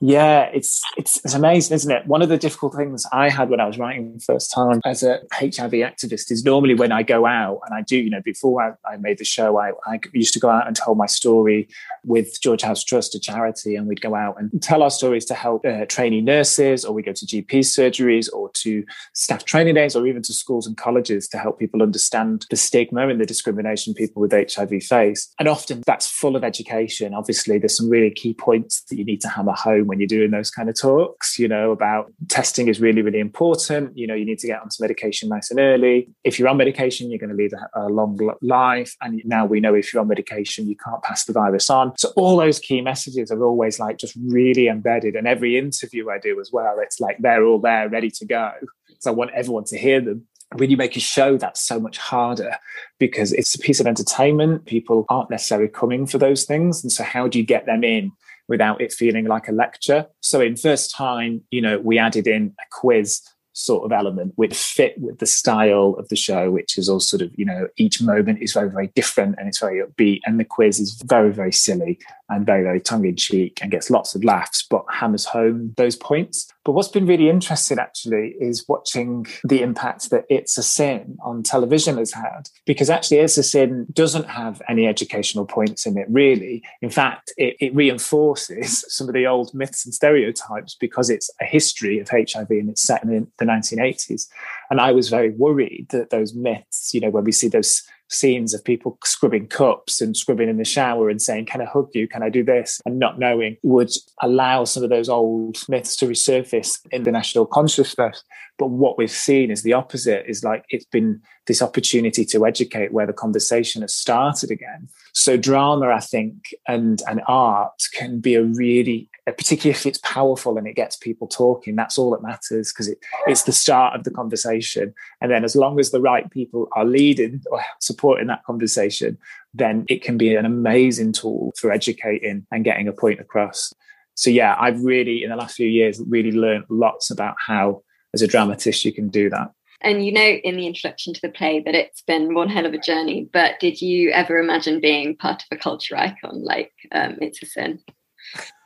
yeah, 0.00 0.50
it's, 0.52 0.82
it's 0.98 1.24
it's 1.24 1.32
amazing, 1.32 1.74
isn't 1.74 1.90
it? 1.90 2.06
One 2.06 2.20
of 2.20 2.28
the 2.28 2.36
difficult 2.36 2.74
things 2.74 3.06
I 3.10 3.30
had 3.30 3.48
when 3.48 3.58
I 3.58 3.66
was 3.66 3.78
writing 3.78 4.12
the 4.12 4.20
first 4.20 4.52
time 4.52 4.82
as 4.84 5.02
a 5.02 5.20
HIV 5.32 5.72
activist 5.72 6.30
is 6.30 6.44
normally 6.44 6.74
when 6.74 6.92
I 6.92 7.02
go 7.02 7.24
out 7.24 7.60
and 7.64 7.74
I 7.74 7.80
do, 7.80 7.96
you 7.96 8.10
know, 8.10 8.20
before 8.20 8.62
I, 8.62 8.92
I 8.92 8.98
made 8.98 9.16
the 9.16 9.24
show, 9.24 9.58
I, 9.58 9.70
I 9.86 9.98
used 10.12 10.34
to 10.34 10.40
go 10.40 10.50
out 10.50 10.66
and 10.66 10.76
tell 10.76 10.94
my 10.94 11.06
story 11.06 11.68
with 12.04 12.38
George 12.42 12.60
House 12.60 12.84
Trust, 12.84 13.14
a 13.14 13.20
charity, 13.20 13.76
and 13.76 13.86
we'd 13.86 14.02
go 14.02 14.14
out 14.14 14.38
and 14.38 14.60
tell 14.62 14.82
our 14.82 14.90
stories 14.90 15.24
to 15.26 15.34
help 15.34 15.64
uh, 15.64 15.86
trainee 15.86 16.20
nurses, 16.20 16.84
or 16.84 16.92
we 16.92 17.02
go 17.02 17.12
to 17.12 17.24
GP 17.24 17.60
surgeries, 17.60 18.30
or 18.30 18.50
to 18.54 18.84
staff 19.14 19.46
training 19.46 19.76
days, 19.76 19.96
or 19.96 20.06
even 20.06 20.20
to 20.20 20.34
schools 20.34 20.66
and 20.66 20.76
colleges 20.76 21.28
to 21.28 21.38
help 21.38 21.58
people 21.58 21.82
understand 21.82 22.44
the 22.50 22.56
stigma 22.56 23.08
and 23.08 23.20
the 23.20 23.26
discrimination 23.26 23.94
people 23.94 24.20
with 24.20 24.32
HIV 24.32 24.82
face. 24.82 25.32
And 25.38 25.48
often 25.48 25.82
that's 25.86 26.06
full 26.06 26.36
of 26.36 26.44
education. 26.44 27.14
Obviously, 27.14 27.58
there's 27.58 27.76
some 27.76 27.88
really 27.88 28.10
key 28.10 28.34
points 28.34 28.81
that 28.88 28.96
you 28.96 29.04
need 29.04 29.20
to 29.22 29.28
hammer 29.28 29.52
home 29.52 29.86
when 29.86 30.00
you're 30.00 30.06
doing 30.06 30.30
those 30.30 30.50
kind 30.50 30.68
of 30.68 30.78
talks, 30.78 31.38
you 31.38 31.48
know, 31.48 31.70
about 31.70 32.12
testing 32.28 32.68
is 32.68 32.80
really, 32.80 33.02
really 33.02 33.18
important. 33.18 33.96
You 33.96 34.06
know, 34.06 34.14
you 34.14 34.24
need 34.24 34.38
to 34.40 34.46
get 34.46 34.60
onto 34.60 34.76
medication 34.80 35.28
nice 35.28 35.50
and 35.50 35.60
early. 35.60 36.08
If 36.24 36.38
you're 36.38 36.48
on 36.48 36.56
medication, 36.56 37.10
you're 37.10 37.18
going 37.18 37.30
to 37.30 37.36
lead 37.36 37.52
a, 37.52 37.86
a 37.86 37.88
long 37.88 38.18
life. 38.40 38.94
And 39.00 39.22
now 39.24 39.46
we 39.46 39.60
know 39.60 39.74
if 39.74 39.92
you're 39.92 40.00
on 40.00 40.08
medication, 40.08 40.68
you 40.68 40.76
can't 40.76 41.02
pass 41.02 41.24
the 41.24 41.32
virus 41.32 41.70
on. 41.70 41.96
So 41.96 42.12
all 42.16 42.36
those 42.36 42.58
key 42.58 42.80
messages 42.80 43.30
are 43.30 43.44
always 43.44 43.78
like 43.78 43.98
just 43.98 44.16
really 44.26 44.68
embedded. 44.68 45.14
And 45.14 45.26
every 45.26 45.58
interview 45.58 46.10
I 46.10 46.18
do 46.18 46.40
as 46.40 46.50
well, 46.52 46.76
it's 46.78 47.00
like 47.00 47.18
they're 47.18 47.44
all 47.44 47.60
there 47.60 47.88
ready 47.88 48.10
to 48.10 48.26
go. 48.26 48.52
So 49.00 49.10
I 49.10 49.14
want 49.14 49.32
everyone 49.34 49.64
to 49.64 49.78
hear 49.78 50.00
them 50.00 50.26
when 50.56 50.70
you 50.70 50.76
make 50.76 50.96
a 50.96 51.00
show, 51.00 51.36
that's 51.36 51.60
so 51.60 51.80
much 51.80 51.98
harder 51.98 52.56
because 52.98 53.32
it's 53.32 53.54
a 53.54 53.58
piece 53.58 53.80
of 53.80 53.86
entertainment. 53.86 54.66
People 54.66 55.06
aren't 55.08 55.30
necessarily 55.30 55.68
coming 55.68 56.06
for 56.06 56.18
those 56.18 56.44
things. 56.44 56.82
And 56.82 56.92
so, 56.92 57.04
how 57.04 57.28
do 57.28 57.38
you 57.38 57.44
get 57.44 57.66
them 57.66 57.84
in 57.84 58.12
without 58.48 58.80
it 58.80 58.92
feeling 58.92 59.26
like 59.26 59.48
a 59.48 59.52
lecture? 59.52 60.06
So, 60.20 60.40
in 60.40 60.56
first 60.56 60.94
time, 60.94 61.42
you 61.50 61.60
know, 61.60 61.78
we 61.78 61.98
added 61.98 62.26
in 62.26 62.54
a 62.60 62.64
quiz 62.70 63.22
sort 63.54 63.84
of 63.84 63.92
element 63.92 64.32
which 64.36 64.56
fit 64.56 64.94
with 64.98 65.18
the 65.18 65.26
style 65.26 65.94
of 65.98 66.08
the 66.08 66.16
show 66.16 66.50
which 66.50 66.78
is 66.78 66.88
all 66.88 67.00
sort 67.00 67.20
of 67.20 67.30
you 67.36 67.44
know 67.44 67.68
each 67.76 68.00
moment 68.00 68.42
is 68.42 68.54
very 68.54 68.70
very 68.70 68.86
different 68.94 69.34
and 69.38 69.46
it's 69.46 69.58
very 69.58 69.82
upbeat 69.82 70.20
and 70.24 70.40
the 70.40 70.44
quiz 70.44 70.80
is 70.80 70.94
very 71.04 71.30
very 71.30 71.52
silly 71.52 71.98
and 72.32 72.46
very 72.46 72.62
very 72.62 72.80
tongue-in-cheek 72.80 73.58
and 73.62 73.70
gets 73.70 73.90
lots 73.90 74.14
of 74.14 74.24
laughs 74.24 74.64
but 74.68 74.84
hammers 74.90 75.24
home 75.24 75.74
those 75.76 75.96
points 75.96 76.52
but 76.64 76.72
what's 76.72 76.88
been 76.88 77.06
really 77.06 77.28
interesting 77.28 77.78
actually 77.78 78.36
is 78.40 78.66
watching 78.68 79.26
the 79.44 79.62
impact 79.62 80.10
that 80.10 80.24
It's 80.28 80.56
a 80.56 80.62
Sin 80.62 81.16
on 81.24 81.42
television 81.42 81.98
has 81.98 82.12
had. 82.12 82.48
Because 82.66 82.88
actually, 82.88 83.18
It's 83.18 83.36
a 83.36 83.42
Sin 83.42 83.86
doesn't 83.92 84.28
have 84.28 84.62
any 84.68 84.86
educational 84.86 85.44
points 85.44 85.86
in 85.86 85.98
it, 85.98 86.06
really. 86.08 86.62
In 86.80 86.90
fact, 86.90 87.32
it, 87.36 87.56
it 87.60 87.74
reinforces 87.74 88.84
some 88.94 89.08
of 89.08 89.14
the 89.14 89.26
old 89.26 89.52
myths 89.54 89.84
and 89.84 89.92
stereotypes 89.92 90.76
because 90.78 91.10
it's 91.10 91.30
a 91.40 91.44
history 91.44 91.98
of 91.98 92.08
HIV 92.08 92.50
and 92.50 92.70
it's 92.70 92.82
set 92.82 93.02
in 93.02 93.26
the 93.38 93.44
1980s. 93.44 94.28
And 94.70 94.80
I 94.80 94.92
was 94.92 95.08
very 95.08 95.30
worried 95.30 95.88
that 95.90 96.10
those 96.10 96.32
myths, 96.34 96.94
you 96.94 97.00
know, 97.00 97.10
when 97.10 97.24
we 97.24 97.32
see 97.32 97.48
those 97.48 97.82
scenes 98.12 98.54
of 98.54 98.64
people 98.64 98.98
scrubbing 99.04 99.46
cups 99.48 100.00
and 100.00 100.16
scrubbing 100.16 100.48
in 100.48 100.58
the 100.58 100.64
shower 100.64 101.08
and 101.08 101.20
saying, 101.20 101.46
Can 101.46 101.60
I 101.60 101.64
hug 101.64 101.88
you? 101.94 102.06
Can 102.06 102.22
I 102.22 102.28
do 102.28 102.44
this? 102.44 102.80
And 102.84 102.98
not 102.98 103.18
knowing 103.18 103.56
would 103.62 103.90
allow 104.22 104.64
some 104.64 104.84
of 104.84 104.90
those 104.90 105.08
old 105.08 105.58
myths 105.68 105.96
to 105.96 106.06
resurface 106.06 106.78
in 106.90 107.02
the 107.02 107.12
national 107.12 107.46
consciousness. 107.46 108.22
But 108.58 108.68
what 108.68 108.98
we've 108.98 109.10
seen 109.10 109.50
is 109.50 109.62
the 109.62 109.72
opposite 109.72 110.24
is 110.28 110.44
like 110.44 110.64
it's 110.68 110.84
been 110.84 111.20
this 111.46 111.62
opportunity 111.62 112.24
to 112.24 112.46
educate 112.46 112.92
where 112.92 113.06
the 113.06 113.12
conversation 113.12 113.82
has 113.82 113.94
started 113.94 114.50
again. 114.50 114.88
So 115.12 115.36
drama, 115.36 115.88
I 115.88 116.00
think, 116.00 116.54
and, 116.68 117.02
and 117.08 117.20
art 117.26 117.82
can 117.94 118.20
be 118.20 118.34
a 118.34 118.42
really 118.42 119.08
particularly 119.24 119.70
if 119.70 119.86
it's 119.86 119.98
powerful 119.98 120.58
and 120.58 120.66
it 120.66 120.74
gets 120.74 120.96
people 120.96 121.28
talking 121.28 121.76
that's 121.76 121.96
all 121.96 122.10
that 122.10 122.22
matters 122.22 122.72
because 122.72 122.88
it, 122.88 122.98
it's 123.28 123.44
the 123.44 123.52
start 123.52 123.94
of 123.94 124.02
the 124.02 124.10
conversation. 124.10 124.92
And 125.20 125.30
then 125.30 125.44
as 125.44 125.54
long 125.54 125.78
as 125.78 125.90
the 125.90 126.00
right 126.00 126.28
people 126.30 126.68
are 126.72 126.84
leading 126.84 127.40
or 127.50 127.60
supporting 127.80 128.26
that 128.26 128.44
conversation 128.44 129.18
then 129.54 129.84
it 129.88 130.02
can 130.02 130.16
be 130.16 130.34
an 130.34 130.44
amazing 130.44 131.12
tool 131.12 131.52
for 131.56 131.70
educating 131.70 132.46
and 132.50 132.64
getting 132.64 132.88
a 132.88 132.92
point 132.92 133.20
across. 133.20 133.72
So 134.14 134.28
yeah 134.28 134.56
i've 134.58 134.82
really 134.82 135.22
in 135.22 135.30
the 135.30 135.36
last 135.36 135.54
few 135.54 135.68
years 135.68 136.00
really 136.06 136.32
learned 136.32 136.64
lots 136.68 137.10
about 137.10 137.36
how 137.46 137.82
as 138.14 138.22
a 138.22 138.26
dramatist 138.26 138.84
you 138.84 138.92
can 138.92 139.08
do 139.08 139.30
that 139.30 139.52
and 139.82 140.04
you 140.04 140.12
know 140.12 140.20
in 140.20 140.56
the 140.56 140.66
introduction 140.66 141.12
to 141.12 141.20
the 141.20 141.28
play 141.28 141.60
that 141.60 141.74
it's 141.74 142.02
been 142.02 142.34
one 142.34 142.48
hell 142.48 142.66
of 142.66 142.74
a 142.74 142.78
journey 142.78 143.28
but 143.32 143.58
did 143.60 143.80
you 143.80 144.10
ever 144.10 144.38
imagine 144.38 144.80
being 144.80 145.16
part 145.16 145.42
of 145.42 145.48
a 145.50 145.56
culture 145.56 145.96
icon 145.96 146.42
like 146.44 146.72
um, 146.92 147.16
it's 147.20 147.42
a 147.42 147.46
sin 147.46 147.80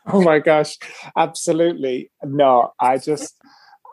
Oh 0.09 0.23
my 0.23 0.39
gosh, 0.39 0.77
absolutely 1.17 2.11
no. 2.23 2.73
I 2.79 2.99
just 2.99 3.35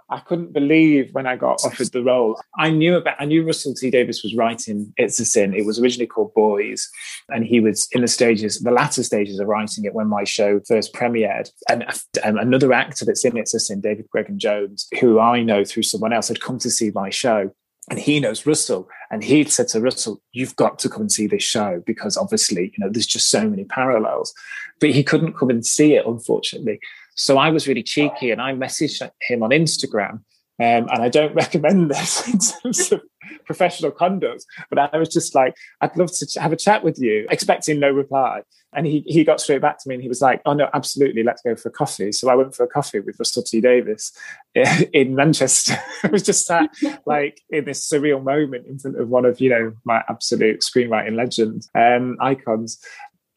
I 0.10 0.20
couldn't 0.20 0.54
believe 0.54 1.14
when 1.14 1.26
I 1.26 1.36
got 1.36 1.64
offered 1.64 1.92
the 1.92 2.04
role. 2.04 2.40
I 2.58 2.70
knew 2.70 2.96
about 2.96 3.16
I 3.20 3.26
knew 3.26 3.46
Russell 3.46 3.74
T 3.74 3.90
Davies 3.90 4.24
was 4.24 4.36
writing 4.36 4.94
It's 4.98 5.20
a 5.20 5.26
Sin. 5.26 5.54
It 5.54 5.66
was 5.66 5.80
originally 5.80 6.08
called 6.08 6.34
Boys, 6.34 6.90
and 7.30 7.46
he 7.46 7.60
was 7.60 7.88
in 7.92 8.02
the 8.02 8.08
stages, 8.08 8.60
the 8.60 8.72
latter 8.72 9.04
stages 9.04 9.40
of 9.40 9.48
writing 9.48 9.86
it 9.86 9.94
when 9.94 10.08
my 10.08 10.24
show 10.24 10.60
first 10.68 10.94
premiered. 10.94 11.50
And 11.70 11.84
um, 12.24 12.38
another 12.38 12.74
actor 12.74 13.06
that's 13.06 13.26
in 13.26 13.38
It's 13.38 13.54
a 13.54 13.60
Sin, 13.60 13.82
David 13.82 14.08
Gregan 14.16 14.38
Jones, 14.38 14.88
who 15.00 15.20
I 15.20 15.42
know 15.42 15.64
through 15.64 15.84
someone 15.84 16.14
else, 16.14 16.28
had 16.28 16.42
come 16.42 16.60
to 16.60 16.70
see 16.70 16.92
my 16.92 17.10
show 17.10 17.52
and 17.90 18.00
he 18.00 18.20
knows 18.20 18.46
Russell, 18.46 18.88
and 19.12 19.24
he'd 19.24 19.52
said 19.52 19.68
to 19.70 19.82
Russell, 19.82 20.22
"You've 20.32 20.56
got 20.56 20.80
to 20.80 20.90
come 20.90 21.02
and 21.02 21.12
see 21.12 21.28
this 21.28 21.44
show 21.44 21.84
because 21.86 22.16
obviously, 22.16 22.74
you 22.76 22.80
know, 22.80 22.90
there's 22.90 23.06
just 23.06 23.30
so 23.30 23.50
many 23.50 23.66
parallels." 23.66 24.34
But 24.80 24.92
he 24.92 25.04
couldn't 25.04 25.38
come 25.38 25.50
and 25.50 25.66
see 25.66 25.96
it, 25.96 26.06
unfortunately. 26.06 26.80
So 27.16 27.38
I 27.38 27.50
was 27.50 27.68
really 27.68 27.84
cheeky, 27.84 28.32
and 28.32 28.42
I 28.42 28.54
messaged 28.54 29.08
him 29.22 29.44
on 29.44 29.52
Instagram, 29.52 30.12
um, 30.12 30.24
and 30.60 30.90
I 30.90 31.10
don't 31.10 31.36
recommend 31.44 31.92
this 31.92 32.28
in 32.28 32.40
terms 32.40 32.92
of 32.92 33.02
professional 33.46 33.92
conduct, 33.92 34.46
but 34.70 34.94
I 34.94 34.98
was 34.98 35.10
just 35.10 35.36
like, 35.36 35.56
"I'd 35.82 35.96
love 35.98 36.12
to 36.12 36.40
have 36.40 36.54
a 36.54 36.58
chat 36.58 36.84
with 36.84 37.00
you," 37.00 37.28
expecting 37.30 37.80
no 37.80 37.92
reply. 37.92 38.42
And 38.76 38.88
he, 38.88 39.04
he 39.06 39.24
got 39.24 39.40
straight 39.40 39.62
back 39.62 39.78
to 39.80 39.90
me 39.90 39.96
and 39.96 40.02
he 40.02 40.10
was 40.10 40.22
like, 40.22 40.42
Oh, 40.46 40.54
no, 40.54 40.70
absolutely, 40.74 41.24
let's 41.24 41.42
go 41.42 41.56
for 41.56 41.70
a 41.70 41.72
coffee. 41.72 42.12
So 42.12 42.30
I 42.30 42.36
went 42.36 42.56
for 42.56 42.64
a 42.64 42.68
coffee 42.68 43.00
with 43.00 43.20
Russell 43.20 43.44
T 43.44 43.62
Davies 43.62 44.12
in 44.56 45.16
Manchester. 45.16 45.78
I 46.04 46.08
was 46.08 46.24
just 46.24 46.46
sat 46.46 46.70
like 47.06 47.42
in 47.50 47.66
this 47.66 47.88
surreal 47.88 48.24
moment 48.24 48.68
in 48.68 48.80
front 48.80 49.00
of 49.00 49.10
one 49.10 49.26
of, 49.26 49.40
you 49.40 49.50
know, 49.50 49.74
my 49.86 50.04
absolute 50.10 50.62
screenwriting 50.62 51.16
legends, 51.16 51.70
um, 51.76 52.18
icons 52.20 52.80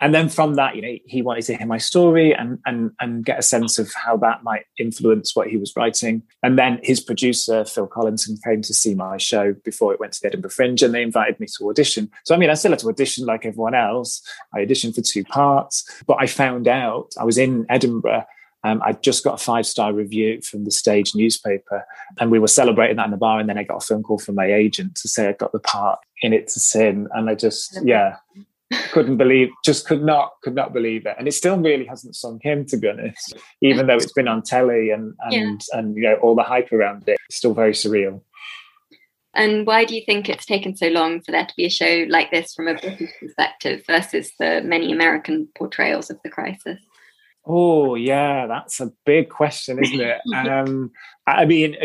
and 0.00 0.14
then 0.14 0.28
from 0.28 0.54
that, 0.54 0.76
you 0.76 0.82
know, 0.82 0.94
he 1.06 1.22
wanted 1.22 1.44
to 1.44 1.56
hear 1.56 1.66
my 1.66 1.78
story 1.78 2.34
and 2.34 2.58
and 2.66 2.90
and 3.00 3.24
get 3.24 3.38
a 3.38 3.42
sense 3.42 3.78
of 3.78 3.92
how 3.94 4.16
that 4.18 4.42
might 4.42 4.66
influence 4.78 5.34
what 5.34 5.48
he 5.48 5.56
was 5.56 5.74
writing. 5.74 6.22
And 6.42 6.58
then 6.58 6.80
his 6.82 7.00
producer 7.00 7.64
Phil 7.64 7.86
Collinson 7.86 8.36
came 8.44 8.60
to 8.62 8.74
see 8.74 8.94
my 8.94 9.16
show 9.16 9.54
before 9.64 9.94
it 9.94 10.00
went 10.00 10.12
to 10.14 10.20
the 10.20 10.28
Edinburgh 10.28 10.50
Fringe, 10.50 10.82
and 10.82 10.94
they 10.94 11.02
invited 11.02 11.40
me 11.40 11.46
to 11.56 11.70
audition. 11.70 12.10
So 12.24 12.34
I 12.34 12.38
mean, 12.38 12.50
I 12.50 12.54
still 12.54 12.72
had 12.72 12.80
to 12.80 12.88
audition 12.88 13.24
like 13.24 13.46
everyone 13.46 13.74
else. 13.74 14.22
I 14.54 14.60
auditioned 14.60 14.94
for 14.94 15.02
two 15.02 15.24
parts, 15.24 15.88
but 16.06 16.18
I 16.20 16.26
found 16.26 16.68
out 16.68 17.12
I 17.18 17.24
was 17.24 17.38
in 17.38 17.64
Edinburgh. 17.70 18.26
Um, 18.64 18.82
I 18.84 18.92
just 18.92 19.22
got 19.22 19.40
a 19.40 19.44
five 19.44 19.64
star 19.64 19.92
review 19.92 20.42
from 20.42 20.64
the 20.64 20.70
stage 20.70 21.14
newspaper, 21.14 21.86
and 22.20 22.30
we 22.30 22.38
were 22.38 22.48
celebrating 22.48 22.96
that 22.96 23.06
in 23.06 23.12
the 23.12 23.16
bar. 23.16 23.38
And 23.38 23.48
then 23.48 23.56
I 23.56 23.62
got 23.62 23.82
a 23.82 23.86
phone 23.86 24.02
call 24.02 24.18
from 24.18 24.34
my 24.34 24.52
agent 24.52 24.96
to 24.96 25.08
say 25.08 25.28
I 25.28 25.32
got 25.32 25.52
the 25.52 25.60
part 25.60 26.00
in 26.20 26.34
It's 26.34 26.56
a 26.56 26.60
Sin, 26.60 27.08
and 27.14 27.30
I 27.30 27.34
just 27.34 27.78
yeah 27.82 28.16
couldn't 28.90 29.16
believe 29.16 29.48
just 29.64 29.86
could 29.86 30.02
not 30.02 30.32
could 30.42 30.54
not 30.54 30.72
believe 30.72 31.06
it. 31.06 31.14
And 31.18 31.28
it 31.28 31.32
still 31.32 31.58
really 31.58 31.86
hasn't 31.86 32.16
sunk 32.16 32.44
in 32.44 32.66
to 32.66 32.76
be 32.76 32.88
honest 32.88 33.34
even 33.60 33.86
though 33.86 33.96
it's 33.96 34.12
been 34.12 34.28
on 34.28 34.42
telly 34.42 34.90
and 34.90 35.14
and 35.20 35.62
yeah. 35.72 35.78
and 35.78 35.96
you 35.96 36.02
know 36.02 36.14
all 36.16 36.34
the 36.34 36.42
hype 36.42 36.72
around 36.72 37.04
it. 37.08 37.18
It's 37.28 37.36
still 37.36 37.54
very 37.54 37.72
surreal. 37.72 38.20
And 39.34 39.66
why 39.66 39.84
do 39.84 39.94
you 39.94 40.02
think 40.06 40.28
it's 40.28 40.46
taken 40.46 40.74
so 40.74 40.88
long 40.88 41.20
for 41.20 41.30
there 41.30 41.44
to 41.44 41.54
be 41.56 41.66
a 41.66 41.70
show 41.70 42.06
like 42.08 42.30
this 42.30 42.54
from 42.54 42.68
a 42.68 42.74
british 42.74 43.10
perspective 43.20 43.82
versus 43.86 44.32
the 44.38 44.62
many 44.64 44.92
american 44.92 45.48
portrayals 45.56 46.10
of 46.10 46.18
the 46.24 46.30
crisis? 46.30 46.80
Oh 47.44 47.94
yeah 47.94 48.46
that's 48.46 48.80
a 48.80 48.92
big 49.04 49.28
question 49.30 49.78
isn't 49.82 50.00
it? 50.00 50.20
Um 50.34 50.90
i 51.26 51.44
mean 51.44 51.76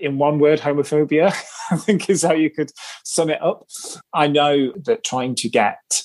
in 0.00 0.18
one 0.18 0.38
word, 0.38 0.60
homophobia, 0.60 1.28
I 1.70 1.76
think 1.76 2.08
is 2.10 2.22
how 2.22 2.32
you 2.32 2.50
could 2.50 2.72
sum 3.04 3.30
it 3.30 3.40
up. 3.42 3.66
I 4.12 4.26
know 4.26 4.72
that 4.84 5.04
trying 5.04 5.34
to 5.36 5.48
get 5.48 6.02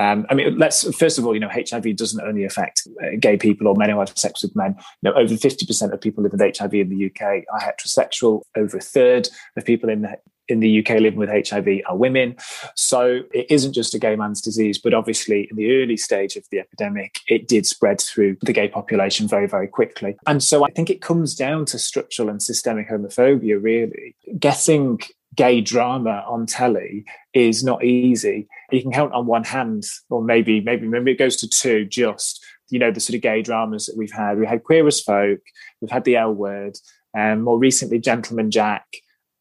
um, 0.00 0.26
I 0.30 0.34
mean, 0.34 0.56
let's 0.56 0.90
first 0.96 1.18
of 1.18 1.26
all, 1.26 1.34
you 1.34 1.40
know, 1.40 1.50
HIV 1.50 1.94
doesn't 1.94 2.26
only 2.26 2.44
affect 2.44 2.88
uh, 3.04 3.16
gay 3.20 3.36
people 3.36 3.68
or 3.68 3.76
men 3.76 3.90
who 3.90 3.98
have 3.98 4.16
sex 4.16 4.42
with 4.42 4.56
men. 4.56 4.74
You 5.02 5.10
know, 5.10 5.16
over 5.16 5.36
fifty 5.36 5.66
percent 5.66 5.92
of 5.92 6.00
people 6.00 6.24
living 6.24 6.40
with 6.40 6.56
HIV 6.58 6.72
in 6.72 6.88
the 6.88 7.06
UK 7.06 7.44
are 7.52 7.60
heterosexual. 7.60 8.40
Over 8.56 8.78
a 8.78 8.80
third 8.80 9.28
of 9.58 9.64
people 9.66 9.90
in 9.90 10.00
the 10.00 10.16
in 10.48 10.60
the 10.60 10.80
UK 10.80 11.00
living 11.00 11.18
with 11.18 11.28
HIV 11.28 11.82
are 11.86 11.96
women. 11.96 12.34
So 12.74 13.20
it 13.32 13.46
isn't 13.50 13.74
just 13.74 13.94
a 13.94 13.98
gay 13.98 14.16
man's 14.16 14.40
disease, 14.40 14.78
but 14.78 14.94
obviously 14.94 15.46
in 15.50 15.56
the 15.56 15.82
early 15.82 15.98
stage 15.98 16.34
of 16.34 16.44
the 16.50 16.58
epidemic, 16.58 17.20
it 17.28 17.46
did 17.46 17.66
spread 17.66 18.00
through 18.00 18.36
the 18.42 18.52
gay 18.52 18.68
population 18.68 19.28
very, 19.28 19.46
very 19.46 19.68
quickly. 19.68 20.16
And 20.26 20.42
so 20.42 20.64
I 20.64 20.70
think 20.70 20.90
it 20.90 21.02
comes 21.02 21.34
down 21.34 21.66
to 21.66 21.78
structural 21.78 22.28
and 22.28 22.42
systemic 22.42 22.88
homophobia, 22.88 23.62
really. 23.62 24.16
Getting 24.38 25.00
gay 25.36 25.60
drama 25.60 26.24
on 26.26 26.46
telly 26.46 27.04
is 27.32 27.62
not 27.62 27.84
easy. 27.84 28.48
You 28.70 28.82
can 28.82 28.92
count 28.92 29.12
on 29.12 29.26
one 29.26 29.44
hand, 29.44 29.84
or 30.08 30.22
maybe 30.22 30.60
maybe 30.60 30.86
maybe 30.86 31.12
it 31.12 31.18
goes 31.18 31.36
to 31.38 31.48
two. 31.48 31.84
Just 31.84 32.44
you 32.70 32.78
know 32.78 32.90
the 32.90 33.00
sort 33.00 33.16
of 33.16 33.22
gay 33.22 33.42
dramas 33.42 33.86
that 33.86 33.96
we've 33.96 34.12
had. 34.12 34.38
We 34.38 34.46
had 34.46 34.64
Queer 34.64 34.86
as 34.86 35.00
Folk, 35.00 35.40
we've 35.80 35.90
had 35.90 36.04
the 36.04 36.16
L 36.16 36.32
Word, 36.32 36.76
and 37.14 37.38
um, 37.38 37.44
more 37.44 37.58
recently 37.58 37.98
Gentleman 37.98 38.50
Jack. 38.50 38.86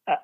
Uh, 0.08 0.16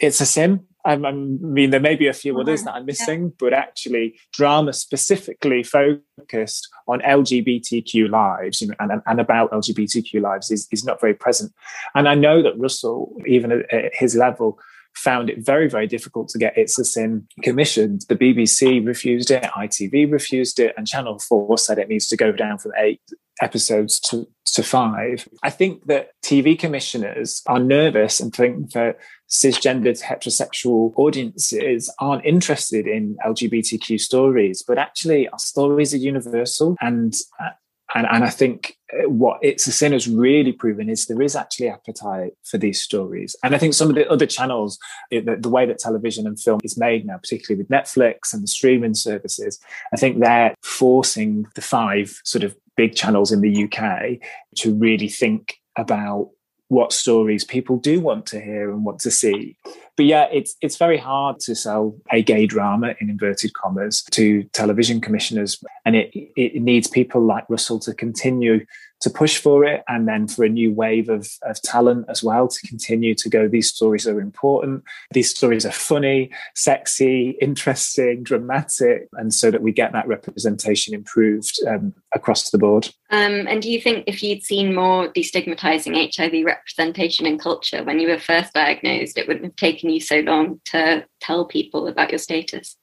it's 0.00 0.20
a 0.20 0.26
sin. 0.26 0.66
I 0.86 0.96
mean, 0.96 1.70
there 1.70 1.80
may 1.80 1.96
be 1.96 2.08
a 2.08 2.12
few 2.12 2.38
others 2.38 2.64
that 2.64 2.74
I'm 2.74 2.84
missing, 2.84 3.32
but 3.38 3.54
actually, 3.54 4.18
drama 4.34 4.74
specifically 4.74 5.62
focused 5.62 6.68
on 6.86 7.00
LGBTQ 7.00 8.10
lives 8.10 8.60
you 8.60 8.68
know, 8.68 8.74
and, 8.78 9.00
and 9.06 9.18
about 9.18 9.50
LGBTQ 9.50 10.20
lives 10.20 10.50
is, 10.50 10.68
is 10.70 10.84
not 10.84 11.00
very 11.00 11.14
present. 11.14 11.52
And 11.94 12.06
I 12.06 12.14
know 12.14 12.42
that 12.42 12.58
Russell, 12.58 13.16
even 13.26 13.64
at 13.72 13.94
his 13.94 14.14
level, 14.14 14.58
found 14.94 15.30
it 15.30 15.44
very, 15.44 15.68
very 15.68 15.86
difficult 15.86 16.28
to 16.28 16.38
get 16.38 16.56
It's 16.56 16.78
a 16.78 16.84
Sin 16.84 17.26
commissioned. 17.42 18.04
The 18.08 18.16
BBC 18.16 18.86
refused 18.86 19.30
it, 19.30 19.42
ITV 19.42 20.10
refused 20.10 20.60
it, 20.60 20.74
and 20.76 20.86
Channel 20.86 21.18
4 21.18 21.58
said 21.58 21.78
it 21.78 21.88
needs 21.88 22.06
to 22.08 22.16
go 22.16 22.32
down 22.32 22.58
from 22.58 22.72
eight 22.78 23.00
episodes 23.40 23.98
to, 23.98 24.28
to 24.46 24.62
five. 24.62 25.28
I 25.42 25.50
think 25.50 25.86
that 25.86 26.10
TV 26.24 26.58
commissioners 26.58 27.42
are 27.46 27.58
nervous 27.58 28.20
and 28.20 28.32
think 28.32 28.72
that 28.72 28.98
cisgendered 29.28 30.02
heterosexual 30.02 30.92
audiences 30.96 31.92
aren't 31.98 32.24
interested 32.24 32.86
in 32.86 33.16
LGBTQ 33.26 34.00
stories, 34.00 34.62
but 34.66 34.78
actually 34.78 35.28
our 35.28 35.38
stories 35.38 35.92
are 35.92 35.98
universal 35.98 36.76
and 36.80 37.14
uh, 37.40 37.50
and, 37.94 38.06
and 38.10 38.24
I 38.24 38.30
think 38.30 38.76
uh, 38.92 39.08
what 39.08 39.38
It's 39.42 39.66
a 39.66 39.72
Sin 39.72 39.92
has 39.92 40.08
really 40.08 40.52
proven 40.52 40.88
is 40.88 41.06
there 41.06 41.22
is 41.22 41.36
actually 41.36 41.68
appetite 41.68 42.32
for 42.42 42.58
these 42.58 42.80
stories. 42.80 43.36
And 43.42 43.54
I 43.54 43.58
think 43.58 43.74
some 43.74 43.88
of 43.88 43.94
the 43.94 44.08
other 44.10 44.26
channels, 44.26 44.78
the, 45.10 45.38
the, 45.38 45.48
way 45.48 45.64
that 45.66 45.78
television 45.78 46.26
and 46.26 46.38
film 46.38 46.60
is 46.64 46.76
made 46.76 47.06
now, 47.06 47.18
particularly 47.18 47.62
with 47.62 47.70
Netflix 47.70 48.32
and 48.32 48.42
the 48.42 48.48
streaming 48.48 48.94
services, 48.94 49.60
I 49.92 49.96
think 49.96 50.18
they're 50.18 50.54
forcing 50.62 51.46
the 51.54 51.62
five 51.62 52.20
sort 52.24 52.44
of 52.44 52.56
big 52.76 52.96
channels 52.96 53.30
in 53.30 53.40
the 53.40 53.64
UK 53.64 54.18
to 54.56 54.74
really 54.74 55.08
think 55.08 55.54
about 55.76 56.30
what 56.68 56.92
stories 56.92 57.44
people 57.44 57.76
do 57.76 58.00
want 58.00 58.26
to 58.26 58.40
hear 58.40 58.70
and 58.70 58.84
want 58.84 58.98
to 59.00 59.10
see. 59.10 59.56
But 59.96 60.06
yeah, 60.06 60.26
it's 60.32 60.56
it's 60.60 60.76
very 60.76 60.96
hard 60.96 61.38
to 61.40 61.54
sell 61.54 61.96
a 62.10 62.22
gay 62.22 62.46
drama 62.46 62.94
in 63.00 63.10
inverted 63.10 63.54
commas 63.54 64.02
to 64.10 64.42
television 64.52 65.00
commissioners, 65.00 65.62
and 65.84 65.94
it 65.94 66.10
it 66.36 66.60
needs 66.60 66.88
people 66.88 67.22
like 67.22 67.44
Russell 67.48 67.78
to 67.80 67.94
continue 67.94 68.64
to 69.04 69.10
push 69.10 69.36
for 69.36 69.64
it 69.64 69.84
and 69.86 70.08
then 70.08 70.26
for 70.26 70.44
a 70.44 70.48
new 70.48 70.72
wave 70.72 71.10
of, 71.10 71.28
of 71.42 71.60
talent 71.60 72.06
as 72.08 72.22
well 72.22 72.48
to 72.48 72.66
continue 72.66 73.14
to 73.14 73.28
go. 73.28 73.46
These 73.46 73.68
stories 73.68 74.06
are 74.06 74.18
important. 74.18 74.82
These 75.12 75.30
stories 75.30 75.66
are 75.66 75.72
funny 75.72 76.30
sexy 76.54 77.36
interesting 77.40 78.22
dramatic 78.22 79.08
and 79.12 79.32
so 79.32 79.50
that 79.50 79.60
we 79.60 79.72
get 79.72 79.92
that 79.92 80.08
representation 80.08 80.94
improved 80.94 81.58
um, 81.68 81.92
across 82.14 82.50
the 82.50 82.56
board. 82.56 82.88
Um, 83.10 83.46
and 83.46 83.60
do 83.60 83.70
you 83.70 83.80
think 83.80 84.04
if 84.06 84.22
you'd 84.22 84.42
seen 84.42 84.74
more 84.74 85.12
destigmatizing 85.12 85.94
hiv 86.16 86.44
representation 86.46 87.26
in 87.26 87.38
culture 87.38 87.84
when 87.84 88.00
you 88.00 88.08
were 88.08 88.18
first 88.18 88.54
diagnosed 88.54 89.18
it 89.18 89.28
wouldn't 89.28 89.44
have 89.44 89.56
taken 89.56 89.90
you 89.90 90.00
so 90.00 90.20
long 90.20 90.62
to 90.66 91.04
tell 91.20 91.44
people 91.44 91.88
about 91.88 92.10
your 92.10 92.18
status? 92.18 92.76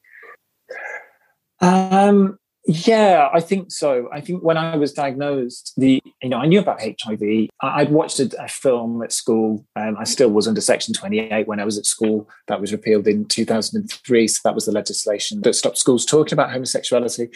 Um, 1.60 2.38
yeah, 2.64 3.28
I 3.32 3.40
think 3.40 3.72
so. 3.72 4.08
I 4.12 4.20
think 4.20 4.44
when 4.44 4.56
I 4.56 4.76
was 4.76 4.92
diagnosed, 4.92 5.72
the 5.76 6.00
you 6.22 6.28
know 6.28 6.38
I 6.38 6.46
knew 6.46 6.60
about 6.60 6.80
HIV. 6.80 7.48
I'd 7.60 7.90
watched 7.90 8.20
a, 8.20 8.30
a 8.40 8.46
film 8.46 9.02
at 9.02 9.12
school. 9.12 9.66
Um, 9.74 9.96
I 9.98 10.04
still 10.04 10.30
was 10.30 10.46
under 10.46 10.60
Section 10.60 10.94
28 10.94 11.48
when 11.48 11.58
I 11.58 11.64
was 11.64 11.76
at 11.76 11.86
school. 11.86 12.28
That 12.46 12.60
was 12.60 12.70
repealed 12.70 13.08
in 13.08 13.24
2003. 13.24 14.28
So 14.28 14.40
that 14.44 14.54
was 14.54 14.66
the 14.66 14.72
legislation 14.72 15.40
that 15.42 15.54
stopped 15.54 15.76
schools 15.76 16.06
talking 16.06 16.34
about 16.34 16.52
homosexuality. 16.52 17.30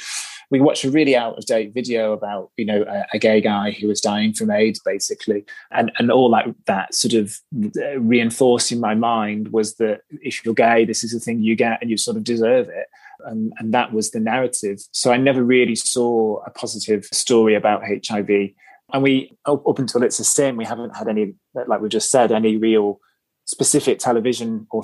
We 0.50 0.60
watched 0.60 0.84
a 0.84 0.92
really 0.92 1.16
out 1.16 1.36
of 1.36 1.44
date 1.46 1.74
video 1.74 2.12
about 2.12 2.50
you 2.56 2.64
know 2.64 2.84
a, 2.88 3.06
a, 3.14 3.18
gay 3.18 3.40
guy 3.40 3.72
who 3.72 3.88
was 3.88 4.00
dying 4.00 4.32
from 4.32 4.52
AIDS, 4.52 4.80
basically, 4.84 5.44
and 5.72 5.90
and 5.98 6.12
all 6.12 6.30
that 6.30 6.54
that 6.66 6.94
sort 6.94 7.14
of 7.14 7.36
uh, 7.76 7.98
reinforced 7.98 8.70
in 8.70 8.78
my 8.78 8.94
mind 8.94 9.48
was 9.48 9.74
that 9.76 10.02
if 10.22 10.44
you're 10.44 10.54
gay, 10.54 10.84
this 10.84 11.02
is 11.02 11.10
the 11.10 11.18
thing 11.18 11.42
you 11.42 11.56
get, 11.56 11.78
and 11.80 11.90
you 11.90 11.96
sort 11.96 12.16
of 12.16 12.22
deserve 12.22 12.68
it 12.68 12.86
and, 13.24 13.52
and 13.58 13.72
that 13.74 13.92
was 13.92 14.10
the 14.10 14.20
narrative. 14.20 14.80
So 14.92 15.12
I 15.12 15.16
never 15.16 15.42
really 15.42 15.76
saw 15.76 16.42
a 16.44 16.50
positive 16.50 17.04
story 17.06 17.54
about 17.54 17.82
HIV. 17.84 18.50
And 18.92 19.02
we, 19.02 19.36
up 19.46 19.78
until 19.78 20.02
it's 20.02 20.20
a 20.20 20.24
sin, 20.24 20.56
we 20.56 20.64
haven't 20.64 20.96
had 20.96 21.08
any, 21.08 21.34
like 21.54 21.80
we 21.80 21.88
just 21.88 22.10
said, 22.10 22.30
any 22.30 22.56
real 22.56 23.00
specific 23.46 24.00
television 24.00 24.66
or 24.70 24.82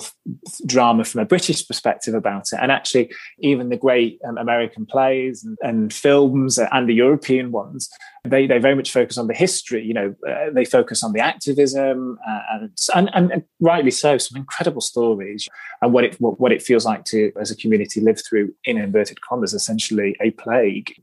drama 0.65 1.03
from 1.03 1.19
a 1.21 1.25
British 1.25 1.67
perspective 1.67 2.13
about 2.13 2.47
it. 2.53 2.59
And 2.61 2.71
actually, 2.71 3.11
even 3.39 3.69
the 3.69 3.77
great 3.77 4.19
um, 4.25 4.37
American 4.37 4.85
plays 4.85 5.43
and, 5.43 5.57
and, 5.61 5.93
films 5.93 6.57
and 6.57 6.87
the 6.87 6.93
European 6.93 7.51
ones, 7.51 7.89
they, 8.23 8.47
they 8.47 8.59
very 8.59 8.75
much 8.75 8.91
focus 8.91 9.17
on 9.17 9.27
the 9.27 9.33
history. 9.33 9.83
You 9.83 9.93
know, 9.93 10.15
uh, 10.27 10.49
they 10.53 10.63
focus 10.63 11.03
on 11.03 11.11
the 11.11 11.19
activism 11.19 12.17
uh, 12.25 12.67
and, 12.95 13.09
and, 13.13 13.31
and 13.33 13.43
rightly 13.59 13.91
so. 13.91 14.17
Some 14.17 14.37
incredible 14.37 14.81
stories 14.81 15.49
and 15.81 15.91
what 15.91 16.05
it 16.05 16.15
what, 16.21 16.39
what 16.39 16.53
it 16.53 16.61
feels 16.61 16.85
like 16.85 17.03
to 17.05 17.33
as 17.39 17.51
a 17.51 17.57
community 17.57 17.99
live 17.99 18.21
through 18.25 18.53
in 18.63 18.77
inverted 18.77 19.19
commas, 19.21 19.53
essentially 19.53 20.15
a 20.21 20.31
plague, 20.31 20.95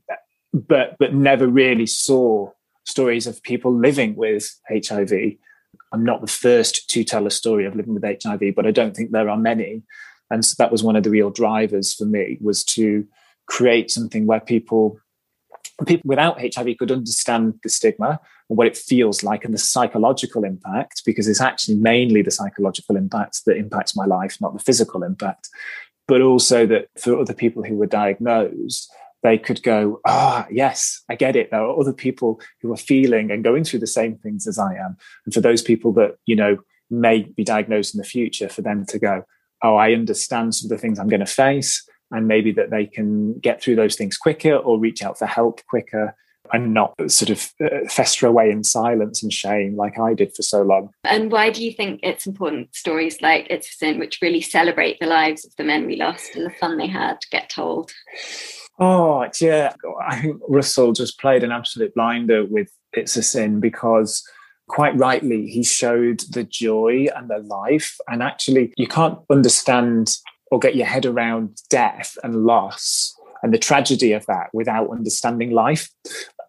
but 0.51 0.95
but 0.97 1.13
never 1.13 1.47
really 1.47 1.85
saw 1.85 2.49
stories 2.85 3.27
of 3.27 3.43
people 3.43 3.71
living 3.71 4.15
with 4.15 4.59
HIV 4.67 5.11
I'm 5.91 6.03
not 6.03 6.21
the 6.21 6.27
first 6.27 6.89
to 6.89 7.03
tell 7.03 7.27
a 7.27 7.31
story 7.31 7.65
of 7.65 7.75
living 7.75 7.93
with 7.93 8.03
HIV, 8.03 8.55
but 8.55 8.65
I 8.65 8.71
don't 8.71 8.95
think 8.95 9.11
there 9.11 9.29
are 9.29 9.37
many. 9.37 9.83
And 10.29 10.45
so 10.45 10.55
that 10.57 10.71
was 10.71 10.83
one 10.83 10.95
of 10.95 11.03
the 11.03 11.09
real 11.09 11.29
drivers 11.29 11.93
for 11.93 12.05
me 12.05 12.37
was 12.39 12.63
to 12.65 13.05
create 13.47 13.91
something 13.91 14.25
where 14.25 14.39
people 14.39 14.99
people 15.85 16.07
without 16.07 16.39
HIV 16.39 16.77
could 16.77 16.91
understand 16.91 17.59
the 17.63 17.69
stigma 17.69 18.19
and 18.49 18.57
what 18.57 18.67
it 18.67 18.77
feels 18.77 19.23
like 19.23 19.43
and 19.45 19.53
the 19.53 19.59
psychological 19.59 20.43
impact, 20.43 21.01
because 21.05 21.27
it's 21.27 21.41
actually 21.41 21.75
mainly 21.75 22.21
the 22.21 22.31
psychological 22.31 22.95
impact 22.95 23.45
that 23.45 23.57
impacts 23.57 23.95
my 23.95 24.05
life, 24.05 24.37
not 24.41 24.53
the 24.53 24.63
physical 24.63 25.03
impact. 25.03 25.49
But 26.07 26.21
also 26.21 26.65
that 26.67 26.87
for 26.97 27.17
other 27.17 27.33
people 27.33 27.63
who 27.63 27.75
were 27.75 27.85
diagnosed, 27.85 28.91
they 29.23 29.37
could 29.37 29.61
go, 29.63 29.99
ah, 30.05 30.47
yes, 30.51 31.03
I 31.09 31.15
get 31.15 31.35
it. 31.35 31.51
There 31.51 31.61
are 31.61 31.79
other 31.79 31.93
people 31.93 32.39
who 32.61 32.73
are 32.73 32.77
feeling 32.77 33.31
and 33.31 33.43
going 33.43 33.63
through 33.63 33.79
the 33.79 33.87
same 33.87 34.17
things 34.17 34.47
as 34.47 34.57
I 34.57 34.73
am. 34.73 34.97
And 35.25 35.33
for 35.33 35.41
those 35.41 35.61
people 35.61 35.93
that, 35.93 36.15
you 36.25 36.35
know, 36.35 36.57
may 36.89 37.23
be 37.23 37.43
diagnosed 37.43 37.93
in 37.93 37.99
the 37.99 38.07
future, 38.07 38.49
for 38.49 38.61
them 38.61 38.85
to 38.87 38.99
go, 38.99 39.23
oh, 39.63 39.75
I 39.75 39.93
understand 39.93 40.55
some 40.55 40.65
of 40.65 40.69
the 40.69 40.81
things 40.81 40.99
I'm 40.99 41.09
going 41.09 41.19
to 41.21 41.25
face. 41.25 41.87
And 42.09 42.27
maybe 42.27 42.51
that 42.53 42.71
they 42.71 42.85
can 42.85 43.39
get 43.39 43.61
through 43.61 43.77
those 43.77 43.95
things 43.95 44.17
quicker 44.17 44.55
or 44.55 44.77
reach 44.77 45.01
out 45.01 45.17
for 45.17 45.25
help 45.25 45.61
quicker 45.67 46.15
and 46.53 46.73
not 46.73 46.93
sort 47.09 47.29
of 47.29 47.53
uh, 47.63 47.87
fester 47.87 48.27
away 48.27 48.49
in 48.49 48.63
silence 48.63 49.23
and 49.23 49.31
shame 49.31 49.75
like 49.77 49.97
I 49.97 50.13
did 50.13 50.35
for 50.35 50.41
so 50.41 50.61
long. 50.61 50.89
And 51.05 51.31
why 51.31 51.49
do 51.49 51.63
you 51.63 51.71
think 51.71 52.01
it's 52.03 52.27
important 52.27 52.75
stories 52.75 53.21
like 53.21 53.47
It's 53.49 53.77
Sin, 53.77 53.99
which 53.99 54.19
really 54.21 54.41
celebrate 54.41 54.99
the 54.99 55.05
lives 55.05 55.45
of 55.45 55.55
the 55.55 55.63
men 55.63 55.85
we 55.85 55.95
lost 55.95 56.35
and 56.35 56.45
the 56.45 56.49
fun 56.49 56.77
they 56.77 56.87
had, 56.87 57.19
get 57.31 57.49
told? 57.49 57.91
Oh, 58.79 59.27
yeah. 59.39 59.73
I 60.07 60.21
think 60.21 60.41
Russell 60.47 60.93
just 60.93 61.19
played 61.19 61.43
an 61.43 61.51
absolute 61.51 61.93
blinder 61.93 62.45
with 62.45 62.71
It's 62.93 63.15
a 63.15 63.23
Sin 63.23 63.59
because 63.59 64.23
quite 64.67 64.97
rightly 64.97 65.47
he 65.47 65.63
showed 65.63 66.21
the 66.31 66.43
joy 66.43 67.07
and 67.15 67.29
the 67.29 67.39
life. 67.39 67.97
And 68.07 68.23
actually, 68.23 68.73
you 68.77 68.87
can't 68.87 69.19
understand 69.29 70.17
or 70.49 70.59
get 70.59 70.75
your 70.75 70.87
head 70.87 71.05
around 71.05 71.61
death 71.69 72.17
and 72.23 72.45
loss 72.45 73.15
and 73.43 73.53
the 73.53 73.57
tragedy 73.57 74.13
of 74.13 74.25
that 74.27 74.49
without 74.53 74.89
understanding 74.89 75.51
life. 75.51 75.89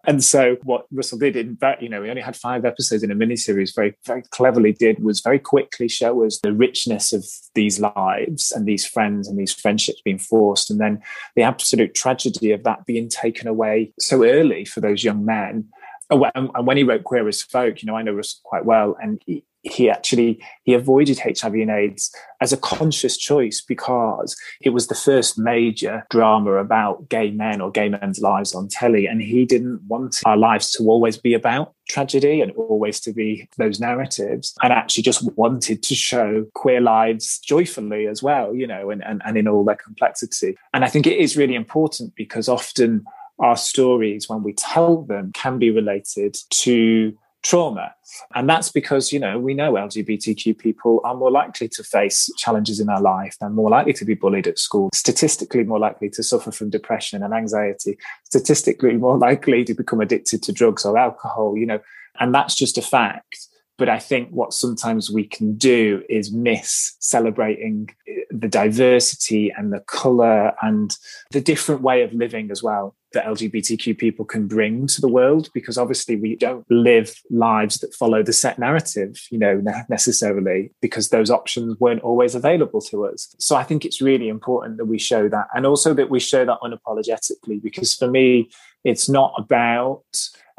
And 0.05 0.23
so 0.23 0.57
what 0.63 0.85
Russell 0.91 1.17
did 1.17 1.35
in 1.35 1.57
that, 1.61 1.81
you 1.81 1.87
know, 1.87 2.01
we 2.01 2.09
only 2.09 2.21
had 2.21 2.35
five 2.35 2.65
episodes 2.65 3.03
in 3.03 3.11
a 3.11 3.15
miniseries, 3.15 3.73
very, 3.73 3.95
very 4.05 4.21
cleverly 4.31 4.73
did 4.73 5.01
was 5.01 5.21
very 5.21 5.39
quickly 5.39 5.87
show 5.87 6.25
us 6.25 6.39
the 6.43 6.51
richness 6.51 7.13
of 7.13 7.25
these 7.55 7.79
lives 7.79 8.51
and 8.51 8.65
these 8.65 8.85
friends 8.85 9.27
and 9.27 9.39
these 9.39 9.53
friendships 9.53 10.01
being 10.03 10.19
forced. 10.19 10.69
And 10.69 10.79
then 10.79 11.01
the 11.35 11.43
absolute 11.43 11.93
tragedy 11.93 12.51
of 12.51 12.63
that 12.63 12.85
being 12.85 13.07
taken 13.07 13.47
away 13.47 13.93
so 13.97 14.25
early 14.25 14.65
for 14.65 14.81
those 14.81 15.03
young 15.03 15.23
men. 15.23 15.69
And 16.09 16.67
when 16.67 16.77
he 16.77 16.83
wrote 16.83 17.05
Queer 17.05 17.27
as 17.27 17.41
Folk, 17.41 17.81
you 17.81 17.87
know, 17.87 17.95
I 17.95 18.03
know 18.03 18.13
Russell 18.13 18.41
quite 18.43 18.65
well, 18.65 18.97
and 19.01 19.21
he, 19.25 19.45
he 19.63 19.89
actually 19.89 20.39
he 20.63 20.73
avoided 20.73 21.19
HIV 21.19 21.53
and 21.53 21.71
AIDS 21.71 22.13
as 22.41 22.51
a 22.51 22.57
conscious 22.57 23.17
choice 23.17 23.61
because 23.61 24.35
it 24.61 24.71
was 24.71 24.87
the 24.87 24.95
first 24.95 25.39
major 25.39 26.05
drama 26.09 26.55
about 26.55 27.07
gay 27.09 27.31
men 27.31 27.61
or 27.61 27.71
gay 27.71 27.89
men's 27.89 28.19
lives 28.19 28.53
on 28.53 28.67
telly, 28.67 29.07
and 29.07 29.21
he 29.21 29.45
didn't 29.45 29.81
want 29.87 30.17
our 30.25 30.37
lives 30.37 30.71
to 30.71 30.83
always 30.83 31.17
be 31.17 31.33
about 31.33 31.73
tragedy 31.89 32.41
and 32.41 32.51
always 32.53 32.99
to 33.01 33.13
be 33.13 33.47
those 33.57 33.79
narratives, 33.79 34.53
and 34.61 34.73
actually 34.73 35.03
just 35.03 35.23
wanted 35.37 35.81
to 35.83 35.95
show 35.95 36.45
queer 36.53 36.81
lives 36.81 37.39
joyfully 37.39 38.05
as 38.07 38.21
well, 38.21 38.53
you 38.53 38.67
know, 38.67 38.89
and, 38.89 39.03
and, 39.03 39.21
and 39.25 39.37
in 39.37 39.47
all 39.47 39.63
their 39.63 39.75
complexity. 39.75 40.57
And 40.73 40.83
I 40.83 40.89
think 40.89 41.07
it 41.07 41.17
is 41.17 41.37
really 41.37 41.55
important 41.55 42.15
because 42.15 42.49
often 42.49 43.05
our 43.39 43.57
stories, 43.57 44.29
when 44.29 44.43
we 44.43 44.53
tell 44.53 45.03
them, 45.03 45.31
can 45.33 45.57
be 45.57 45.71
related 45.71 46.37
to 46.49 47.17
trauma. 47.43 47.93
And 48.35 48.49
that's 48.49 48.71
because, 48.71 49.11
you 49.11 49.19
know, 49.19 49.37
we 49.37 49.53
know 49.53 49.73
LGBTQ 49.73 50.57
people 50.57 51.01
are 51.03 51.15
more 51.15 51.31
likely 51.31 51.67
to 51.69 51.83
face 51.83 52.29
challenges 52.37 52.79
in 52.79 52.89
our 52.89 53.01
life. 53.01 53.35
They're 53.39 53.49
more 53.49 53.69
likely 53.69 53.93
to 53.93 54.05
be 54.05 54.13
bullied 54.13 54.47
at 54.47 54.57
school, 54.57 54.89
statistically 54.93 55.63
more 55.63 55.79
likely 55.79 56.09
to 56.11 56.23
suffer 56.23 56.51
from 56.51 56.69
depression 56.69 57.21
and 57.21 57.33
anxiety, 57.33 57.97
statistically 58.23 58.93
more 58.97 59.17
likely 59.17 59.63
to 59.65 59.73
become 59.73 60.01
addicted 60.01 60.41
to 60.43 60.53
drugs 60.53 60.85
or 60.85 60.97
alcohol, 60.97 61.57
you 61.57 61.65
know, 61.65 61.79
and 62.19 62.33
that's 62.33 62.55
just 62.55 62.77
a 62.77 62.81
fact. 62.81 63.47
But 63.77 63.89
I 63.89 63.99
think 63.99 64.29
what 64.29 64.53
sometimes 64.53 65.09
we 65.09 65.25
can 65.25 65.55
do 65.55 66.03
is 66.07 66.31
miss 66.31 66.95
celebrating 66.99 67.89
eh, 68.07 68.21
the 68.29 68.47
diversity 68.47 69.51
and 69.57 69.73
the 69.73 69.79
color 69.81 70.53
and 70.61 70.95
the 71.31 71.41
different 71.41 71.81
way 71.81 72.03
of 72.03 72.13
living 72.13 72.51
as 72.51 72.61
well 72.61 72.95
that 73.13 73.25
LGBTQ 73.25 73.97
people 73.97 74.25
can 74.25 74.47
bring 74.47 74.87
to 74.87 75.01
the 75.01 75.07
world 75.07 75.49
because 75.53 75.77
obviously 75.77 76.15
we 76.15 76.35
don't 76.35 76.65
live 76.69 77.15
lives 77.29 77.77
that 77.79 77.93
follow 77.93 78.21
the 78.23 78.33
set 78.33 78.59
narrative, 78.59 79.19
you 79.31 79.37
know, 79.37 79.61
necessarily 79.89 80.71
because 80.81 81.09
those 81.09 81.29
options 81.29 81.79
weren't 81.79 82.01
always 82.01 82.35
available 82.35 82.81
to 82.81 83.05
us. 83.05 83.35
So 83.39 83.55
I 83.55 83.63
think 83.63 83.85
it's 83.85 84.01
really 84.01 84.29
important 84.29 84.77
that 84.77 84.85
we 84.85 84.99
show 84.99 85.29
that 85.29 85.47
and 85.53 85.65
also 85.65 85.93
that 85.93 86.09
we 86.09 86.19
show 86.19 86.45
that 86.45 86.59
unapologetically 86.61 87.61
because 87.61 87.93
for 87.93 88.07
me, 88.07 88.49
it's 88.83 89.07
not 89.07 89.33
about 89.37 90.03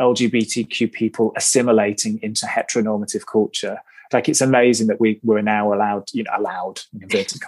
LGBTQ 0.01 0.93
people 0.93 1.33
assimilating 1.37 2.19
into 2.23 2.47
heteronormative 2.47 3.27
culture 3.27 3.81
like 4.15 4.29
it's 4.29 4.41
amazing 4.41 4.87
that 4.87 5.01
we 5.01 5.21
were 5.23 5.43
now 5.43 5.75
allowed, 5.75 6.09
you 6.13 6.23
know, 6.23 6.31
allowed 6.37 6.81
in 6.95 7.03
inverted 7.03 7.41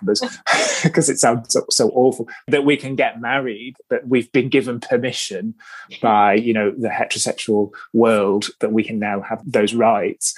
because 0.83 1.09
it 1.09 1.19
sounds 1.19 1.53
so, 1.53 1.65
so, 1.71 1.89
awful 1.91 2.29
that 2.49 2.65
we 2.65 2.77
can 2.77 2.97
get 2.97 3.21
married, 3.21 3.77
that 3.89 4.07
we've 4.09 4.31
been 4.33 4.49
given 4.49 4.81
permission 4.81 5.55
by, 6.03 6.35
you 6.35 6.53
know, 6.53 6.73
the 6.77 6.89
heterosexual 6.89 7.73
world 7.93 8.49
that 8.61 8.73
we 8.73 8.83
can 8.83 8.99
now 8.99 9.21
have 9.21 9.41
those 9.47 9.75
rights. 9.75 10.35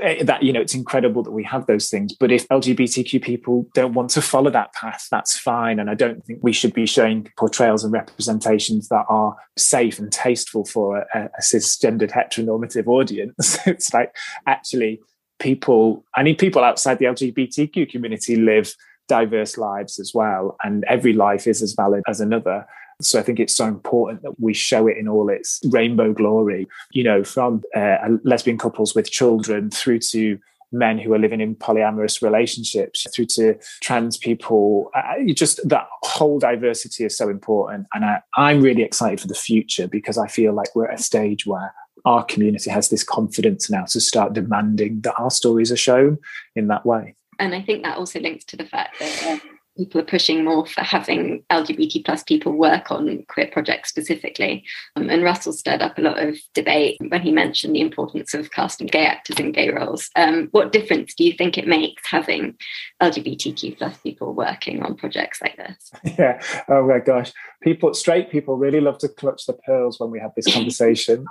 Eh, 0.00 0.22
that, 0.22 0.42
you 0.42 0.52
know, 0.52 0.60
it's 0.60 0.74
incredible 0.74 1.22
that 1.22 1.32
we 1.32 1.44
have 1.44 1.66
those 1.66 1.90
things. 1.90 2.14
But 2.14 2.30
if 2.30 2.48
LGBTQ 2.48 3.22
people 3.22 3.68
don't 3.74 3.94
want 3.94 4.10
to 4.10 4.22
follow 4.22 4.50
that 4.50 4.72
path, 4.72 5.08
that's 5.10 5.38
fine. 5.38 5.78
And 5.78 5.90
I 5.90 5.94
don't 5.94 6.24
think 6.24 6.38
we 6.42 6.52
should 6.52 6.72
be 6.72 6.86
showing 6.86 7.28
portrayals 7.36 7.84
and 7.84 7.92
representations 7.92 8.88
that 8.88 9.04
are 9.08 9.36
safe 9.56 9.98
and 9.98 10.12
tasteful 10.12 10.64
for 10.64 10.98
a, 11.14 11.24
a 11.24 11.42
cisgendered 11.42 12.12
heteronormative 12.12 12.86
audience. 12.86 13.58
it's 13.66 13.92
like 13.92 14.14
actually 14.46 15.00
people, 15.44 16.02
I 16.16 16.22
mean, 16.22 16.36
people 16.36 16.64
outside 16.64 16.98
the 16.98 17.04
LGBTQ 17.04 17.90
community 17.90 18.36
live 18.36 18.74
diverse 19.08 19.58
lives 19.58 20.00
as 20.00 20.12
well, 20.14 20.56
and 20.64 20.84
every 20.88 21.12
life 21.12 21.46
is 21.46 21.60
as 21.60 21.74
valid 21.74 22.02
as 22.08 22.18
another. 22.18 22.66
So 23.02 23.18
I 23.18 23.22
think 23.22 23.38
it's 23.38 23.54
so 23.54 23.66
important 23.66 24.22
that 24.22 24.40
we 24.40 24.54
show 24.54 24.86
it 24.86 24.96
in 24.96 25.06
all 25.06 25.28
its 25.28 25.60
rainbow 25.70 26.14
glory, 26.14 26.66
you 26.92 27.04
know, 27.04 27.22
from 27.22 27.62
uh, 27.76 27.96
lesbian 28.24 28.56
couples 28.56 28.94
with 28.94 29.10
children 29.10 29.70
through 29.70 29.98
to 30.12 30.38
men 30.72 30.96
who 30.98 31.12
are 31.12 31.18
living 31.18 31.42
in 31.42 31.54
polyamorous 31.54 32.22
relationships 32.22 33.06
through 33.14 33.26
to 33.26 33.58
trans 33.82 34.16
people. 34.16 34.90
Uh, 34.94 35.16
just 35.34 35.60
that 35.68 35.86
whole 36.02 36.38
diversity 36.38 37.04
is 37.04 37.16
so 37.16 37.28
important. 37.28 37.86
And 37.92 38.04
I, 38.04 38.22
I'm 38.36 38.62
really 38.62 38.82
excited 38.82 39.20
for 39.20 39.28
the 39.28 39.34
future 39.34 39.88
because 39.88 40.16
I 40.16 40.26
feel 40.26 40.54
like 40.54 40.74
we're 40.74 40.88
at 40.88 41.00
a 41.00 41.02
stage 41.02 41.44
where 41.44 41.74
our 42.04 42.24
community 42.24 42.70
has 42.70 42.88
this 42.88 43.04
confidence 43.04 43.70
now 43.70 43.84
to 43.84 44.00
start 44.00 44.32
demanding 44.32 45.00
that 45.02 45.14
our 45.18 45.30
stories 45.30 45.72
are 45.72 45.76
shown 45.76 46.18
in 46.54 46.68
that 46.68 46.84
way. 46.84 47.14
And 47.38 47.54
I 47.54 47.62
think 47.62 47.82
that 47.82 47.96
also 47.96 48.20
links 48.20 48.44
to 48.46 48.56
the 48.56 48.66
fact 48.66 48.98
that 49.00 49.42
uh, 49.42 49.53
people 49.76 50.00
are 50.00 50.04
pushing 50.04 50.44
more 50.44 50.66
for 50.66 50.82
having 50.82 51.42
LGBT 51.50 52.04
plus 52.04 52.22
people 52.22 52.52
work 52.52 52.90
on 52.90 53.24
queer 53.28 53.48
projects 53.52 53.90
specifically. 53.90 54.64
Um, 54.96 55.10
and 55.10 55.22
Russell 55.22 55.52
stirred 55.52 55.82
up 55.82 55.98
a 55.98 56.02
lot 56.02 56.18
of 56.18 56.36
debate 56.54 56.98
when 57.08 57.22
he 57.22 57.32
mentioned 57.32 57.74
the 57.74 57.80
importance 57.80 58.34
of 58.34 58.50
casting 58.50 58.86
gay 58.86 59.06
actors 59.06 59.38
in 59.40 59.52
gay 59.52 59.70
roles. 59.70 60.10
Um, 60.16 60.48
what 60.52 60.72
difference 60.72 61.14
do 61.14 61.24
you 61.24 61.32
think 61.32 61.58
it 61.58 61.66
makes 61.66 62.06
having 62.06 62.56
LGBTQ 63.02 63.78
plus 63.78 63.96
people 63.98 64.32
working 64.34 64.82
on 64.82 64.96
projects 64.96 65.40
like 65.40 65.56
this? 65.56 65.92
Yeah. 66.16 66.40
Oh 66.68 66.86
my 66.86 67.00
gosh. 67.00 67.32
People, 67.60 67.92
straight 67.92 68.30
people 68.30 68.56
really 68.56 68.80
love 68.80 68.98
to 68.98 69.08
clutch 69.08 69.46
the 69.46 69.52
pearls 69.52 69.98
when 69.98 70.10
we 70.10 70.20
have 70.20 70.30
this 70.36 70.46
conversation. 70.54 71.24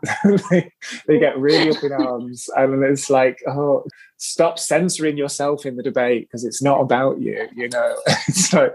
they, 0.52 0.72
they 1.08 1.20
get 1.20 1.38
really 1.38 1.70
up 1.70 1.82
in 1.84 1.94
arms. 1.94 2.50
And 2.58 2.84
it's 2.84 3.10
like, 3.10 3.40
oh, 3.48 3.86
stop 4.24 4.58
censoring 4.58 5.18
yourself 5.18 5.66
in 5.66 5.76
the 5.76 5.84
debate 5.84 6.30
because 6.30 6.46
it's 6.46 6.62
not 6.62 6.80
about 6.80 7.20
you, 7.20 7.46
you 7.54 7.68
know. 7.68 7.96
so 8.32 8.74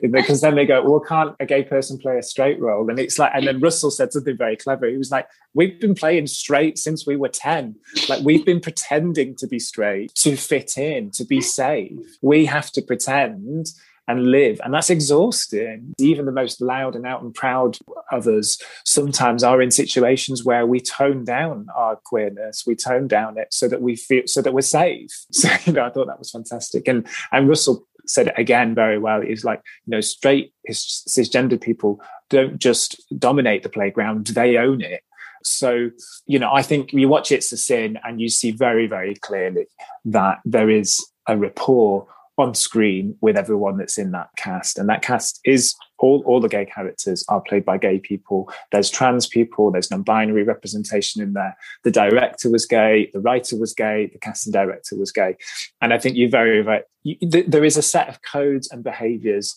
because 0.00 0.40
then 0.40 0.54
they 0.54 0.64
go, 0.64 0.82
well, 0.82 0.98
can't 0.98 1.36
a 1.40 1.44
gay 1.44 1.62
person 1.62 1.98
play 1.98 2.16
a 2.16 2.22
straight 2.22 2.58
role? 2.58 2.88
And 2.88 2.98
it's 2.98 3.18
like, 3.18 3.32
and 3.34 3.46
then 3.46 3.60
Russell 3.60 3.90
said 3.90 4.14
something 4.14 4.36
very 4.36 4.56
clever. 4.56 4.86
He 4.88 4.96
was 4.96 5.10
like, 5.10 5.28
we've 5.52 5.78
been 5.78 5.94
playing 5.94 6.26
straight 6.26 6.78
since 6.78 7.06
we 7.06 7.16
were 7.16 7.28
10. 7.28 7.76
Like 8.08 8.24
we've 8.24 8.46
been 8.46 8.60
pretending 8.60 9.36
to 9.36 9.46
be 9.46 9.58
straight 9.58 10.14
to 10.16 10.36
fit 10.36 10.78
in, 10.78 11.10
to 11.12 11.24
be 11.24 11.42
safe. 11.42 11.92
We 12.22 12.46
have 12.46 12.70
to 12.72 12.80
pretend 12.80 13.68
and 14.08 14.26
live. 14.26 14.60
And 14.64 14.74
that's 14.74 14.90
exhausting. 14.90 15.94
Even 15.98 16.26
the 16.26 16.32
most 16.32 16.60
loud 16.60 16.96
and 16.96 17.06
out 17.06 17.22
and 17.22 17.34
proud 17.34 17.78
others 18.10 18.58
sometimes 18.84 19.44
are 19.44 19.62
in 19.62 19.70
situations 19.70 20.44
where 20.44 20.66
we 20.66 20.80
tone 20.80 21.24
down 21.24 21.66
our 21.76 21.96
queerness, 22.04 22.64
we 22.66 22.74
tone 22.74 23.06
down 23.08 23.38
it 23.38 23.48
so 23.50 23.68
that 23.68 23.82
we 23.82 23.96
feel 23.96 24.22
so 24.26 24.42
that 24.42 24.54
we're 24.54 24.60
safe. 24.60 25.10
So, 25.32 25.48
you 25.64 25.72
know, 25.72 25.84
I 25.84 25.90
thought 25.90 26.06
that 26.06 26.18
was 26.18 26.30
fantastic. 26.30 26.86
And 26.86 27.06
and 27.32 27.48
Russell 27.48 27.86
said 28.06 28.28
it 28.28 28.34
again 28.36 28.74
very 28.74 28.98
well. 28.98 29.20
He's 29.20 29.44
like, 29.44 29.60
you 29.86 29.92
know, 29.92 30.00
straight 30.00 30.52
cisgendered 30.70 31.60
people 31.60 32.00
don't 32.28 32.58
just 32.58 33.02
dominate 33.18 33.62
the 33.62 33.68
playground, 33.68 34.28
they 34.28 34.56
own 34.56 34.80
it. 34.80 35.02
So, 35.44 35.90
you 36.26 36.38
know, 36.38 36.52
I 36.52 36.62
think 36.62 36.92
you 36.92 37.08
watch 37.08 37.32
It's 37.32 37.52
a 37.52 37.56
Sin 37.56 37.98
and 38.04 38.20
you 38.20 38.28
see 38.28 38.52
very, 38.52 38.86
very 38.86 39.14
clearly 39.16 39.66
that 40.04 40.38
there 40.44 40.70
is 40.70 41.04
a 41.26 41.36
rapport 41.36 42.06
on 42.38 42.54
screen 42.54 43.16
with 43.20 43.36
everyone 43.36 43.76
that's 43.76 43.98
in 43.98 44.12
that 44.12 44.30
cast. 44.36 44.78
And 44.78 44.88
that 44.88 45.02
cast 45.02 45.40
is 45.44 45.74
all, 45.98 46.22
all 46.26 46.40
the 46.40 46.48
gay 46.48 46.64
characters 46.64 47.24
are 47.28 47.40
played 47.40 47.64
by 47.64 47.78
gay 47.78 47.98
people. 47.98 48.50
There's 48.70 48.90
trans 48.90 49.26
people, 49.26 49.70
there's 49.70 49.90
non 49.90 50.02
binary 50.02 50.42
representation 50.42 51.22
in 51.22 51.34
there. 51.34 51.56
The 51.84 51.90
director 51.90 52.50
was 52.50 52.66
gay, 52.66 53.10
the 53.12 53.20
writer 53.20 53.58
was 53.58 53.74
gay, 53.74 54.10
the 54.12 54.18
casting 54.18 54.52
director 54.52 54.96
was 54.96 55.12
gay. 55.12 55.36
And 55.80 55.92
I 55.92 55.98
think 55.98 56.16
you 56.16 56.28
very, 56.28 56.62
very, 56.62 56.82
you, 57.02 57.16
th- 57.16 57.46
there 57.46 57.64
is 57.64 57.76
a 57.76 57.82
set 57.82 58.08
of 58.08 58.22
codes 58.22 58.70
and 58.70 58.82
behaviors 58.82 59.54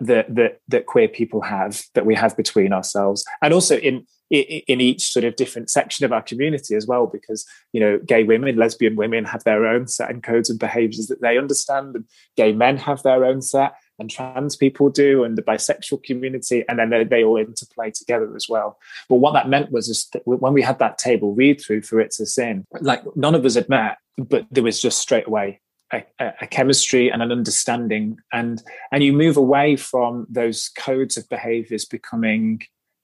that, 0.00 0.34
that, 0.34 0.60
that 0.68 0.86
queer 0.86 1.08
people 1.08 1.40
have 1.42 1.82
that 1.94 2.06
we 2.06 2.14
have 2.14 2.36
between 2.36 2.72
ourselves. 2.72 3.24
And 3.40 3.54
also 3.54 3.76
in, 3.78 4.06
in 4.30 4.80
each 4.80 5.02
sort 5.02 5.24
of 5.24 5.36
different 5.36 5.70
section 5.70 6.04
of 6.04 6.12
our 6.12 6.22
community 6.22 6.74
as 6.74 6.86
well 6.86 7.06
because 7.06 7.46
you 7.72 7.80
know 7.80 7.98
gay 8.04 8.24
women 8.24 8.56
lesbian 8.56 8.96
women 8.96 9.24
have 9.24 9.44
their 9.44 9.66
own 9.66 9.86
set 9.86 10.10
and 10.10 10.22
codes 10.22 10.50
and 10.50 10.58
behaviors 10.58 11.06
that 11.06 11.20
they 11.20 11.38
understand 11.38 11.94
and 11.94 12.04
gay 12.36 12.52
men 12.52 12.76
have 12.76 13.02
their 13.02 13.24
own 13.24 13.40
set 13.40 13.74
and 13.98 14.10
trans 14.10 14.56
people 14.56 14.90
do 14.90 15.22
and 15.22 15.38
the 15.38 15.42
bisexual 15.42 16.02
community 16.02 16.64
and 16.68 16.78
then 16.78 16.90
they, 16.90 17.04
they 17.04 17.22
all 17.22 17.36
interplay 17.36 17.90
together 17.90 18.34
as 18.34 18.48
well 18.48 18.78
but 19.08 19.16
what 19.16 19.32
that 19.32 19.48
meant 19.48 19.70
was 19.70 19.86
just 19.86 20.16
when 20.24 20.52
we 20.52 20.62
had 20.62 20.80
that 20.80 20.98
table 20.98 21.32
read 21.32 21.60
through 21.60 21.80
for 21.80 22.00
it's 22.00 22.18
a 22.18 22.26
sin 22.26 22.64
like 22.80 23.02
none 23.14 23.36
of 23.36 23.44
us 23.44 23.54
had 23.54 23.68
met 23.68 23.96
but 24.18 24.44
there 24.50 24.64
was 24.64 24.80
just 24.80 24.98
straight 24.98 25.28
away 25.28 25.60
a, 25.92 26.04
a, 26.18 26.46
chemistry 26.46 27.10
and 27.10 27.22
an 27.22 27.30
understanding 27.30 28.18
and 28.32 28.62
and 28.90 29.04
you 29.04 29.12
move 29.12 29.36
away 29.36 29.76
from 29.76 30.26
those 30.28 30.68
codes 30.76 31.16
of 31.16 31.28
behaviors 31.28 31.84
becoming 31.84 32.60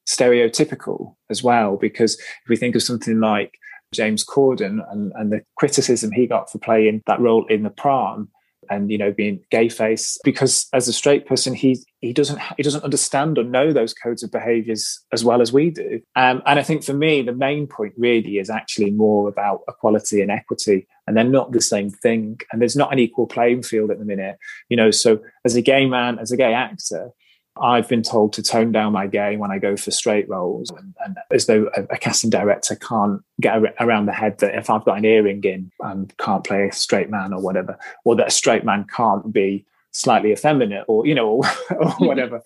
stereotypical 0.08 1.14
as 1.30 1.42
well. 1.42 1.76
Because 1.76 2.14
if 2.18 2.48
we 2.48 2.56
think 2.56 2.74
of 2.74 2.82
something 2.82 3.20
like 3.20 3.54
James 3.92 4.24
Corden 4.24 4.80
and, 4.90 5.12
and 5.14 5.32
the 5.32 5.42
criticism 5.56 6.10
he 6.12 6.26
got 6.26 6.50
for 6.50 6.58
playing 6.58 7.02
that 7.06 7.20
role 7.20 7.46
in 7.46 7.62
The 7.62 7.70
Prom, 7.70 8.28
and 8.70 8.90
you 8.90 8.98
know 8.98 9.12
being 9.12 9.40
gay 9.50 9.68
face 9.68 10.18
because 10.24 10.68
as 10.72 10.88
a 10.88 10.92
straight 10.92 11.26
person 11.26 11.54
he 11.54 11.78
he 12.00 12.12
doesn't 12.12 12.40
he 12.56 12.62
doesn't 12.62 12.84
understand 12.84 13.38
or 13.38 13.44
know 13.44 13.72
those 13.72 13.92
codes 13.92 14.22
of 14.22 14.30
behaviors 14.30 15.00
as 15.12 15.24
well 15.24 15.40
as 15.40 15.52
we 15.52 15.70
do 15.70 16.00
um, 16.16 16.42
and 16.46 16.58
i 16.58 16.62
think 16.62 16.84
for 16.84 16.92
me 16.92 17.22
the 17.22 17.32
main 17.32 17.66
point 17.66 17.92
really 17.96 18.38
is 18.38 18.50
actually 18.50 18.90
more 18.90 19.28
about 19.28 19.60
equality 19.68 20.20
and 20.20 20.30
equity 20.30 20.86
and 21.06 21.16
they're 21.16 21.24
not 21.24 21.52
the 21.52 21.60
same 21.60 21.90
thing 21.90 22.38
and 22.50 22.60
there's 22.60 22.76
not 22.76 22.92
an 22.92 22.98
equal 22.98 23.26
playing 23.26 23.62
field 23.62 23.90
at 23.90 23.98
the 23.98 24.04
minute 24.04 24.38
you 24.68 24.76
know 24.76 24.90
so 24.90 25.20
as 25.44 25.54
a 25.56 25.62
gay 25.62 25.86
man 25.86 26.18
as 26.18 26.32
a 26.32 26.36
gay 26.36 26.54
actor 26.54 27.12
I've 27.60 27.88
been 27.88 28.02
told 28.02 28.32
to 28.34 28.42
tone 28.42 28.72
down 28.72 28.92
my 28.92 29.06
gay 29.06 29.36
when 29.36 29.50
I 29.50 29.58
go 29.58 29.76
for 29.76 29.90
straight 29.90 30.28
roles, 30.28 30.70
and, 30.70 30.94
and 31.04 31.18
as 31.30 31.46
though 31.46 31.70
a, 31.76 31.82
a, 31.90 31.98
casting 31.98 32.30
director 32.30 32.76
can't 32.76 33.20
get 33.40 33.62
around 33.78 34.06
the 34.06 34.12
head 34.12 34.38
that 34.38 34.54
if 34.54 34.70
I've 34.70 34.84
got 34.84 34.96
an 34.96 35.04
earring 35.04 35.44
in 35.44 35.70
and 35.80 36.16
can't 36.16 36.44
play 36.44 36.68
a 36.68 36.72
straight 36.72 37.10
man 37.10 37.34
or 37.34 37.42
whatever, 37.42 37.78
or 38.04 38.16
that 38.16 38.28
a 38.28 38.30
straight 38.30 38.64
man 38.64 38.84
can't 38.84 39.32
be 39.32 39.66
slightly 39.90 40.32
effeminate 40.32 40.86
or 40.88 41.06
you 41.06 41.14
know 41.14 41.28
or, 41.70 41.78
or 41.78 41.90
whatever. 41.98 42.40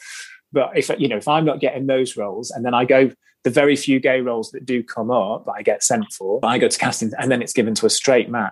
But 0.52 0.76
if 0.76 0.90
you 0.98 1.06
know 1.06 1.18
if 1.18 1.28
I'm 1.28 1.44
not 1.44 1.60
getting 1.60 1.86
those 1.86 2.16
roles, 2.16 2.50
and 2.50 2.64
then 2.64 2.74
I 2.74 2.84
go 2.84 3.12
the 3.46 3.50
very 3.50 3.76
few 3.76 4.00
gay 4.00 4.20
roles 4.20 4.50
that 4.50 4.66
do 4.66 4.82
come 4.82 5.08
up 5.08 5.44
that 5.44 5.52
I 5.52 5.62
get 5.62 5.84
sent 5.84 6.12
for, 6.12 6.40
I 6.42 6.58
go 6.58 6.66
to 6.66 6.78
casting, 6.78 7.12
and 7.16 7.30
then 7.30 7.40
it's 7.40 7.52
given 7.52 7.76
to 7.76 7.86
a 7.86 7.90
straight 7.90 8.28
man, 8.28 8.50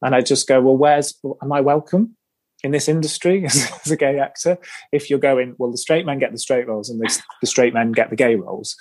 and 0.00 0.14
I 0.14 0.22
just 0.22 0.48
go, 0.48 0.62
well, 0.62 0.78
where's 0.78 1.14
am 1.42 1.52
I 1.52 1.60
welcome? 1.60 2.16
in 2.62 2.72
this 2.72 2.90
industry 2.90 3.44
as, 3.46 3.70
as, 3.84 3.90
a 3.90 3.96
gay 3.96 4.18
actor? 4.18 4.58
If 4.92 5.08
you're 5.08 5.18
going 5.18 5.54
well 5.58 5.70
the 5.70 5.78
straight 5.78 6.04
men 6.04 6.18
get 6.18 6.32
the 6.32 6.38
straight 6.38 6.66
roles 6.66 6.90
and 6.90 7.00
the, 7.00 7.22
the 7.40 7.46
straight 7.46 7.72
men 7.72 7.92
get 7.92 8.10
the 8.10 8.16
gay 8.16 8.34
roles. 8.34 8.76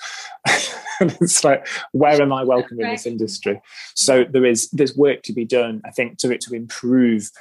And 1.02 1.18
it's 1.22 1.46
like 1.46 1.66
where 1.94 2.22
am 2.22 2.34
i 2.34 2.44
welcome 2.44 2.78
in 2.82 2.90
this 2.90 3.06
industry? 3.06 3.62
So 3.96 4.26
there 4.26 4.46
is 4.46 4.70
there's 4.72 4.98
work 4.98 5.22
to 5.24 5.32
be 5.32 5.46
done 5.46 5.82
i 5.86 5.92
think 5.92 6.18
to 6.18 6.30
it 6.30 6.42
to 6.42 6.54
improve 6.54 7.32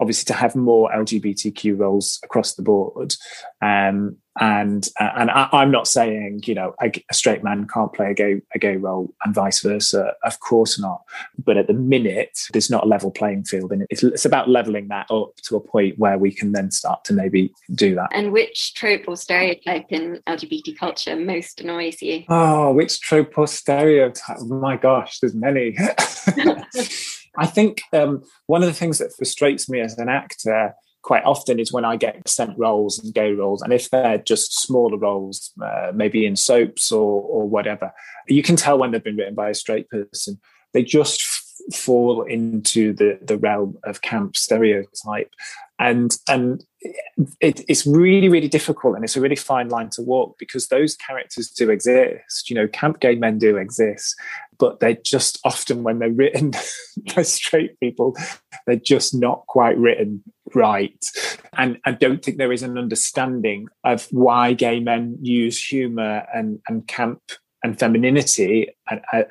obviously 0.00 0.32
to 0.32 0.38
have 0.38 0.54
more 0.54 0.90
LGBTQ 0.90 1.78
roles 1.78 2.18
across 2.22 2.54
the 2.54 2.62
board. 2.62 3.14
Um, 3.60 4.16
and 4.40 4.86
uh, 5.00 5.10
and 5.16 5.30
I, 5.30 5.48
am 5.52 5.72
not 5.72 5.88
saying 5.88 6.42
you 6.44 6.54
know 6.54 6.74
a, 6.80 6.92
a, 7.10 7.14
straight 7.14 7.42
man 7.42 7.66
can't 7.66 7.92
play 7.92 8.12
a 8.12 8.14
gay 8.14 8.40
a 8.54 8.58
gay 8.58 8.76
role 8.76 9.12
and 9.24 9.34
vice 9.34 9.60
versa. 9.60 10.14
Of 10.22 10.38
course 10.40 10.78
not. 10.78 11.02
But 11.44 11.56
at 11.56 11.66
the 11.66 11.72
minute, 11.72 12.38
there's 12.52 12.70
not 12.70 12.84
a 12.84 12.86
level 12.86 13.10
playing 13.10 13.44
field, 13.44 13.72
and 13.72 13.84
it's, 13.90 14.04
it's 14.04 14.24
about 14.24 14.48
leveling 14.48 14.88
that 14.88 15.10
up 15.10 15.34
to 15.44 15.56
a 15.56 15.60
point 15.60 15.98
where 15.98 16.18
we 16.18 16.32
can 16.32 16.52
then 16.52 16.70
start 16.70 17.04
to 17.04 17.12
maybe 17.12 17.52
do 17.74 17.94
that. 17.96 18.10
And 18.12 18.32
which 18.32 18.74
trope 18.74 19.08
or 19.08 19.16
stereotype 19.16 19.86
in 19.90 20.22
LGBT 20.28 20.78
culture 20.78 21.16
most 21.16 21.60
annoys 21.60 22.00
you? 22.00 22.24
Oh, 22.28 22.72
which 22.72 23.00
trope 23.00 23.36
or 23.36 23.48
stereotype? 23.48 24.36
Oh 24.40 24.44
my 24.44 24.76
gosh, 24.76 25.18
there's 25.18 25.34
many. 25.34 25.76
I 27.38 27.46
think 27.46 27.82
um, 27.92 28.22
one 28.46 28.62
of 28.62 28.68
the 28.68 28.74
things 28.74 28.98
that 28.98 29.14
frustrates 29.16 29.68
me 29.68 29.80
as 29.80 29.96
an 29.96 30.08
actor 30.08 30.74
quite 31.02 31.24
often 31.24 31.58
is 31.60 31.72
when 31.72 31.84
I 31.84 31.96
get 31.96 32.28
sent 32.28 32.58
roles 32.58 32.98
and 32.98 33.14
gay 33.14 33.32
roles, 33.32 33.62
and 33.62 33.72
if 33.72 33.88
they're 33.90 34.18
just 34.18 34.60
smaller 34.60 34.98
roles, 34.98 35.52
uh, 35.62 35.92
maybe 35.94 36.26
in 36.26 36.36
soaps 36.36 36.92
or 36.92 37.22
or 37.22 37.48
whatever, 37.48 37.92
you 38.26 38.42
can 38.42 38.56
tell 38.56 38.78
when 38.78 38.90
they've 38.90 39.02
been 39.02 39.16
written 39.16 39.34
by 39.34 39.50
a 39.50 39.54
straight 39.54 39.88
person. 39.88 40.38
They 40.74 40.82
just 40.82 41.22
f- 41.22 41.76
fall 41.76 42.22
into 42.22 42.92
the 42.92 43.18
the 43.22 43.38
realm 43.38 43.78
of 43.84 44.02
camp 44.02 44.36
stereotype, 44.36 45.32
and 45.78 46.10
and 46.28 46.64
it, 47.40 47.64
it's 47.68 47.86
really 47.86 48.28
really 48.28 48.48
difficult, 48.48 48.96
and 48.96 49.04
it's 49.04 49.16
a 49.16 49.20
really 49.20 49.36
fine 49.36 49.68
line 49.68 49.90
to 49.90 50.02
walk 50.02 50.36
because 50.38 50.68
those 50.68 50.96
characters 50.96 51.48
do 51.50 51.70
exist. 51.70 52.50
You 52.50 52.56
know, 52.56 52.68
camp 52.68 53.00
gay 53.00 53.14
men 53.14 53.38
do 53.38 53.56
exist, 53.56 54.14
but 54.58 54.80
they're 54.80 54.98
just 55.04 55.38
often 55.44 55.82
when 55.82 55.98
they're 55.98 56.10
written 56.10 56.52
by 57.14 57.22
straight 57.22 57.78
people, 57.80 58.16
they're 58.66 58.76
just 58.76 59.14
not 59.14 59.46
quite 59.46 59.76
written 59.78 60.22
right. 60.54 61.04
And 61.56 61.78
I 61.84 61.92
don't 61.92 62.24
think 62.24 62.38
there 62.38 62.52
is 62.52 62.62
an 62.62 62.78
understanding 62.78 63.68
of 63.84 64.06
why 64.10 64.52
gay 64.52 64.80
men 64.80 65.18
use 65.20 65.64
humor 65.64 66.26
and, 66.34 66.60
and 66.68 66.86
camp 66.86 67.20
and 67.62 67.78
femininity 67.78 68.68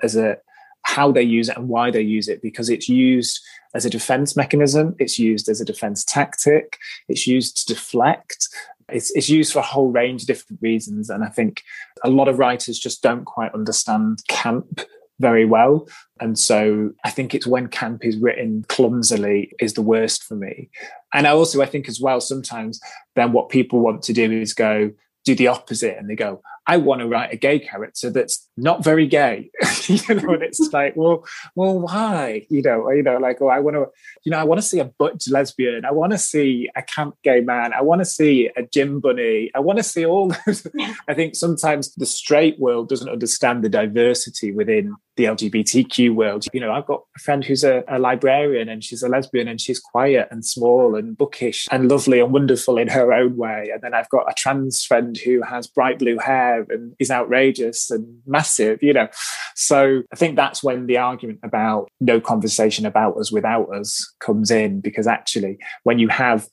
as 0.03 0.15
a 0.15 0.37
how 0.83 1.11
they 1.11 1.21
use 1.21 1.49
it 1.49 1.57
and 1.57 1.67
why 1.67 1.91
they 1.91 2.01
use 2.01 2.29
it 2.29 2.41
because 2.41 2.69
it's 2.69 2.87
used 2.87 3.41
as 3.73 3.85
a 3.85 3.89
defense 3.89 4.35
mechanism 4.35 4.95
it's 4.99 5.19
used 5.19 5.49
as 5.49 5.59
a 5.59 5.65
defense 5.65 6.03
tactic 6.05 6.77
it's 7.09 7.27
used 7.27 7.57
to 7.57 7.73
deflect 7.73 8.47
it's, 8.89 9.11
it's 9.11 9.27
used 9.27 9.51
for 9.51 9.59
a 9.59 9.63
whole 9.63 9.91
range 9.91 10.21
of 10.21 10.27
different 10.27 10.61
reasons 10.61 11.09
and 11.09 11.23
i 11.23 11.27
think 11.27 11.61
a 12.03 12.09
lot 12.09 12.29
of 12.29 12.39
writers 12.39 12.79
just 12.79 13.03
don't 13.03 13.25
quite 13.25 13.53
understand 13.53 14.19
camp 14.29 14.81
very 15.19 15.45
well. 15.45 15.87
And 16.19 16.37
so 16.37 16.91
I 17.03 17.09
think 17.09 17.33
it's 17.33 17.47
when 17.47 17.67
camp 17.67 18.05
is 18.05 18.17
written 18.17 18.65
clumsily 18.69 19.53
is 19.59 19.73
the 19.73 19.81
worst 19.81 20.23
for 20.23 20.35
me. 20.35 20.69
And 21.13 21.27
I 21.27 21.31
also 21.31 21.61
I 21.61 21.65
think 21.65 21.87
as 21.87 21.99
well 21.99 22.21
sometimes 22.21 22.79
then 23.15 23.31
what 23.31 23.49
people 23.49 23.79
want 23.79 24.03
to 24.03 24.13
do 24.13 24.31
is 24.31 24.53
go 24.53 24.91
do 25.27 25.35
the 25.35 25.47
opposite 25.47 25.97
and 25.97 26.09
they 26.09 26.15
go, 26.15 26.41
I 26.67 26.77
want 26.77 27.01
to 27.01 27.07
write 27.07 27.33
a 27.33 27.37
gay 27.37 27.59
character 27.59 28.09
that's 28.09 28.47
not 28.55 28.83
very 28.83 29.07
gay. 29.07 29.51
you 29.87 30.15
know, 30.15 30.33
and 30.33 30.43
it's 30.43 30.71
like, 30.71 30.95
well, 30.95 31.25
well, 31.55 31.79
why? 31.79 32.45
You 32.49 32.61
know, 32.61 32.89
you 32.91 33.03
know, 33.03 33.17
like, 33.17 33.41
oh, 33.41 33.47
I 33.47 33.59
want 33.59 33.75
to, 33.75 33.87
you 34.23 34.31
know, 34.31 34.37
I 34.37 34.45
want 34.45 34.59
to 34.59 34.67
see 34.67 34.79
a 34.79 34.85
butch 34.85 35.29
lesbian. 35.29 35.85
I 35.85 35.91
want 35.91 36.13
to 36.13 36.17
see 36.17 36.69
a 36.75 36.81
camp 36.81 37.15
gay 37.23 37.41
man. 37.41 37.73
I 37.73 37.81
want 37.81 37.99
to 37.99 38.05
see 38.05 38.49
a 38.55 38.63
gym 38.63 38.99
bunny. 39.01 39.51
I 39.53 39.59
want 39.59 39.79
to 39.79 39.83
see 39.83 40.05
all 40.05 40.33
those. 40.45 40.65
I 41.07 41.13
think 41.13 41.35
sometimes 41.35 41.93
the 41.95 42.05
straight 42.05 42.57
world 42.59 42.87
doesn't 42.87 43.09
understand 43.09 43.63
the 43.63 43.69
diversity 43.69 44.51
within 44.51 44.95
the 45.17 45.25
LGBTQ 45.25 46.15
world. 46.15 46.45
You 46.53 46.61
know, 46.61 46.71
I've 46.71 46.85
got 46.85 47.03
a 47.15 47.19
friend 47.19 47.43
who's 47.43 47.63
a, 47.63 47.83
a 47.87 47.99
librarian 47.99 48.69
and 48.69 48.83
she's 48.83 49.03
a 49.03 49.09
lesbian 49.09 49.47
and 49.47 49.59
she's 49.59 49.79
quiet 49.79 50.27
and 50.31 50.45
small 50.45 50.95
and 50.95 51.17
bookish 51.17 51.67
and 51.71 51.89
lovely 51.89 52.19
and 52.19 52.31
wonderful 52.31 52.77
in 52.77 52.87
her 52.87 53.11
own 53.11 53.35
way. 53.35 53.69
And 53.73 53.81
then 53.81 53.93
I've 53.93 54.09
got 54.09 54.29
a 54.29 54.33
trans 54.35 54.83
friend 54.83 55.17
who 55.17 55.41
has 55.41 55.67
bright 55.67 55.99
blue 55.99 56.17
hair 56.17 56.65
and 56.69 56.93
is 56.99 57.11
outrageous 57.11 57.91
and 57.91 58.21
massive, 58.25 58.81
you 58.81 58.93
know. 58.93 59.07
So 59.55 60.03
I 60.13 60.15
think 60.15 60.35
that's 60.35 60.63
when 60.63 60.87
the 60.87 60.97
argument 60.97 61.39
about 61.43 61.89
no 61.99 62.21
conversation 62.21 62.85
about 62.85 63.17
us 63.17 63.31
without 63.31 63.73
us 63.73 64.13
comes 64.19 64.51
in, 64.51 64.79
because 64.81 65.07
actually, 65.07 65.57
when 65.83 65.99
you 65.99 66.07
have 66.07 66.47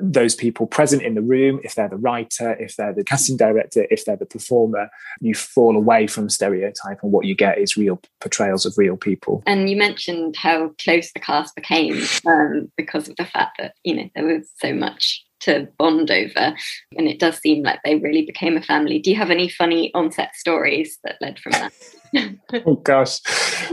those 0.00 0.34
people 0.34 0.66
present 0.66 1.02
in 1.02 1.14
the 1.14 1.22
room, 1.22 1.60
if 1.64 1.74
they're 1.74 1.88
the 1.88 1.96
writer, 1.96 2.52
if 2.54 2.76
they're 2.76 2.92
the 2.92 3.04
casting 3.04 3.36
director, 3.36 3.86
if 3.90 4.04
they're 4.04 4.16
the 4.16 4.26
performer, 4.26 4.88
you 5.20 5.34
fall 5.34 5.76
away 5.76 6.06
from 6.06 6.28
stereotype 6.28 7.02
and 7.02 7.12
what 7.12 7.26
you 7.26 7.34
get 7.34 7.58
is 7.58 7.76
real 7.76 8.00
portrayals 8.20 8.66
of 8.66 8.76
real 8.76 8.96
people. 8.96 9.42
And 9.46 9.68
you 9.68 9.76
mentioned 9.76 10.36
how 10.36 10.72
close 10.82 11.12
the 11.12 11.20
cast 11.20 11.54
became 11.54 12.02
um, 12.26 12.70
because 12.76 13.08
of 13.08 13.16
the 13.16 13.24
fact 13.24 13.58
that, 13.58 13.74
you 13.84 13.94
know, 13.94 14.10
there 14.14 14.26
was 14.26 14.48
so 14.58 14.72
much 14.74 15.24
to 15.40 15.68
bond 15.78 16.10
over. 16.10 16.54
And 16.96 17.08
it 17.08 17.18
does 17.18 17.38
seem 17.38 17.62
like 17.62 17.80
they 17.84 17.96
really 17.96 18.24
became 18.24 18.56
a 18.56 18.62
family. 18.62 18.98
Do 18.98 19.10
you 19.10 19.16
have 19.16 19.30
any 19.30 19.48
funny 19.48 19.92
onset 19.94 20.34
stories 20.34 20.98
that 21.04 21.16
led 21.20 21.38
from 21.38 21.52
that? 21.52 21.72
oh 22.66 22.76
gosh, 22.76 23.20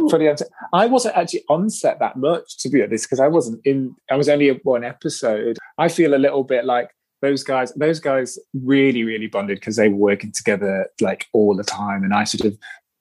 funny. 0.10 0.30
I 0.74 0.86
wasn't 0.86 1.18
actually 1.18 1.44
on 1.50 1.70
set 1.70 2.00
that 2.00 2.18
much, 2.18 2.58
to 2.60 2.70
be 2.70 2.84
honest, 2.84 3.06
because 3.06 3.20
I 3.20 3.28
wasn't 3.28 3.62
in. 3.66 3.96
I 4.12 4.16
was 4.16 4.30
only 4.30 4.50
in 4.50 4.60
one 4.64 4.84
episode. 4.84 5.58
I 5.78 5.88
feel 5.88 6.14
a 6.14 6.18
little 6.18 6.44
bit 6.44 6.66
like 6.66 6.92
those 7.22 7.44
guys. 7.44 7.74
Those 7.74 8.00
guys 8.00 8.38
really, 8.54 9.04
really 9.04 9.28
bonded 9.28 9.60
because 9.60 9.76
they 9.76 9.90
were 9.90 9.96
working 9.96 10.32
together 10.32 10.88
like 11.02 11.26
all 11.34 11.56
the 11.56 11.64
time, 11.64 12.04
and 12.04 12.14
I 12.14 12.26
sort 12.26 12.52
of 12.52 12.58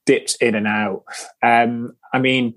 dipped 0.07 0.37
in 0.40 0.55
and 0.55 0.66
out. 0.66 1.05
Um, 1.42 1.94
I 2.14 2.18
mean, 2.18 2.55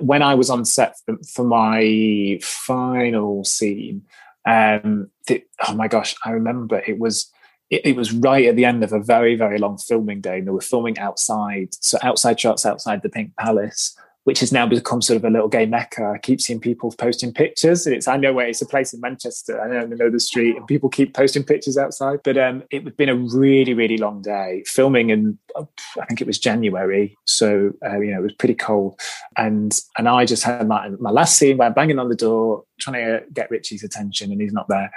when 0.00 0.22
I 0.22 0.34
was 0.34 0.48
on 0.48 0.64
set 0.64 0.96
for 1.34 1.44
my 1.44 2.38
final 2.42 3.44
scene, 3.44 4.02
um, 4.44 5.10
th- 5.26 5.46
oh 5.68 5.74
my 5.74 5.88
gosh, 5.88 6.14
I 6.24 6.30
remember 6.30 6.82
it 6.86 6.98
was 6.98 7.30
it, 7.70 7.86
it, 7.86 7.96
was 7.96 8.12
right 8.12 8.46
at 8.46 8.56
the 8.56 8.64
end 8.64 8.84
of 8.84 8.92
a 8.92 9.00
very 9.00 9.34
very 9.34 9.58
long 9.58 9.78
filming 9.78 10.20
day, 10.20 10.38
and 10.38 10.46
they 10.46 10.50
were 10.50 10.60
filming 10.60 10.98
outside, 10.98 11.68
so 11.80 11.98
outside 12.02 12.38
shots 12.38 12.66
outside 12.66 13.02
the 13.02 13.08
Pink 13.08 13.34
Palace, 13.36 13.96
which 14.24 14.40
has 14.40 14.52
now 14.52 14.66
become 14.66 15.02
sort 15.02 15.16
of 15.16 15.24
a 15.24 15.30
little 15.30 15.48
gay 15.48 15.66
mecca. 15.66 16.12
I 16.14 16.18
keep 16.18 16.40
seeing 16.40 16.60
people 16.60 16.92
posting 16.96 17.32
pictures. 17.32 17.86
And 17.86 17.94
it's 17.94 18.06
I 18.06 18.16
know 18.16 18.32
where 18.32 18.46
it's 18.46 18.62
a 18.62 18.66
place 18.66 18.92
in 18.92 19.00
Manchester. 19.00 19.60
I 19.60 19.68
know, 19.68 19.80
I 19.80 19.84
know 19.84 20.10
the 20.10 20.20
street, 20.20 20.56
and 20.56 20.66
people 20.66 20.88
keep 20.88 21.14
posting 21.14 21.42
pictures 21.42 21.76
outside. 21.76 22.20
But 22.22 22.38
um, 22.38 22.62
it 22.70 22.84
had 22.84 22.96
been 22.96 23.08
a 23.08 23.16
really 23.16 23.74
really 23.74 23.98
long 23.98 24.22
day 24.22 24.62
filming, 24.66 25.10
and 25.10 25.38
I 25.56 26.04
think 26.06 26.20
it 26.20 26.26
was 26.26 26.38
January, 26.38 27.16
so 27.24 27.72
uh, 27.84 27.98
you 28.00 28.12
know 28.12 28.20
it 28.20 28.24
was 28.24 28.34
pretty 28.34 28.54
cold. 28.54 29.00
And 29.36 29.76
and 29.98 30.08
I 30.08 30.24
just 30.24 30.44
had 30.44 30.68
my 30.68 30.88
my 31.00 31.10
last 31.10 31.36
scene 31.36 31.60
I'm 31.60 31.72
banging 31.72 31.98
on 31.98 32.08
the 32.08 32.16
door, 32.16 32.64
trying 32.82 33.04
to 33.04 33.24
get 33.32 33.50
Richie's 33.50 33.84
attention, 33.84 34.32
and 34.32 34.40
he's 34.40 34.52
not 34.52 34.68
there. 34.68 34.90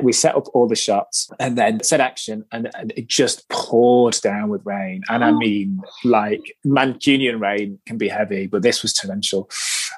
We 0.00 0.12
set 0.12 0.36
up 0.36 0.46
all 0.54 0.68
the 0.68 0.76
shots, 0.76 1.30
and 1.40 1.58
then 1.58 1.82
set 1.82 2.00
action, 2.00 2.44
and, 2.52 2.70
and 2.74 2.92
it 2.96 3.08
just 3.08 3.48
poured 3.48 4.18
down 4.22 4.48
with 4.48 4.64
rain. 4.64 5.02
And 5.08 5.24
I 5.24 5.30
oh. 5.30 5.36
mean, 5.36 5.80
like 6.04 6.56
Mancunian 6.64 7.40
rain 7.40 7.78
can 7.86 7.98
be 7.98 8.08
heavy, 8.08 8.46
but 8.46 8.62
this 8.62 8.82
was 8.82 8.92
torrential. 8.92 9.50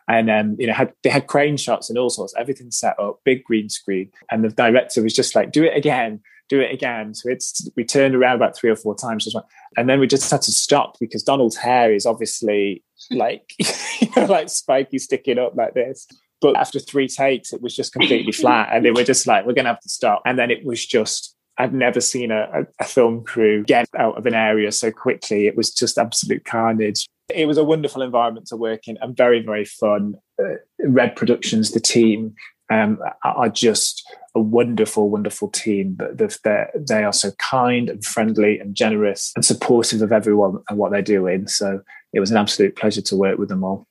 And 0.08 0.30
um, 0.30 0.56
you 0.58 0.66
know, 0.66 0.72
had 0.72 0.92
they 1.02 1.10
had 1.10 1.26
crane 1.26 1.56
shots 1.56 1.88
and 1.88 1.98
all 1.98 2.10
sorts, 2.10 2.34
everything 2.36 2.70
set 2.70 2.98
up, 2.98 3.20
big 3.24 3.44
green 3.44 3.68
screen. 3.68 4.10
And 4.30 4.44
the 4.44 4.48
director 4.48 5.02
was 5.02 5.14
just 5.14 5.34
like, 5.34 5.52
do 5.52 5.64
it 5.64 5.76
again, 5.76 6.20
do 6.48 6.60
it 6.60 6.72
again. 6.72 7.14
So 7.14 7.30
it's 7.30 7.68
we 7.76 7.84
turned 7.84 8.14
around 8.14 8.36
about 8.36 8.56
three 8.56 8.70
or 8.70 8.76
four 8.76 8.94
times 8.94 9.26
as 9.26 9.34
well. 9.34 9.48
And 9.76 9.88
then 9.88 10.00
we 10.00 10.06
just 10.06 10.30
had 10.30 10.42
to 10.42 10.52
stop 10.52 10.98
because 10.98 11.22
Donald's 11.22 11.56
hair 11.56 11.92
is 11.92 12.06
obviously 12.06 12.82
like 13.10 13.54
you 13.58 14.08
know, 14.16 14.26
like 14.26 14.48
spiky 14.48 14.98
sticking 14.98 15.38
up 15.38 15.54
like 15.56 15.74
this. 15.74 16.06
But 16.44 16.56
after 16.56 16.78
three 16.78 17.08
takes, 17.08 17.54
it 17.54 17.62
was 17.62 17.74
just 17.74 17.94
completely 17.94 18.32
flat. 18.42 18.68
And 18.70 18.84
they 18.84 18.90
were 18.90 19.02
just 19.02 19.26
like, 19.26 19.46
we're 19.46 19.54
gonna 19.54 19.70
have 19.70 19.80
to 19.80 19.88
stop. 19.88 20.20
And 20.26 20.38
then 20.38 20.50
it 20.50 20.62
was 20.62 20.84
just 20.84 21.34
I've 21.56 21.72
never 21.72 22.02
seen 22.02 22.30
a, 22.30 22.66
a, 22.80 22.84
film 22.84 23.24
crew 23.24 23.62
get 23.64 23.88
out 23.96 24.18
of 24.18 24.26
an 24.26 24.34
area 24.34 24.72
so 24.72 24.90
quickly. 24.90 25.46
It 25.46 25.56
was 25.56 25.72
just 25.72 25.96
absolute 25.96 26.44
carnage. 26.44 27.06
It 27.32 27.46
was 27.46 27.56
a 27.56 27.64
wonderful 27.64 28.02
environment 28.02 28.48
to 28.48 28.56
work 28.56 28.88
in 28.88 28.98
and 29.00 29.16
very, 29.16 29.40
very 29.40 29.64
fun. 29.64 30.16
Uh, 30.38 30.56
Red 30.80 31.16
Productions, 31.16 31.70
the 31.70 31.80
team, 31.80 32.34
um, 32.72 32.98
are 33.22 33.48
just 33.48 34.04
a 34.34 34.40
wonderful, 34.40 35.08
wonderful 35.08 35.48
team. 35.48 35.96
But 35.96 36.18
they 36.18 37.04
are 37.04 37.12
so 37.12 37.30
kind 37.38 37.88
and 37.88 38.04
friendly 38.04 38.58
and 38.58 38.74
generous 38.74 39.32
and 39.36 39.44
supportive 39.44 40.02
of 40.02 40.12
everyone 40.12 40.58
and 40.68 40.76
what 40.76 40.90
they're 40.90 41.02
doing. 41.02 41.46
So 41.46 41.80
it 42.12 42.20
was 42.20 42.32
an 42.32 42.36
absolute 42.36 42.76
pleasure 42.76 43.02
to 43.02 43.16
work 43.16 43.38
with 43.38 43.48
them 43.48 43.64
all. 43.64 43.86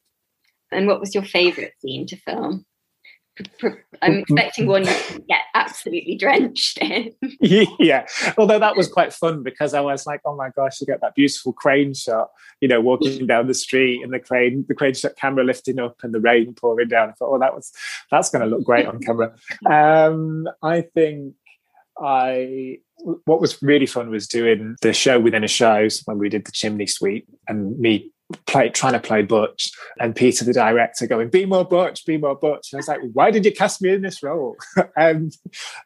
And 0.73 0.87
what 0.87 0.99
was 0.99 1.13
your 1.13 1.23
favourite 1.23 1.73
scene 1.79 2.05
to 2.07 2.17
film? 2.17 2.65
I'm 4.01 4.19
expecting 4.19 4.67
one 4.67 4.83
you 4.83 5.25
get 5.27 5.41
absolutely 5.55 6.15
drenched 6.15 6.77
in. 6.77 7.11
yeah, 7.79 8.05
although 8.37 8.59
that 8.59 8.75
was 8.75 8.87
quite 8.87 9.11
fun 9.11 9.41
because 9.41 9.73
I 9.73 9.81
was 9.81 10.05
like, 10.05 10.21
oh 10.23 10.35
my 10.35 10.49
gosh, 10.55 10.79
you 10.79 10.85
get 10.85 11.01
that 11.01 11.15
beautiful 11.15 11.51
crane 11.51 11.95
shot, 11.95 12.29
you 12.61 12.67
know, 12.67 12.79
walking 12.79 13.25
down 13.25 13.47
the 13.47 13.55
street 13.55 14.03
and 14.03 14.13
the 14.13 14.19
crane, 14.19 14.65
the 14.67 14.75
crane 14.75 14.93
shot 14.93 15.15
camera 15.15 15.43
lifting 15.43 15.79
up 15.79 15.95
and 16.03 16.13
the 16.13 16.19
rain 16.19 16.53
pouring 16.53 16.89
down. 16.89 17.09
I 17.09 17.13
thought, 17.13 17.33
oh, 17.33 17.39
that 17.39 17.55
was 17.55 17.71
that's 18.11 18.29
going 18.29 18.43
to 18.43 18.55
look 18.55 18.63
great 18.65 18.85
on 18.85 18.99
camera. 18.99 19.33
Um, 19.65 20.47
I 20.61 20.81
think 20.81 21.35
I 21.97 22.79
what 23.25 23.41
was 23.41 23.61
really 23.61 23.85
fun 23.85 24.09
was 24.09 24.27
doing 24.27 24.75
the 24.81 24.93
show 24.93 25.19
within 25.19 25.43
a 25.43 25.47
show 25.47 25.87
when 26.05 26.17
we 26.17 26.29
did 26.29 26.45
the 26.45 26.51
chimney 26.51 26.87
sweep 26.87 27.27
and 27.47 27.77
me 27.79 28.12
play 28.45 28.69
trying 28.69 28.93
to 28.93 28.99
play 28.99 29.21
Butch, 29.21 29.71
and 29.99 30.15
Peter, 30.15 30.45
the 30.45 30.53
director, 30.53 31.07
going, 31.07 31.29
"Be 31.29 31.45
more 31.45 31.65
Butch, 31.65 32.05
be 32.05 32.17
more 32.17 32.35
Butch." 32.35 32.71
And 32.71 32.77
I 32.77 32.79
was 32.79 32.87
like, 32.87 32.99
"Why 33.13 33.31
did 33.31 33.45
you 33.45 33.51
cast 33.51 33.81
me 33.81 33.93
in 33.93 34.01
this 34.01 34.23
role?" 34.23 34.55
um, 34.97 35.31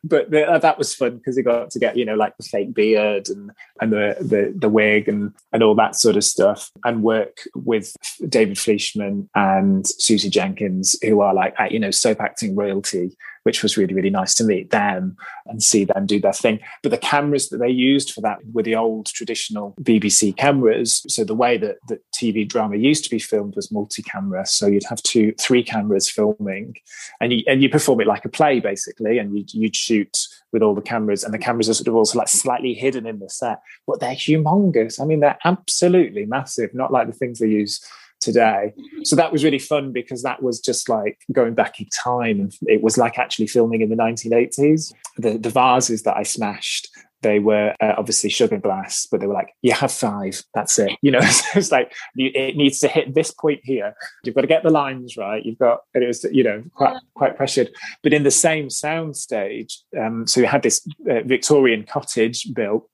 but 0.03 0.31
the, 0.31 0.47
uh, 0.47 0.59
that 0.59 0.77
was 0.77 0.93
fun 0.93 1.17
because 1.17 1.37
he 1.37 1.43
got 1.43 1.71
to 1.71 1.79
get 1.79 1.97
you 1.97 2.05
know 2.05 2.15
like 2.15 2.35
the 2.37 2.43
fake 2.43 2.73
beard 2.73 3.29
and 3.29 3.51
and 3.81 3.91
the, 3.91 4.15
the 4.19 4.53
the 4.55 4.69
wig 4.69 5.07
and 5.07 5.33
and 5.53 5.63
all 5.63 5.75
that 5.75 5.95
sort 5.95 6.15
of 6.15 6.23
stuff, 6.23 6.71
and 6.83 7.03
work 7.03 7.41
with 7.55 7.95
David 8.27 8.57
Fleischman 8.57 9.27
and 9.35 9.87
Susie 9.87 10.29
Jenkins, 10.29 10.97
who 11.01 11.21
are 11.21 11.33
like 11.33 11.55
you 11.69 11.79
know 11.79 11.91
soap 11.91 12.21
acting 12.21 12.55
royalty 12.55 13.11
which 13.47 13.63
was 13.63 13.77
really, 13.77 13.93
really 13.93 14.09
nice 14.09 14.33
to 14.35 14.43
meet 14.43 14.71
them 14.71 15.15
and 15.45 15.63
see 15.63 15.85
them 15.85 16.05
do 16.05 16.19
their 16.19 16.33
thing. 16.33 16.59
But 16.83 16.89
the 16.89 16.97
cameras 16.97 17.47
that 17.47 17.59
they 17.59 17.69
used 17.69 18.11
for 18.11 18.19
that 18.19 18.39
were 18.51 18.61
the 18.61 18.75
old 18.75 19.05
traditional 19.05 19.73
BBC 19.81 20.35
cameras. 20.35 21.05
So 21.07 21.23
the 21.23 21.33
way 21.33 21.57
that, 21.57 21.77
that 21.87 22.01
TV 22.11 22.45
drama 22.45 22.75
used 22.75 23.05
to 23.05 23.09
be 23.09 23.19
filmed 23.19 23.55
was 23.55 23.71
multi-camera. 23.71 24.45
So 24.47 24.67
you'd 24.67 24.83
have 24.89 25.01
two, 25.01 25.31
three 25.39 25.63
cameras 25.63 26.09
filming 26.09 26.75
and 27.21 27.31
you, 27.31 27.45
and 27.47 27.63
you 27.63 27.69
perform 27.69 28.01
it 28.01 28.07
like 28.07 28.25
a 28.25 28.29
play 28.29 28.59
basically, 28.59 29.17
and 29.17 29.33
you'd, 29.33 29.53
you'd 29.53 29.77
shoot 29.77 30.17
with 30.51 30.61
all 30.61 30.75
the 30.75 30.81
cameras 30.81 31.23
and 31.23 31.33
the 31.33 31.37
cameras 31.37 31.69
are 31.69 31.73
sort 31.73 31.87
of 31.87 31.95
also 31.95 32.19
like 32.19 32.27
slightly 32.27 32.73
hidden 32.73 33.07
in 33.07 33.19
the 33.19 33.29
set, 33.29 33.61
but 33.87 34.01
they're 34.01 34.11
humongous. 34.11 34.99
I 34.99 35.05
mean, 35.05 35.21
they're 35.21 35.39
absolutely 35.45 36.25
massive, 36.25 36.73
not 36.73 36.91
like 36.91 37.07
the 37.07 37.13
things 37.13 37.39
they 37.39 37.47
use 37.47 37.79
today. 38.27 38.73
So 39.03 39.15
that 39.15 39.31
was 39.31 39.45
really 39.45 39.57
fun 39.57 39.93
because 39.93 40.21
that 40.23 40.43
was 40.43 40.59
just 40.59 40.89
like 40.89 41.17
going 41.31 41.53
back 41.53 41.79
in 41.79 41.87
time. 41.87 42.41
And 42.41 42.53
it 42.63 42.81
was 42.81 42.97
like 42.97 43.17
actually 43.17 43.47
filming 43.47 43.81
in 43.81 43.89
the 43.89 43.95
1980s. 43.95 44.93
The, 45.17 45.37
the 45.37 45.49
vases 45.49 46.03
that 46.03 46.17
I 46.17 46.23
smashed, 46.23 46.89
they 47.21 47.39
were 47.39 47.73
uh, 47.81 47.93
obviously 47.97 48.29
sugar 48.29 48.57
glass, 48.57 49.07
but 49.09 49.21
they 49.21 49.27
were 49.27 49.33
like, 49.33 49.53
you 49.61 49.71
have 49.71 49.93
five, 49.93 50.43
that's 50.53 50.77
it. 50.77 50.91
You 51.01 51.11
know, 51.11 51.21
it's 51.55 51.71
like, 51.71 51.93
you, 52.15 52.31
it 52.35 52.57
needs 52.57 52.79
to 52.79 52.89
hit 52.89 53.15
this 53.15 53.31
point 53.31 53.61
here. 53.63 53.95
You've 54.25 54.35
got 54.35 54.41
to 54.41 54.47
get 54.47 54.63
the 54.63 54.71
lines 54.71 55.15
right. 55.15 55.43
You've 55.45 55.57
got, 55.57 55.79
and 55.93 56.03
it 56.03 56.07
was, 56.07 56.25
you 56.25 56.43
know, 56.43 56.63
quite, 56.73 56.97
quite 57.15 57.37
pressured. 57.37 57.69
But 58.03 58.11
in 58.11 58.23
the 58.23 58.31
same 58.31 58.69
sound 58.69 59.15
stage, 59.15 59.81
um, 59.97 60.27
so 60.27 60.41
we 60.41 60.47
had 60.47 60.63
this 60.63 60.85
uh, 61.09 61.21
Victorian 61.21 61.85
cottage 61.85 62.53
built 62.53 62.89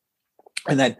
and 0.68 0.80
then 0.80 0.96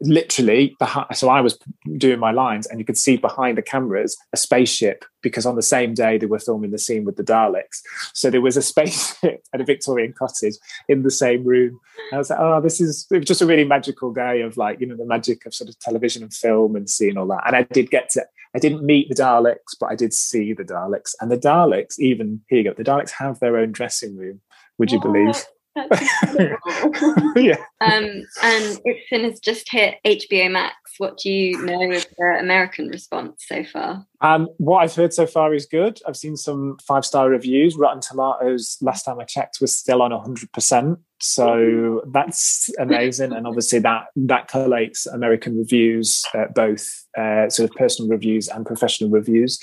literally 0.00 0.76
so 1.12 1.28
i 1.28 1.40
was 1.40 1.58
doing 1.96 2.18
my 2.18 2.30
lines 2.30 2.66
and 2.66 2.78
you 2.78 2.84
could 2.84 2.98
see 2.98 3.16
behind 3.16 3.58
the 3.58 3.62
cameras 3.62 4.16
a 4.32 4.36
spaceship 4.36 5.04
because 5.22 5.46
on 5.46 5.56
the 5.56 5.62
same 5.62 5.94
day 5.94 6.18
they 6.18 6.26
were 6.26 6.38
filming 6.38 6.70
the 6.70 6.78
scene 6.78 7.04
with 7.04 7.16
the 7.16 7.24
daleks. 7.24 7.80
So 8.12 8.30
there 8.30 8.40
was 8.40 8.56
a 8.56 8.62
spaceship 8.72 9.42
at 9.52 9.60
a 9.60 9.64
victorian 9.64 10.12
cottage 10.12 10.54
in 10.88 11.02
the 11.02 11.10
same 11.10 11.44
room. 11.44 11.80
And 12.10 12.16
i 12.16 12.18
was 12.18 12.30
like 12.30 12.38
oh 12.40 12.60
this 12.60 12.80
is 12.80 13.06
just 13.22 13.42
a 13.42 13.46
really 13.46 13.64
magical 13.64 14.12
day 14.12 14.42
of 14.42 14.56
like 14.56 14.80
you 14.80 14.86
know 14.86 14.96
the 14.96 15.06
magic 15.06 15.46
of 15.46 15.54
sort 15.54 15.70
of 15.70 15.78
television 15.78 16.22
and 16.22 16.34
film 16.34 16.76
and 16.76 16.90
seeing 16.90 17.16
all 17.16 17.26
that. 17.28 17.44
And 17.46 17.56
i 17.56 17.62
did 17.62 17.90
get 17.90 18.10
to 18.10 18.24
i 18.54 18.58
didn't 18.58 18.84
meet 18.84 19.08
the 19.08 19.14
daleks 19.14 19.76
but 19.80 19.86
i 19.86 19.94
did 19.94 20.12
see 20.12 20.52
the 20.52 20.64
daleks. 20.64 21.14
And 21.20 21.30
the 21.30 21.38
daleks 21.38 21.98
even 21.98 22.40
here 22.48 22.58
you 22.58 22.64
go 22.64 22.74
the 22.74 22.84
daleks 22.84 23.10
have 23.10 23.40
their 23.40 23.56
own 23.56 23.72
dressing 23.72 24.16
room 24.16 24.40
would 24.78 24.90
you 24.90 25.00
believe 25.00 25.44
yeah. 27.36 27.56
Um, 27.80 28.04
and 28.42 28.80
It's 28.84 28.86
a 28.86 29.04
Sin 29.08 29.24
has 29.24 29.40
just 29.40 29.70
hit 29.70 29.96
HBO 30.04 30.50
Max. 30.50 30.76
What 30.98 31.18
do 31.18 31.30
you 31.30 31.64
know 31.64 31.92
of 31.92 32.06
the 32.18 32.36
American 32.40 32.88
response 32.88 33.44
so 33.46 33.64
far? 33.64 34.06
Um, 34.22 34.48
what 34.58 34.78
I've 34.78 34.94
heard 34.94 35.12
so 35.12 35.26
far 35.26 35.52
is 35.52 35.66
good. 35.66 36.00
I've 36.06 36.16
seen 36.16 36.36
some 36.36 36.78
five 36.86 37.04
star 37.04 37.28
reviews. 37.28 37.76
Rotten 37.76 38.00
Tomatoes, 38.00 38.78
last 38.80 39.04
time 39.04 39.18
I 39.18 39.24
checked, 39.24 39.58
was 39.60 39.76
still 39.76 40.00
on 40.00 40.12
100%. 40.12 40.96
So 41.20 42.02
that's 42.12 42.70
amazing. 42.78 43.32
And 43.32 43.46
obviously, 43.46 43.80
that 43.80 44.06
that 44.14 44.48
collates 44.48 45.12
American 45.12 45.58
reviews, 45.58 46.24
uh, 46.34 46.46
both 46.54 46.88
uh, 47.18 47.48
sort 47.48 47.70
of 47.70 47.76
personal 47.76 48.10
reviews 48.10 48.48
and 48.48 48.64
professional 48.64 49.10
reviews. 49.10 49.58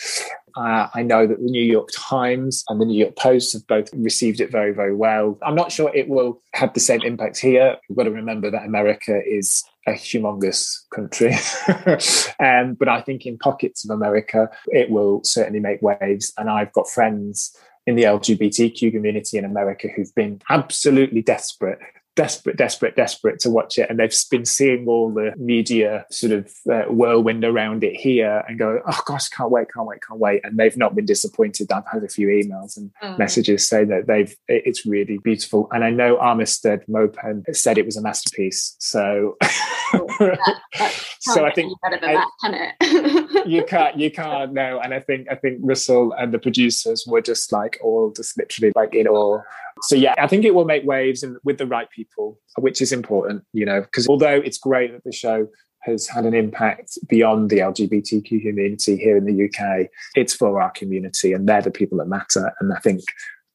Uh, 0.58 0.88
I 0.94 1.04
know 1.04 1.26
that 1.26 1.40
the 1.40 1.46
New 1.46 1.64
York 1.64 1.90
Times 1.96 2.64
and 2.68 2.82
the 2.82 2.86
New 2.86 2.98
York 3.00 3.16
Post 3.18 3.54
have 3.54 3.68
both 3.68 3.90
received 3.94 4.42
it 4.42 4.52
very, 4.52 4.74
very 4.74 4.96
well. 4.96 5.38
I'm 5.42 5.56
not 5.56 5.72
sure 5.72 5.92
it 5.94 6.10
will 6.10 6.42
have 6.54 6.74
the 6.74 6.80
same 6.80 7.02
impact 7.04 7.40
here. 7.40 7.78
We've 7.88 7.98
got 7.98 8.04
to 8.04 8.12
remember 8.12 8.52
that 8.52 8.66
America 8.66 9.22
is 9.26 9.64
a 9.88 9.92
humongous 9.94 10.84
country. 10.94 11.34
um, 12.40 12.74
but 12.74 12.88
I 12.88 13.02
think 13.02 13.26
in 13.26 13.38
pockets 13.38 13.84
of 13.84 13.92
America, 13.92 14.50
it 14.68 14.90
will 14.90 15.24
certainly 15.24 15.60
make 15.60 15.82
waves. 15.82 16.34
And 16.38 16.50
I've 16.50 16.74
got 16.74 16.90
friends 16.90 17.56
in 17.88 17.96
the 17.96 18.04
LGBTQ 18.04 18.92
community 18.92 19.38
in 19.38 19.46
America 19.46 19.88
who've 19.88 20.14
been 20.14 20.42
absolutely 20.50 21.22
desperate 21.22 21.80
desperate, 22.20 22.58
desperate, 22.58 22.98
desperate 22.98 23.40
to 23.40 23.50
watch 23.50 23.78
it. 23.78 23.90
And 23.90 23.98
they've 23.98 24.14
been 24.30 24.44
seeing 24.44 24.86
all 24.90 25.10
the 25.10 25.32
media 25.38 26.06
sort 26.12 26.34
of 26.34 26.52
uh, 26.70 26.84
whirlwind 26.90 27.46
around 27.46 27.82
it 27.82 27.96
here 27.96 28.44
and 28.46 28.60
go, 28.60 28.82
oh 28.86 29.02
gosh, 29.06 29.30
can't 29.30 29.50
wait, 29.50 29.68
can't 29.74 29.88
wait, 29.88 30.02
can't 30.06 30.20
wait. 30.20 30.42
And 30.44 30.60
they've 30.60 30.76
not 30.76 30.96
been 30.96 31.06
disappointed. 31.06 31.72
I've 31.72 31.88
had 31.90 32.04
a 32.04 32.10
few 32.10 32.28
emails 32.28 32.76
and 32.76 32.92
oh. 33.02 33.16
messages 33.16 33.66
saying 33.70 33.88
that 33.88 34.08
they've, 34.08 34.36
it's 34.50 34.86
really 34.86 35.18
beautiful. 35.20 35.70
And 35.72 35.86
I 35.86 35.92
know 35.92 36.18
Armistead 36.18 36.86
Maupin 36.90 37.46
said 37.54 37.78
it 37.78 37.86
was 37.86 37.96
a 37.96 38.02
masterpiece. 38.02 38.76
So, 38.80 39.38
that, 39.94 41.06
so 41.22 41.46
I 41.46 41.54
think 41.54 41.72
better 41.82 42.00
than 42.02 42.10
I, 42.10 42.14
that, 42.16 42.30
can 42.42 42.54
it? 42.54 43.48
you 43.48 43.64
can't, 43.64 43.98
you 43.98 44.12
can't 44.12 44.52
know. 44.52 44.82
And 44.84 44.94
I 44.94 45.00
think, 45.00 45.28
I 45.32 45.36
think 45.36 45.60
Russell 45.62 46.12
and 46.20 46.34
the 46.34 46.40
producers 46.40 47.06
were 47.08 47.22
just 47.22 47.54
like 47.54 47.80
all 47.82 48.12
just 48.12 48.38
literally 48.38 48.74
like 48.76 48.94
in 48.94 49.08
awe 49.08 49.42
so 49.82 49.96
yeah, 49.96 50.14
I 50.18 50.28
think 50.28 50.46
it 50.46 50.54
will 50.54 50.66
make 50.66 50.84
waves 50.84 51.24
and 51.24 51.38
with 51.44 51.58
the 51.58 51.66
right 51.66 51.90
people, 51.90 52.09
which 52.58 52.82
is 52.82 52.92
important, 52.92 53.44
you 53.54 53.66
know, 53.66 53.82
because 53.82 54.08
although 54.08 54.36
it's 54.36 54.58
great 54.58 54.92
that 54.92 55.04
the 55.04 55.12
show 55.12 55.48
has 55.82 56.08
had 56.08 56.26
an 56.26 56.34
impact 56.34 56.98
beyond 57.08 57.50
the 57.50 57.60
LGBTQ 57.60 58.42
community 58.42 58.98
here 58.98 59.16
in 59.16 59.26
the 59.26 59.46
UK, 59.46 59.88
it's 60.16 60.34
for 60.34 60.62
our 60.62 60.72
community 60.72 61.34
and 61.34 61.48
they're 61.48 61.62
the 61.62 61.72
people 61.72 61.98
that 62.00 62.08
matter. 62.08 62.52
And 62.60 62.74
I 62.74 62.80
think 62.80 63.02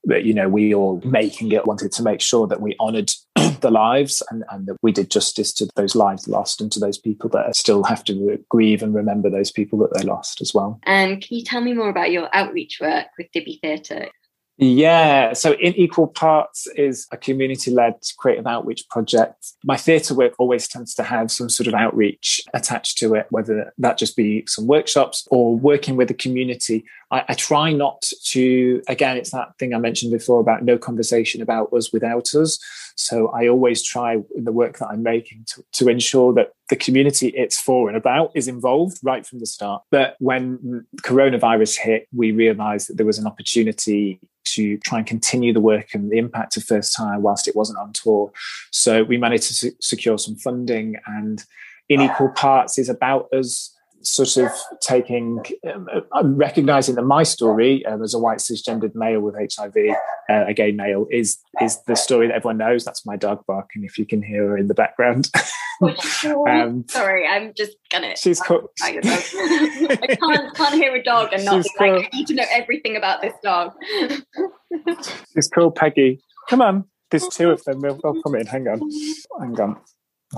that, 0.04 0.24
you 0.24 0.34
know, 0.34 0.48
we 0.48 0.74
all 0.74 1.00
making 1.04 1.52
it 1.52 1.66
wanted 1.66 1.92
to 1.92 2.02
make 2.02 2.20
sure 2.20 2.46
that 2.46 2.60
we 2.60 2.76
honoured 2.80 3.12
the 3.60 3.70
lives 3.70 4.22
and, 4.30 4.44
and 4.50 4.66
that 4.66 4.76
we 4.82 4.92
did 4.92 5.10
justice 5.10 5.52
to 5.54 5.68
those 5.76 5.94
lives 5.94 6.28
lost 6.28 6.60
and 6.60 6.70
to 6.72 6.80
those 6.80 6.98
people 6.98 7.28
that 7.30 7.56
still 7.56 7.84
have 7.84 8.04
to 8.04 8.38
grieve 8.48 8.82
and 8.82 8.94
remember 8.94 9.30
those 9.30 9.50
people 9.50 9.78
that 9.78 9.94
they 9.94 10.04
lost 10.04 10.40
as 10.40 10.52
well. 10.54 10.78
And 10.84 11.22
can 11.22 11.38
you 11.38 11.44
tell 11.44 11.60
me 11.60 11.72
more 11.72 11.88
about 11.88 12.10
your 12.10 12.28
outreach 12.32 12.78
work 12.80 13.06
with 13.18 13.28
Dibby 13.34 13.60
Theatre? 13.60 14.08
Yeah, 14.56 15.32
so 15.32 15.54
in 15.54 15.74
equal 15.74 16.06
parts 16.06 16.68
is 16.76 17.08
a 17.10 17.16
community 17.16 17.72
led 17.72 17.94
creative 18.18 18.46
outreach 18.46 18.88
project. 18.88 19.52
My 19.64 19.76
theatre 19.76 20.14
work 20.14 20.34
always 20.38 20.68
tends 20.68 20.94
to 20.94 21.02
have 21.02 21.32
some 21.32 21.50
sort 21.50 21.66
of 21.66 21.74
outreach 21.74 22.40
attached 22.54 22.98
to 22.98 23.14
it, 23.14 23.26
whether 23.30 23.72
that 23.78 23.98
just 23.98 24.16
be 24.16 24.44
some 24.46 24.68
workshops 24.68 25.26
or 25.30 25.56
working 25.56 25.96
with 25.96 26.06
the 26.06 26.14
community. 26.14 26.84
I, 27.10 27.24
I, 27.30 27.34
try 27.34 27.72
not 27.72 28.04
to, 28.26 28.80
again, 28.86 29.16
it's 29.16 29.32
that 29.32 29.58
thing 29.58 29.74
I 29.74 29.78
mentioned 29.78 30.12
before 30.12 30.40
about 30.40 30.62
no 30.62 30.78
conversation 30.78 31.42
about 31.42 31.72
us 31.72 31.92
without 31.92 32.32
us. 32.34 32.58
So 32.96 33.28
I 33.28 33.48
always 33.48 33.82
try 33.82 34.18
in 34.36 34.44
the 34.44 34.52
work 34.52 34.78
that 34.78 34.86
I'm 34.86 35.02
making 35.02 35.46
to, 35.46 35.64
to 35.72 35.88
ensure 35.88 36.32
that 36.34 36.52
the 36.70 36.76
community 36.76 37.28
it's 37.28 37.60
for 37.60 37.88
and 37.88 37.96
about 37.96 38.32
is 38.34 38.48
involved 38.48 38.98
right 39.02 39.26
from 39.26 39.38
the 39.38 39.46
start. 39.46 39.82
But 39.90 40.16
when 40.18 40.86
coronavirus 41.02 41.78
hit, 41.78 42.08
we 42.14 42.32
realized 42.32 42.88
that 42.88 42.96
there 42.96 43.06
was 43.06 43.18
an 43.18 43.26
opportunity 43.26 44.20
to 44.44 44.78
try 44.78 44.98
and 44.98 45.06
continue 45.06 45.52
the 45.52 45.60
work 45.60 45.94
and 45.94 46.10
the 46.10 46.18
impact 46.18 46.56
of 46.56 46.64
First 46.64 46.96
Time 46.96 47.22
whilst 47.22 47.48
it 47.48 47.56
wasn't 47.56 47.78
on 47.78 47.92
tour. 47.92 48.32
So 48.70 49.02
we 49.02 49.18
managed 49.18 49.60
to 49.60 49.72
secure 49.80 50.18
some 50.18 50.36
funding, 50.36 50.96
and 51.06 51.44
in 51.88 52.00
equal 52.00 52.30
parts 52.30 52.78
is 52.78 52.88
about 52.88 53.32
us 53.32 53.73
sort 54.04 54.36
of 54.36 54.52
taking, 54.80 55.44
um, 55.72 55.88
uh, 55.92 56.22
recognizing 56.24 56.94
that 56.94 57.02
my 57.02 57.22
story 57.22 57.84
um, 57.86 58.02
as 58.02 58.14
a 58.14 58.18
white 58.18 58.38
cisgendered 58.38 58.94
male 58.94 59.20
with 59.20 59.34
HIV, 59.34 59.74
uh, 60.28 60.44
a 60.46 60.54
gay 60.54 60.72
male, 60.72 61.06
is 61.10 61.38
is 61.60 61.82
the 61.84 61.96
story 61.96 62.28
that 62.28 62.34
everyone 62.34 62.58
knows. 62.58 62.84
That's 62.84 63.04
my 63.06 63.16
dog 63.16 63.44
barking, 63.46 63.84
if 63.84 63.98
you 63.98 64.06
can 64.06 64.22
hear 64.22 64.48
her 64.48 64.58
in 64.58 64.68
the 64.68 64.74
background. 64.74 65.30
um, 65.82 66.84
Sorry, 66.88 67.26
I'm 67.26 67.52
just 67.54 67.76
gonna. 67.90 68.16
She's 68.16 68.40
called. 68.40 68.68
I 68.82 68.92
can't 68.92 70.56
can't 70.56 70.74
hear 70.74 70.94
a 70.94 71.02
dog 71.02 71.32
and 71.32 71.44
not 71.44 71.62
be 71.62 71.70
like, 71.80 72.08
I 72.12 72.16
need 72.16 72.26
to 72.28 72.34
know 72.34 72.46
everything 72.52 72.96
about 72.96 73.22
this 73.22 73.34
dog. 73.42 73.72
she's 75.34 75.48
called 75.48 75.74
Peggy. 75.74 76.20
Come 76.48 76.60
on, 76.60 76.84
there's 77.10 77.28
two 77.28 77.50
of 77.50 77.62
them. 77.64 77.80
They'll, 77.80 77.98
they'll 78.02 78.22
come 78.22 78.34
in. 78.34 78.46
Hang 78.46 78.68
on, 78.68 78.80
hang 79.40 79.60
on. 79.60 79.80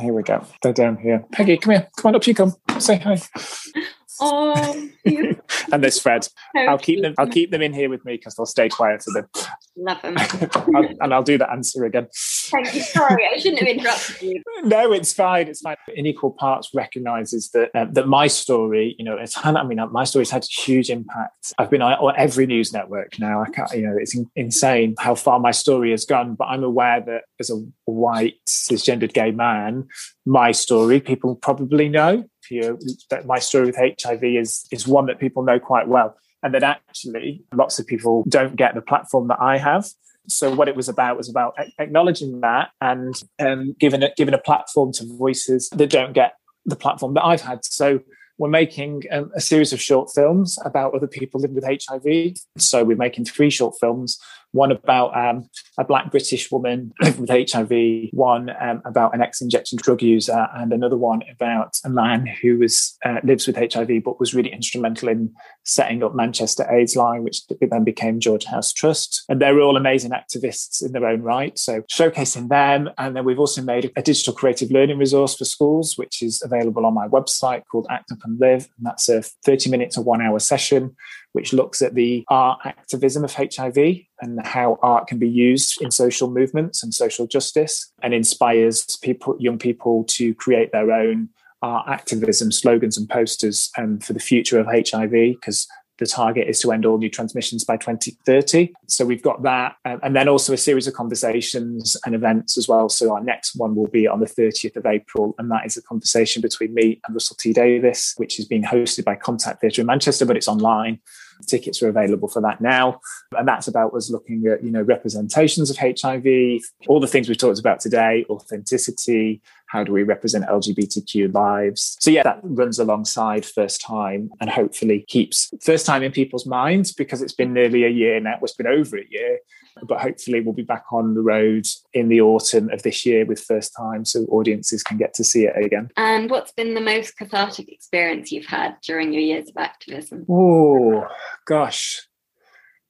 Here 0.00 0.12
we 0.12 0.22
go. 0.22 0.44
They're 0.62 0.72
down 0.72 0.98
here. 0.98 1.24
Peggy, 1.32 1.56
come 1.58 1.72
here. 1.74 1.88
Come 1.96 2.10
on 2.10 2.16
up. 2.16 2.26
You 2.26 2.34
come. 2.34 2.54
Say 2.78 2.98
hi. 2.98 3.20
Oh, 4.20 4.88
and 5.04 5.82
there's 5.82 6.00
Fred. 6.00 6.28
I'll 6.56 6.78
keep 6.78 7.02
them. 7.02 7.14
I'll 7.18 7.28
keep 7.28 7.50
them 7.50 7.62
in 7.62 7.72
here 7.72 7.88
with 7.90 8.04
me 8.04 8.16
because 8.16 8.34
they'll 8.34 8.46
stay 8.46 8.68
quiet 8.68 8.86
quieter. 8.86 9.10
Then 9.14 9.46
love 9.76 10.02
them. 10.02 10.16
I'll, 10.74 10.88
and 11.00 11.14
I'll 11.14 11.22
do 11.22 11.38
the 11.38 11.50
answer 11.50 11.84
again. 11.84 12.08
Thank 12.12 12.74
you. 12.74 12.82
Sorry, 12.82 13.28
I 13.32 13.38
shouldn't 13.38 13.60
have 13.60 13.68
interrupted 13.68 14.22
you. 14.22 14.42
No, 14.64 14.90
it's 14.92 15.12
fine. 15.12 15.48
It's 15.48 15.60
fine. 15.60 15.76
In 15.94 16.06
equal 16.06 16.30
parts, 16.32 16.70
recognizes 16.74 17.50
that 17.50 17.70
uh, 17.74 17.86
that 17.92 18.08
my 18.08 18.26
story, 18.26 18.96
you 18.98 19.04
know, 19.04 19.16
it's. 19.16 19.36
I 19.44 19.62
mean, 19.64 19.78
my 19.92 20.04
story's 20.04 20.30
had 20.30 20.44
huge 20.44 20.90
impact. 20.90 21.52
I've 21.58 21.70
been 21.70 21.82
on 21.82 22.14
every 22.16 22.46
news 22.46 22.72
network 22.72 23.18
now. 23.18 23.42
I 23.42 23.50
can't. 23.50 23.70
You 23.72 23.82
know, 23.82 23.96
it's 23.96 24.16
insane 24.34 24.94
how 24.98 25.14
far 25.14 25.38
my 25.38 25.50
story 25.50 25.90
has 25.90 26.04
gone. 26.04 26.34
But 26.34 26.46
I'm 26.46 26.64
aware 26.64 27.00
that 27.02 27.24
as 27.38 27.50
a 27.50 27.62
white 27.84 28.36
cisgendered 28.48 29.12
gay 29.12 29.30
man, 29.30 29.86
my 30.24 30.52
story 30.52 31.00
people 31.00 31.36
probably 31.36 31.88
know 31.88 32.24
you 32.50 32.78
that 33.10 33.26
my 33.26 33.38
story 33.38 33.66
with 33.66 33.76
HIV 33.76 34.24
is 34.24 34.66
is 34.70 34.86
one 34.86 35.06
that 35.06 35.18
people 35.18 35.42
know 35.42 35.58
quite 35.58 35.88
well, 35.88 36.16
and 36.42 36.54
that 36.54 36.62
actually 36.62 37.44
lots 37.54 37.78
of 37.78 37.86
people 37.86 38.24
don't 38.28 38.56
get 38.56 38.74
the 38.74 38.82
platform 38.82 39.28
that 39.28 39.40
I 39.40 39.58
have. 39.58 39.86
So 40.28 40.52
what 40.52 40.68
it 40.68 40.74
was 40.74 40.88
about 40.88 41.16
was 41.16 41.28
about 41.28 41.56
acknowledging 41.78 42.40
that 42.40 42.70
and 42.80 43.14
um, 43.38 43.76
giving 43.78 44.02
a, 44.02 44.10
giving 44.16 44.34
a 44.34 44.38
platform 44.38 44.92
to 44.94 45.06
voices 45.16 45.68
that 45.70 45.90
don't 45.90 46.12
get 46.12 46.34
the 46.64 46.76
platform 46.76 47.14
that 47.14 47.24
I've 47.24 47.42
had. 47.42 47.64
So 47.64 48.00
we're 48.38 48.48
making 48.48 49.02
um, 49.12 49.30
a 49.34 49.40
series 49.40 49.72
of 49.72 49.80
short 49.80 50.10
films 50.14 50.58
about 50.64 50.94
other 50.94 51.06
people 51.06 51.40
living 51.40 51.54
with 51.54 51.64
HIV. 51.64 52.36
So 52.58 52.84
we're 52.84 52.96
making 52.96 53.24
three 53.24 53.50
short 53.50 53.76
films 53.80 54.18
one 54.56 54.72
about 54.72 55.16
um, 55.16 55.48
a 55.78 55.84
black 55.84 56.10
British 56.10 56.50
woman 56.50 56.92
with 57.00 57.28
HIV, 57.28 58.10
one 58.12 58.50
um, 58.60 58.82
about 58.84 59.14
an 59.14 59.20
ex-injection 59.20 59.78
drug 59.80 60.02
user, 60.02 60.48
and 60.54 60.72
another 60.72 60.96
one 60.96 61.22
about 61.30 61.76
a 61.84 61.90
man 61.90 62.26
who 62.26 62.58
was 62.58 62.96
uh, 63.04 63.20
lives 63.22 63.46
with 63.46 63.56
HIV 63.56 64.02
but 64.04 64.18
was 64.18 64.34
really 64.34 64.52
instrumental 64.52 65.08
in 65.08 65.32
setting 65.64 66.02
up 66.02 66.14
Manchester 66.14 66.66
AIDS 66.70 66.96
Line, 66.96 67.22
which 67.22 67.42
then 67.60 67.84
became 67.84 68.18
George 68.18 68.44
House 68.44 68.72
Trust. 68.72 69.24
And 69.28 69.40
they're 69.40 69.60
all 69.60 69.76
amazing 69.76 70.12
activists 70.12 70.84
in 70.84 70.92
their 70.92 71.06
own 71.06 71.22
right. 71.22 71.58
So 71.58 71.82
showcasing 71.82 72.48
them, 72.48 72.90
and 72.98 73.14
then 73.14 73.24
we've 73.24 73.38
also 73.38 73.62
made 73.62 73.92
a 73.96 74.02
digital 74.02 74.32
creative 74.32 74.70
learning 74.70 74.98
resource 74.98 75.36
for 75.36 75.44
schools, 75.44 75.98
which 75.98 76.22
is 76.22 76.42
available 76.42 76.86
on 76.86 76.94
my 76.94 77.06
website 77.08 77.62
called 77.70 77.86
Act 77.90 78.10
Up 78.12 78.18
and 78.24 78.40
Live, 78.40 78.68
and 78.76 78.86
that's 78.86 79.08
a 79.08 79.22
30 79.22 79.70
minutes 79.70 79.98
or 79.98 80.04
one 80.04 80.22
hour 80.22 80.38
session 80.38 80.96
which 81.36 81.52
looks 81.52 81.82
at 81.82 81.94
the 81.94 82.24
art 82.28 82.58
activism 82.64 83.22
of 83.22 83.34
HIV 83.34 83.76
and 84.22 84.40
how 84.46 84.78
art 84.82 85.06
can 85.06 85.18
be 85.18 85.28
used 85.28 85.82
in 85.82 85.90
social 85.90 86.30
movements 86.30 86.82
and 86.82 86.94
social 86.94 87.26
justice 87.26 87.92
and 88.02 88.14
inspires 88.14 88.96
people, 89.02 89.36
young 89.38 89.58
people 89.58 90.04
to 90.04 90.34
create 90.34 90.72
their 90.72 90.90
own 90.90 91.28
art 91.60 91.86
activism 91.88 92.50
slogans 92.50 92.96
and 92.96 93.10
posters 93.10 93.70
um, 93.76 93.98
for 93.98 94.14
the 94.14 94.18
future 94.18 94.58
of 94.58 94.66
HIV 94.66 95.10
because 95.10 95.68
the 95.98 96.06
target 96.06 96.48
is 96.48 96.60
to 96.60 96.72
end 96.72 96.84
all 96.84 96.98
new 96.98 97.08
transmissions 97.08 97.64
by 97.64 97.76
2030. 97.76 98.72
So 98.86 99.04
we've 99.06 99.22
got 99.22 99.42
that. 99.42 99.76
Um, 99.84 100.00
and 100.02 100.14
then 100.14 100.28
also 100.28 100.52
a 100.52 100.58
series 100.58 100.86
of 100.86 100.94
conversations 100.94 101.96
and 102.04 102.14
events 102.14 102.58
as 102.58 102.68
well. 102.68 102.88
So 102.88 103.14
our 103.14 103.22
next 103.22 103.56
one 103.56 103.74
will 103.74 103.86
be 103.86 104.06
on 104.06 104.20
the 104.20 104.26
30th 104.26 104.76
of 104.76 104.86
April. 104.86 105.34
And 105.38 105.50
that 105.50 105.64
is 105.64 105.76
a 105.76 105.82
conversation 105.82 106.42
between 106.42 106.74
me 106.74 107.00
and 107.06 107.14
Russell 107.14 107.36
T 107.38 107.52
Davies, 107.52 108.14
which 108.16 108.38
is 108.38 108.44
being 108.44 108.62
hosted 108.62 109.04
by 109.04 109.14
Contact 109.14 109.60
Theatre 109.60 109.80
in 109.80 109.86
Manchester, 109.86 110.26
but 110.26 110.36
it's 110.36 110.48
online. 110.48 111.00
Tickets 111.46 111.82
are 111.82 111.88
available 111.88 112.28
for 112.28 112.40
that 112.42 112.60
now. 112.60 113.00
And 113.32 113.46
that's 113.46 113.68
about 113.68 113.94
us 113.94 114.10
looking 114.10 114.46
at, 114.46 114.64
you 114.64 114.70
know, 114.70 114.82
representations 114.82 115.70
of 115.70 115.76
HIV, 115.76 116.60
all 116.88 117.00
the 117.00 117.06
things 117.06 117.28
we've 117.28 117.38
talked 117.38 117.58
about 117.58 117.80
today, 117.80 118.24
authenticity, 118.28 119.42
how 119.66 119.84
do 119.84 119.92
we 119.92 120.02
represent 120.02 120.46
LGBTQ 120.46 121.34
lives? 121.34 121.96
So 122.00 122.10
yeah, 122.10 122.22
that 122.22 122.40
runs 122.42 122.78
alongside 122.78 123.44
First 123.44 123.80
Time 123.80 124.30
and 124.40 124.48
hopefully 124.48 125.04
keeps 125.08 125.52
First 125.60 125.86
Time 125.86 126.02
in 126.02 126.12
people's 126.12 126.46
minds 126.46 126.92
because 126.92 127.20
it's 127.20 127.32
been 127.32 127.52
nearly 127.52 127.84
a 127.84 127.88
year 127.88 128.20
now. 128.20 128.38
It's 128.42 128.54
been 128.54 128.66
over 128.66 128.96
a 128.96 129.04
year, 129.10 129.38
but 129.82 130.00
hopefully 130.00 130.40
we'll 130.40 130.54
be 130.54 130.62
back 130.62 130.84
on 130.92 131.14
the 131.14 131.20
road 131.20 131.66
in 131.92 132.08
the 132.08 132.20
autumn 132.20 132.70
of 132.70 132.82
this 132.82 133.04
year 133.04 133.24
with 133.24 133.40
First 133.40 133.74
Time 133.76 134.04
so 134.04 134.24
audiences 134.24 134.82
can 134.82 134.96
get 134.96 135.14
to 135.14 135.24
see 135.24 135.44
it 135.44 135.64
again. 135.64 135.90
And 135.96 136.30
what's 136.30 136.52
been 136.52 136.74
the 136.74 136.80
most 136.80 137.16
cathartic 137.16 137.70
experience 137.70 138.32
you've 138.32 138.46
had 138.46 138.76
during 138.82 139.12
your 139.12 139.22
years 139.22 139.48
of 139.48 139.56
activism? 139.56 140.24
Oh, 140.28 141.06
gosh. 141.46 142.06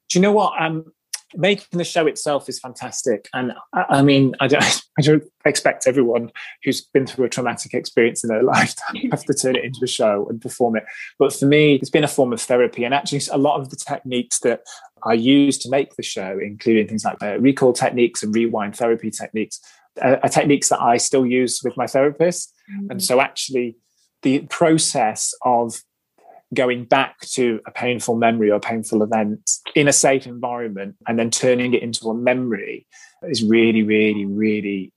Do 0.09 0.19
you 0.19 0.21
know 0.21 0.31
what? 0.31 0.53
Um, 0.61 0.93
making 1.35 1.77
the 1.77 1.83
show 1.83 2.07
itself 2.07 2.47
is 2.47 2.59
fantastic. 2.59 3.27
And 3.33 3.53
I, 3.73 3.85
I, 3.89 4.01
mean, 4.01 4.35
I 4.39 4.47
don't, 4.47 4.63
I 4.97 5.01
don't 5.01 5.23
expect 5.45 5.87
everyone 5.87 6.31
who's 6.63 6.81
been 6.81 7.05
through 7.05 7.25
a 7.25 7.29
traumatic 7.29 7.73
experience 7.73 8.23
in 8.23 8.29
their 8.29 8.43
lifetime 8.55 8.95
have 9.11 9.23
to 9.25 9.33
turn 9.33 9.55
it 9.55 9.65
into 9.65 9.79
a 9.83 9.87
show 9.87 10.27
and 10.29 10.41
perform 10.41 10.77
it. 10.77 10.83
But 11.19 11.33
for 11.33 11.45
me, 11.45 11.75
it's 11.75 11.89
been 11.89 12.03
a 12.03 12.09
form 12.09 12.33
of 12.33 12.41
therapy. 12.41 12.83
And 12.83 12.93
actually, 12.93 13.21
a 13.31 13.37
lot 13.37 13.59
of 13.59 13.69
the 13.69 13.75
techniques 13.75 14.39
that 14.39 14.61
I 15.03 15.13
use 15.13 15.57
to 15.59 15.69
make 15.69 15.95
the 15.95 16.03
show, 16.03 16.39
including 16.41 16.87
things 16.87 17.03
like 17.03 17.21
uh, 17.21 17.39
recall 17.39 17.73
techniques 17.73 18.23
and 18.23 18.33
rewind 18.33 18.75
therapy 18.75 19.11
techniques, 19.11 19.59
uh, 20.01 20.17
are 20.23 20.29
techniques 20.29 20.69
that 20.69 20.81
I 20.81 20.97
still 20.97 21.25
use 21.25 21.61
with 21.63 21.75
my 21.77 21.87
therapist. 21.87 22.53
Mm-hmm. 22.71 22.91
And 22.91 23.03
so, 23.03 23.21
actually, 23.21 23.77
the 24.23 24.39
process 24.49 25.33
of 25.43 25.81
going 26.53 26.85
back 26.85 27.19
to 27.19 27.59
a 27.67 27.71
painful 27.71 28.15
memory 28.15 28.49
or 28.49 28.55
a 28.55 28.59
painful 28.59 29.03
event 29.03 29.49
in 29.75 29.87
a 29.87 29.93
safe 29.93 30.25
environment 30.25 30.95
and 31.07 31.19
then 31.19 31.29
turning 31.29 31.73
it 31.73 31.83
into 31.83 32.09
a 32.09 32.13
memory 32.13 32.87
is 33.23 33.43
really, 33.43 33.83
really, 33.83 34.25
really 34.25 34.93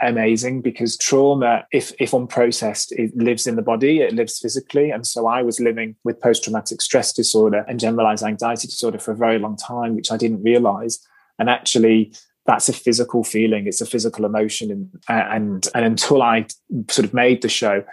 amazing 0.00 0.60
because 0.60 0.96
trauma, 0.96 1.66
if 1.72 1.92
if 1.98 2.12
unprocessed, 2.12 2.92
it 2.92 3.16
lives 3.16 3.46
in 3.46 3.56
the 3.56 3.62
body, 3.62 4.00
it 4.00 4.12
lives 4.12 4.38
physically. 4.38 4.90
And 4.90 5.06
so 5.06 5.26
I 5.26 5.42
was 5.42 5.58
living 5.58 5.96
with 6.04 6.20
post-traumatic 6.20 6.80
stress 6.80 7.12
disorder 7.12 7.64
and 7.66 7.80
generalized 7.80 8.22
anxiety 8.22 8.68
disorder 8.68 8.98
for 8.98 9.12
a 9.12 9.16
very 9.16 9.38
long 9.38 9.56
time, 9.56 9.96
which 9.96 10.12
I 10.12 10.16
didn't 10.16 10.42
realize. 10.42 11.00
And 11.38 11.50
actually 11.50 12.12
that's 12.46 12.68
a 12.68 12.72
physical 12.74 13.24
feeling, 13.24 13.66
it's 13.66 13.80
a 13.80 13.86
physical 13.86 14.24
emotion. 14.24 14.70
And 14.70 15.02
and, 15.08 15.68
and 15.74 15.84
until 15.84 16.22
I 16.22 16.46
sort 16.88 17.06
of 17.06 17.14
made 17.14 17.42
the 17.42 17.48
show, 17.48 17.84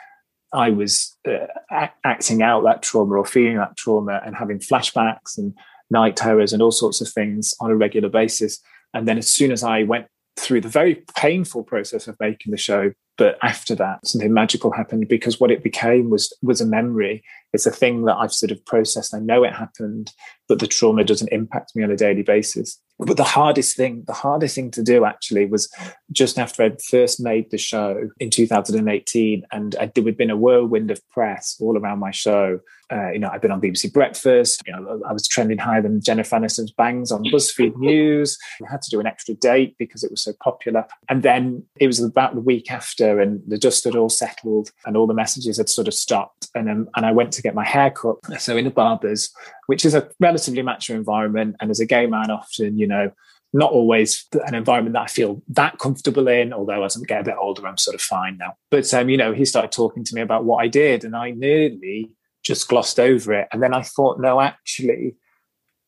I 0.54 0.70
was 0.70 1.18
uh, 1.28 1.88
acting 2.04 2.42
out 2.42 2.64
that 2.64 2.82
trauma 2.82 3.16
or 3.16 3.26
feeling 3.26 3.58
that 3.58 3.78
trauma 3.78 4.22
and 4.26 4.36
having 4.36 4.60
flashbacks 4.60 5.38
and 5.38 5.54
night 5.90 6.16
terrors 6.16 6.54
and 6.54 6.62
all 6.62 6.72
sorts 6.72 7.02
of 7.02 7.10
things 7.10 7.54
on 7.60 7.72
a 7.72 7.76
regular 7.76 8.10
basis. 8.10 8.60
And 8.94 9.08
then 9.08 9.18
as 9.18 9.30
soon 9.30 9.52
as 9.52 9.64
I 9.64 9.84
went 9.84 10.08
through 10.38 10.62
the 10.62 10.70
very 10.70 11.04
painful 11.16 11.64
process 11.64 12.08
of 12.08 12.18
making 12.20 12.52
the 12.52 12.58
show, 12.58 12.92
but 13.18 13.38
after 13.44 13.76
that, 13.76 14.06
something 14.06 14.34
magical 14.34 14.72
happened 14.72 15.08
because 15.08 15.40
what 15.40 15.52
it 15.52 15.64
became 15.64 16.10
was 16.10 16.36
was 16.42 16.60
a 16.60 16.66
memory. 16.66 17.24
It's 17.54 17.66
a 17.66 17.72
thing 17.72 18.06
that 18.06 18.16
I've 18.16 18.34
sort 18.34 18.52
of 18.52 18.66
processed. 18.66 19.14
I 19.14 19.20
know 19.20 19.44
it 19.44 19.54
happened, 19.54 20.12
but 20.48 20.60
the 20.60 20.68
trauma 20.68 21.04
doesn't 21.04 21.32
impact 21.32 21.76
me 21.76 21.84
on 21.84 21.92
a 21.92 21.98
daily 21.98 22.24
basis. 22.24 22.82
But 23.04 23.18
the 23.18 23.24
hardest 23.24 23.76
thing, 23.76 24.04
the 24.06 24.14
hardest 24.14 24.54
thing 24.54 24.70
to 24.72 24.84
do 24.84 25.06
actually 25.06 25.48
was 25.48 25.74
just 26.12 26.38
after 26.38 26.62
I'd 26.62 26.82
first 26.82 27.20
made 27.20 27.50
the 27.50 27.58
show 27.58 28.10
in 28.20 28.30
2018, 28.30 29.44
and 29.52 29.76
I, 29.80 29.88
there 29.88 30.04
had 30.04 30.18
been 30.18 30.30
a 30.30 30.38
whirlwind 30.38 30.92
of 30.92 31.02
press 31.10 31.58
all 31.60 31.78
around 31.78 31.98
my 31.98 32.12
show. 32.12 32.60
Uh, 32.92 33.12
you 33.12 33.20
know, 33.20 33.30
I've 33.32 33.42
been 33.42 33.52
on 33.52 33.62
BBC 33.62 33.94
Breakfast. 33.94 34.62
You 34.68 34.74
know, 34.74 35.02
I 35.08 35.14
was 35.14 35.28
trending 35.28 35.58
higher 35.58 35.82
than 35.82 36.02
Jennifer 36.02 36.36
Aniston's 36.36 36.72
bangs 36.72 37.12
on 37.12 37.24
BuzzFeed 37.24 37.78
News. 37.78 38.38
I 38.62 38.70
had 38.70 38.82
to 38.82 38.90
do 38.90 39.00
an 39.00 39.08
extra 39.08 39.34
date 39.36 39.76
because 39.80 40.04
it 40.04 40.12
was 40.12 40.22
so 40.22 40.34
popular. 40.44 40.86
And 41.08 41.24
then 41.24 41.64
it 41.80 41.88
was 41.88 42.02
about 42.02 42.36
the 42.36 42.42
week 42.42 42.70
after, 42.70 43.22
and 43.22 43.42
the 43.48 43.58
dust 43.58 43.86
had 43.86 43.96
all 43.96 44.10
settled, 44.10 44.72
and 44.86 44.98
all 44.98 45.08
the 45.08 45.14
messages 45.14 45.58
had 45.58 45.70
sort 45.70 45.88
of 45.88 45.94
stopped. 45.94 46.50
And 46.54 46.70
um, 46.70 46.90
and 46.96 47.06
I 47.06 47.12
went 47.12 47.32
to 47.34 47.42
get 47.42 47.56
my 47.56 47.66
hair 47.66 47.92
cut. 47.92 48.18
So 48.40 48.58
in 48.58 48.68
a 48.68 48.72
barbers, 48.72 49.32
which 49.68 49.86
is 49.86 49.96
a 49.96 50.10
relatively 50.20 50.62
macho 50.62 50.94
environment, 50.94 51.56
and 51.62 51.72
as 51.72 51.80
a 51.80 51.86
gay 51.86 52.08
man, 52.08 52.30
often 52.30 52.78
you 52.78 52.88
know 52.88 53.12
not 53.54 53.72
always 53.72 54.26
an 54.48 54.56
environment 54.56 54.94
that 54.94 55.02
I 55.02 55.08
feel 55.08 55.42
that 55.50 55.78
comfortable 55.78 56.28
in. 56.28 56.54
Although 56.54 56.84
as 56.84 56.98
I 56.98 57.02
get 57.06 57.22
a 57.22 57.26
bit 57.26 57.36
older, 57.40 57.66
I'm 57.68 57.78
sort 57.78 57.96
of 57.96 58.02
fine 58.02 58.38
now. 58.38 58.56
But 58.70 58.94
um, 58.94 59.10
you 59.10 59.18
know, 59.18 59.34
he 59.34 59.46
started 59.46 59.72
talking 59.72 60.04
to 60.04 60.16
me 60.16 60.22
about 60.22 60.44
what 60.44 60.64
I 60.64 60.68
did, 60.68 61.06
and 61.06 61.16
I 61.16 61.32
nearly 61.32 62.12
just 62.44 62.68
glossed 62.68 63.00
over 63.00 63.34
it. 63.34 63.48
And 63.52 63.62
then 63.62 63.74
I 63.74 63.82
thought, 63.82 64.20
no, 64.20 64.42
actually, 64.42 65.16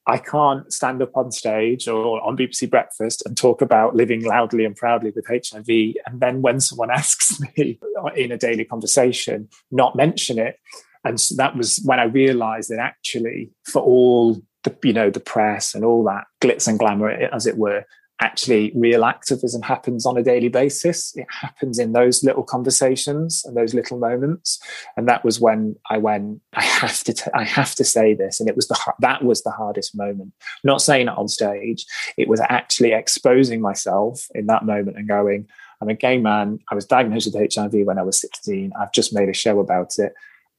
I 0.05 0.17
can't 0.17 0.71
stand 0.71 1.01
up 1.01 1.15
on 1.15 1.31
stage 1.31 1.87
or 1.87 2.21
on 2.21 2.35
BBC 2.35 2.69
Breakfast 2.69 3.23
and 3.25 3.37
talk 3.37 3.61
about 3.61 3.95
living 3.95 4.23
loudly 4.23 4.65
and 4.65 4.75
proudly 4.75 5.13
with 5.15 5.25
HIV. 5.27 5.67
And 6.05 6.19
then 6.19 6.41
when 6.41 6.59
someone 6.59 6.91
asks 6.91 7.39
me 7.39 7.79
in 8.15 8.31
a 8.31 8.37
daily 8.37 8.65
conversation, 8.65 9.47
not 9.71 9.95
mention 9.95 10.39
it. 10.39 10.59
And 11.05 11.19
so 11.19 11.35
that 11.35 11.55
was 11.55 11.81
when 11.83 11.99
I 11.99 12.05
realized 12.05 12.69
that 12.69 12.79
actually, 12.79 13.51
for 13.65 13.81
all 13.81 14.41
the 14.63 14.75
you 14.83 14.93
know 14.93 15.09
the 15.09 15.19
press 15.19 15.75
and 15.75 15.83
all 15.83 16.03
that 16.05 16.23
glitz 16.41 16.67
and 16.67 16.79
glamour 16.79 17.09
as 17.09 17.45
it 17.45 17.57
were 17.57 17.83
actually 18.19 18.71
real 18.75 19.03
activism 19.03 19.61
happens 19.61 20.05
on 20.05 20.17
a 20.17 20.23
daily 20.23 20.49
basis. 20.49 21.15
It 21.15 21.27
happens 21.29 21.79
in 21.79 21.93
those 21.93 22.23
little 22.23 22.43
conversations 22.43 23.43
and 23.45 23.57
those 23.57 23.73
little 23.73 23.97
moments. 23.97 24.59
And 24.95 25.07
that 25.07 25.25
was 25.25 25.39
when 25.39 25.75
i 25.89 25.97
went 25.97 26.41
i 26.53 26.63
have 26.63 27.03
to 27.03 27.13
t- 27.13 27.31
I 27.33 27.43
have 27.43 27.75
to 27.75 27.83
say 27.83 28.13
this. 28.13 28.39
And 28.39 28.49
it 28.49 28.55
was 28.55 28.67
the 28.67 28.93
that 28.99 29.23
was 29.23 29.43
the 29.43 29.51
hardest 29.51 29.95
moment. 29.95 30.33
Not 30.63 30.81
saying 30.81 31.07
it 31.07 31.17
on 31.17 31.27
stage 31.27 31.85
it 32.17 32.27
was 32.27 32.41
actually 32.41 32.93
exposing 32.93 33.61
myself 33.61 34.27
in 34.35 34.45
that 34.47 34.65
moment 34.65 34.97
and 34.97 35.07
going 35.07 35.47
i'm 35.81 35.89
a 35.89 35.95
gay 35.95 36.17
man. 36.17 36.59
I 36.71 36.75
was 36.75 36.85
diagnosed 36.85 37.33
with 37.33 37.55
hiv 37.55 37.73
when 37.85 37.99
i 37.99 38.03
was 38.03 38.19
16 38.19 38.71
i've 38.79 38.93
just 38.93 39.13
made 39.13 39.29
a 39.29 39.33
show 39.33 39.59
about 39.59 39.97
it 39.97 40.13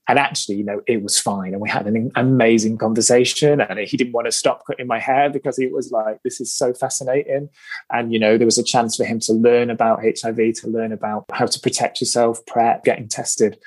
and 0.07 0.19
actually, 0.19 0.57
you 0.57 0.65
know, 0.65 0.83
it 0.87 1.03
was 1.03 1.19
fine. 1.19 1.53
And 1.53 1.63
we 1.63 1.69
had 1.69 1.87
an 1.87 2.11
amazing 2.15 2.77
conversation. 2.77 3.61
And 3.61 3.79
he 3.79 3.97
didn't 3.97 4.13
want 4.13 4.27
to 4.27 4.33
stop 4.33 4.67
cutting 4.67 4.87
my 4.87 4.99
hair 4.99 5.31
because 5.31 5.57
he 5.57 5.67
was 5.67 5.91
like, 5.91 6.23
this 6.23 6.41
is 6.41 6.53
so 6.53 6.75
fascinating. 6.75 7.49
And, 7.91 8.13
you 8.13 8.19
know, 8.19 8.37
there 8.37 8.47
was 8.47 8.59
a 8.59 8.63
chance 8.63 8.97
for 8.97 9.05
him 9.05 9.19
to 9.21 9.33
learn 9.33 9.71
about 9.71 10.03
HIV, 10.03 10.37
to 10.37 10.69
learn 10.69 10.93
about 10.93 11.25
how 11.33 11.47
to 11.47 11.61
protect 11.61 12.01
yourself, 12.01 12.45
PrEP, 12.47 12.85
getting 12.85 13.09
tested. 13.09 13.59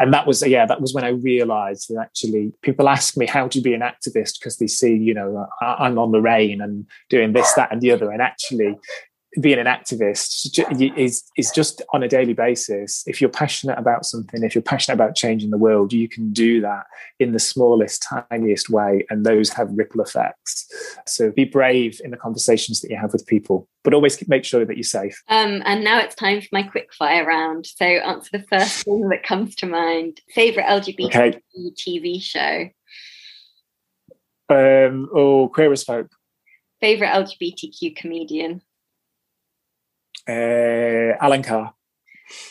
And 0.00 0.12
that 0.12 0.26
was, 0.26 0.44
yeah, 0.44 0.66
that 0.66 0.80
was 0.80 0.94
when 0.94 1.04
I 1.04 1.10
realized 1.10 1.88
that 1.88 2.00
actually 2.00 2.52
people 2.62 2.88
ask 2.88 3.16
me, 3.16 3.26
how 3.26 3.46
do 3.46 3.58
you 3.58 3.62
be 3.62 3.74
an 3.74 3.80
activist? 3.80 4.40
Because 4.40 4.56
they 4.56 4.66
see, 4.66 4.96
you 4.96 5.14
know, 5.14 5.46
I'm 5.60 5.98
on 5.98 6.10
the 6.10 6.20
rain 6.20 6.60
and 6.60 6.86
doing 7.08 7.32
this, 7.32 7.52
that, 7.52 7.70
and 7.70 7.80
the 7.80 7.92
other. 7.92 8.10
And 8.10 8.20
actually, 8.20 8.76
being 9.40 9.58
an 9.58 9.66
activist 9.66 10.58
is 10.98 11.24
is 11.36 11.50
just 11.50 11.82
on 11.92 12.02
a 12.02 12.08
daily 12.08 12.34
basis. 12.34 13.02
If 13.06 13.20
you're 13.20 13.30
passionate 13.30 13.78
about 13.78 14.04
something, 14.04 14.42
if 14.42 14.54
you're 14.54 14.62
passionate 14.62 14.94
about 14.94 15.16
changing 15.16 15.50
the 15.50 15.58
world, 15.58 15.92
you 15.92 16.08
can 16.08 16.32
do 16.32 16.60
that 16.60 16.84
in 17.18 17.32
the 17.32 17.38
smallest, 17.38 18.06
tiniest 18.30 18.70
way, 18.70 19.04
and 19.10 19.26
those 19.26 19.50
have 19.50 19.68
ripple 19.72 20.00
effects. 20.00 20.66
So 21.06 21.30
be 21.30 21.44
brave 21.44 22.00
in 22.04 22.10
the 22.10 22.16
conversations 22.16 22.80
that 22.80 22.90
you 22.90 22.96
have 22.96 23.12
with 23.12 23.26
people, 23.26 23.68
but 23.82 23.94
always 23.94 24.26
make 24.28 24.44
sure 24.44 24.64
that 24.64 24.76
you're 24.76 24.84
safe. 24.84 25.22
Um, 25.28 25.62
and 25.64 25.82
now 25.82 25.98
it's 26.00 26.14
time 26.14 26.40
for 26.40 26.48
my 26.52 26.62
quick 26.62 26.92
fire 26.94 27.26
round. 27.26 27.66
So 27.66 27.84
answer 27.84 28.38
the 28.38 28.44
first 28.44 28.84
thing 28.84 29.08
that 29.08 29.24
comes 29.24 29.54
to 29.56 29.66
mind. 29.66 30.20
Favorite 30.30 30.66
LGBT 30.66 31.06
okay. 31.06 31.40
TV 31.56 32.22
show. 32.22 32.68
Um, 34.48 35.08
oh, 35.14 35.48
Queer 35.48 35.72
as 35.72 35.84
Folk. 35.84 36.10
Favorite 36.80 37.08
LGBTQ 37.08 37.96
comedian. 37.96 38.60
Uh, 40.28 41.16
Alan 41.20 41.42
Carr. 41.42 41.74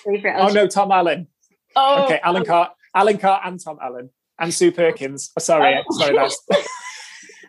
Oh 0.08 0.50
no, 0.54 0.68
Tom 0.68 0.92
Allen. 0.92 1.28
Oh, 1.76 2.06
okay, 2.06 2.20
Alan 2.24 2.46
Carr, 2.46 2.72
Alan 2.96 3.18
Carr, 3.18 3.42
and 3.44 3.60
Tom 3.64 3.80
Allen, 3.82 4.10
and 4.40 4.54
Sue 4.54 4.72
Perkins. 4.72 5.32
Oh, 5.38 5.42
sorry, 5.42 5.76
oh. 5.78 6.00
sorry, 6.00 6.16
that's 6.16 6.40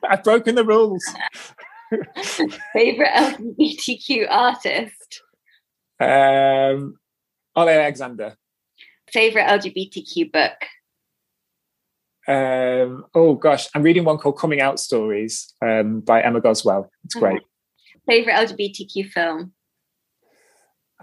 I've 0.09 0.25
broken 0.25 0.55
the 0.55 0.65
rules. 0.65 1.05
Favorite 2.73 3.11
LGBTQ 3.15 4.27
artist. 4.29 5.23
Um, 6.01 6.97
Olly 7.55 7.73
Alexander. 7.73 8.37
Favorite 9.11 9.45
LGBTQ 9.45 10.33
book. 10.33 10.57
Um, 12.27 13.05
oh 13.15 13.35
gosh, 13.35 13.69
I'm 13.75 13.83
reading 13.83 14.05
one 14.05 14.19
called 14.19 14.39
Coming 14.39 14.61
Out 14.61 14.81
Stories 14.81 15.55
um, 15.63 16.01
by 16.01 16.23
Emma 16.23 16.41
Goswell. 16.41 16.91
It's 17.05 17.15
great. 17.15 17.43
Favorite 18.07 18.35
LGBTQ 18.35 19.11
film. 19.11 19.53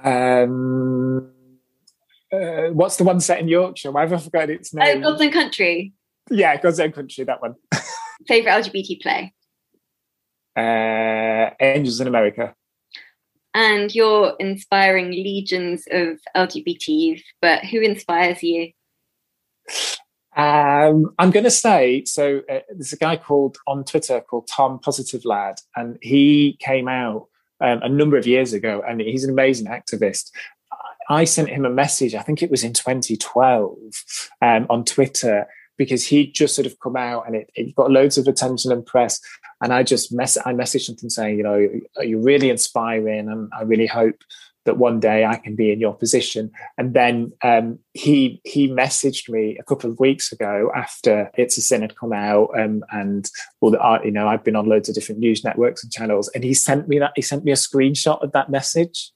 Um, 0.04 1.32
uh, 2.32 2.70
what's 2.72 2.98
the 2.98 3.04
one 3.04 3.20
set 3.20 3.40
in 3.40 3.48
Yorkshire? 3.48 3.92
Why 3.92 4.02
have 4.02 4.14
I 4.14 4.18
forgotten 4.18 4.52
its 4.52 4.74
name? 4.74 5.04
Oh, 5.04 5.12
God's 5.12 5.22
Own 5.22 5.32
Country. 5.32 5.94
Yeah, 6.30 6.56
God's 6.58 6.80
Own 6.80 6.92
Country, 6.92 7.24
that 7.26 7.42
one. 7.42 7.56
Favorite 8.28 8.52
LGBT 8.52 9.02
play? 9.02 9.34
Uh, 10.56 11.54
Angels 11.60 12.00
in 12.00 12.08
America. 12.08 12.56
And 13.54 13.94
you're 13.94 14.36
inspiring 14.40 15.12
legions 15.12 15.86
of 15.92 16.20
LGBT 16.36 16.88
youth, 16.88 17.24
but 17.42 17.66
who 17.66 17.82
inspires 17.82 18.42
you? 18.42 18.72
Um, 20.38 21.14
I'm 21.20 21.32
going 21.32 21.44
to 21.44 21.52
say 21.52 22.06
so. 22.06 22.42
Uh, 22.50 22.60
there's 22.70 22.94
a 22.94 22.98
guy 22.98 23.18
called 23.18 23.58
on 23.68 23.84
Twitter 23.84 24.22
called 24.22 24.48
Tom 24.48 24.80
Positive 24.80 25.26
Lad, 25.26 25.56
and 25.76 25.98
he 26.02 26.58
came 26.62 26.88
out 26.88 27.28
um, 27.62 27.82
a 27.84 27.90
number 27.90 28.18
of 28.18 28.28
years 28.28 28.54
ago, 28.54 28.84
and 28.88 29.02
he's 29.02 29.24
an 29.24 29.32
amazing 29.32 29.68
activist. 29.68 30.32
I 31.10 31.26
sent 31.26 31.50
him 31.50 31.66
a 31.66 31.70
message, 31.70 32.16
I 32.16 32.22
think 32.22 32.42
it 32.42 32.52
was 32.52 32.64
in 32.64 32.74
2012, 32.74 33.76
um, 34.42 34.68
on 34.70 34.86
Twitter, 34.86 35.48
because 35.78 36.06
he'd 36.08 36.34
just 36.34 36.56
sort 36.56 36.68
of 36.68 36.80
come 36.80 36.96
out 36.96 37.26
and 37.26 37.36
it, 37.36 37.50
it 37.56 37.76
got 37.76 37.92
loads 37.92 38.18
of 38.18 38.28
attention 38.28 38.72
and 38.72 38.86
press. 38.86 39.20
And 39.62 39.74
I 39.74 39.84
just 39.84 40.14
mess 40.14 40.38
I 40.46 40.54
messaged 40.54 40.86
something 40.86 41.10
saying, 41.10 41.38
you 41.38 41.44
know, 41.44 41.70
you're 42.02 42.22
really 42.22 42.50
inspiring, 42.50 43.30
and 43.30 43.50
I 43.58 43.64
really 43.64 43.88
hope 43.88 44.22
that 44.66 44.78
one 44.78 45.00
day 45.00 45.26
I 45.26 45.38
can 45.38 45.56
be 45.56 45.72
in 45.72 45.80
your 45.80 45.94
position. 45.94 46.52
And 46.78 46.94
then 46.94 47.32
um, 47.44 47.80
he 47.94 48.42
he 48.44 48.70
messaged 48.70 49.30
me 49.30 49.58
a 49.60 49.64
couple 49.64 49.90
of 49.90 50.00
weeks 50.00 50.32
ago 50.32 50.72
after 50.76 51.32
It's 51.36 51.58
a 51.58 51.62
Sin 51.62 51.82
had 51.82 51.96
come 51.96 52.14
out, 52.14 52.50
um, 52.58 52.84
and 52.92 53.30
all 53.60 53.72
the 53.72 53.80
art, 53.80 54.06
you 54.06 54.12
know, 54.12 54.28
I've 54.28 54.44
been 54.44 54.56
on 54.56 54.68
loads 54.68 54.90
of 54.90 54.96
different 54.96 55.20
news 55.20 55.44
networks 55.44 55.84
and 55.84 55.92
channels, 55.92 56.30
and 56.34 56.44
he 56.44 56.54
sent 56.54 56.88
me 56.88 57.00
that 57.00 57.14
he 57.16 57.22
sent 57.22 57.44
me 57.44 57.52
a 57.52 57.56
screenshot 57.56 58.22
of 58.24 58.32
that 58.34 58.50
message. 58.50 59.12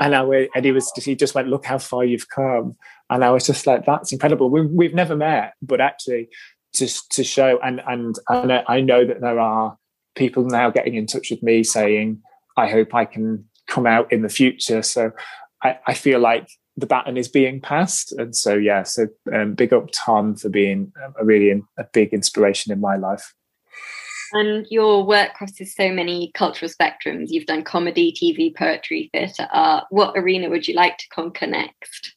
And 0.00 0.14
I 0.14 0.48
and 0.54 0.64
he 0.64 0.72
was 0.72 0.92
he 0.96 1.14
just 1.14 1.34
went, 1.34 1.48
look 1.48 1.66
how 1.66 1.78
far 1.78 2.04
you've 2.04 2.28
come, 2.28 2.76
and 3.10 3.24
I 3.24 3.30
was 3.30 3.46
just 3.46 3.66
like, 3.66 3.84
that's 3.84 4.12
incredible. 4.12 4.48
We, 4.48 4.66
we've 4.66 4.94
never 4.94 5.16
met, 5.16 5.54
but 5.60 5.80
actually, 5.80 6.28
just 6.72 7.10
to 7.12 7.24
show 7.24 7.58
and 7.62 7.82
and 7.86 8.16
and 8.28 8.52
I 8.66 8.80
know 8.80 9.04
that 9.04 9.20
there 9.20 9.40
are 9.40 9.76
people 10.14 10.44
now 10.44 10.70
getting 10.70 10.94
in 10.94 11.06
touch 11.06 11.30
with 11.30 11.42
me 11.42 11.64
saying, 11.64 12.22
I 12.56 12.68
hope 12.70 12.94
I 12.94 13.04
can 13.04 13.49
come 13.70 13.86
out 13.86 14.12
in 14.12 14.22
the 14.22 14.28
future. 14.28 14.82
So 14.82 15.12
I, 15.62 15.78
I 15.86 15.94
feel 15.94 16.20
like 16.20 16.48
the 16.76 16.86
baton 16.86 17.16
is 17.16 17.28
being 17.28 17.60
passed. 17.60 18.12
And 18.12 18.34
so, 18.36 18.54
yeah, 18.54 18.82
so 18.82 19.06
um, 19.32 19.54
big 19.54 19.72
up 19.72 19.88
Tom 19.92 20.34
for 20.34 20.48
being 20.48 20.92
a 21.18 21.24
really 21.24 21.62
a 21.78 21.84
big 21.92 22.12
inspiration 22.12 22.72
in 22.72 22.80
my 22.80 22.96
life. 22.96 23.34
And 24.32 24.66
your 24.70 25.04
work 25.04 25.34
crosses 25.34 25.74
so 25.74 25.90
many 25.90 26.30
cultural 26.34 26.70
spectrums. 26.70 27.26
You've 27.28 27.46
done 27.46 27.64
comedy, 27.64 28.12
TV, 28.12 28.54
poetry, 28.54 29.10
theatre, 29.12 29.48
art. 29.52 29.86
What 29.90 30.16
arena 30.16 30.48
would 30.48 30.68
you 30.68 30.74
like 30.74 30.98
to 30.98 31.08
conquer 31.12 31.48
next? 31.48 32.14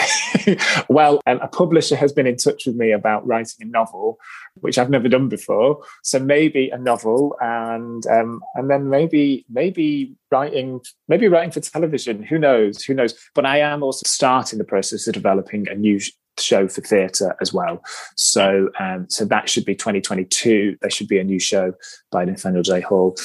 well, 0.88 1.20
um, 1.26 1.38
a 1.40 1.48
publisher 1.48 1.96
has 1.96 2.12
been 2.12 2.26
in 2.26 2.36
touch 2.36 2.66
with 2.66 2.76
me 2.76 2.92
about 2.92 3.26
writing 3.26 3.54
a 3.60 3.64
novel, 3.64 4.18
which 4.56 4.78
I've 4.78 4.90
never 4.90 5.08
done 5.08 5.28
before. 5.28 5.82
So 6.02 6.18
maybe 6.18 6.70
a 6.70 6.78
novel, 6.78 7.36
and 7.40 8.06
um, 8.06 8.42
and 8.54 8.70
then 8.70 8.88
maybe 8.88 9.44
maybe 9.48 10.14
writing 10.30 10.80
maybe 11.08 11.28
writing 11.28 11.50
for 11.50 11.60
television. 11.60 12.22
Who 12.22 12.38
knows? 12.38 12.82
Who 12.84 12.94
knows? 12.94 13.14
But 13.34 13.46
I 13.46 13.58
am 13.58 13.82
also 13.82 14.02
starting 14.06 14.58
the 14.58 14.64
process 14.64 15.06
of 15.06 15.14
developing 15.14 15.68
a 15.68 15.74
new 15.74 16.00
show 16.42 16.68
for 16.68 16.80
theatre 16.80 17.34
as 17.40 17.52
well. 17.52 17.82
So 18.16 18.70
um, 18.78 19.08
so 19.08 19.24
that 19.26 19.48
should 19.48 19.64
be 19.64 19.74
2022. 19.74 20.76
There 20.80 20.90
should 20.90 21.08
be 21.08 21.18
a 21.18 21.24
new 21.24 21.38
show 21.38 21.72
by 22.10 22.24
Nathaniel 22.24 22.62
J. 22.62 22.80
Hall 22.80 23.16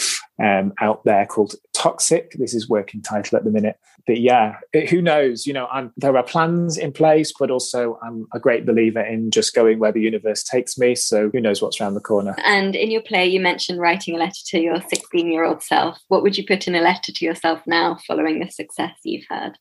um, 0.41 0.73
out 0.79 1.03
there 1.03 1.25
called 1.25 1.55
Toxic. 1.73 2.33
This 2.33 2.53
is 2.53 2.69
working 2.69 3.01
title 3.01 3.37
at 3.37 3.43
the 3.43 3.51
minute. 3.51 3.77
But 4.05 4.19
yeah, 4.19 4.57
it, 4.71 4.89
who 4.89 5.01
knows? 5.01 5.45
You 5.45 5.53
know, 5.53 5.67
I'm, 5.67 5.91
there 5.97 6.15
are 6.15 6.23
plans 6.23 6.77
in 6.77 6.93
place, 6.93 7.33
but 7.37 7.51
also 7.51 7.99
I'm 8.01 8.25
a 8.33 8.39
great 8.39 8.65
believer 8.65 9.01
in 9.01 9.31
just 9.31 9.53
going 9.53 9.79
where 9.79 9.91
the 9.91 10.01
universe 10.01 10.43
takes 10.43 10.77
me. 10.77 10.95
So 10.95 11.29
who 11.29 11.41
knows 11.41 11.61
what's 11.61 11.81
around 11.81 11.95
the 11.95 11.99
corner? 11.99 12.35
And 12.45 12.75
in 12.75 12.89
your 12.89 13.01
play, 13.01 13.27
you 13.27 13.39
mentioned 13.39 13.79
writing 13.79 14.15
a 14.15 14.19
letter 14.19 14.39
to 14.47 14.59
your 14.59 14.81
16 14.81 15.31
year 15.31 15.43
old 15.43 15.61
self. 15.61 15.99
What 16.07 16.23
would 16.23 16.37
you 16.37 16.45
put 16.45 16.67
in 16.67 16.75
a 16.75 16.81
letter 16.81 17.11
to 17.11 17.25
yourself 17.25 17.61
now 17.67 17.97
following 18.07 18.39
the 18.39 18.49
success 18.49 18.93
you've 19.03 19.25
had? 19.29 19.57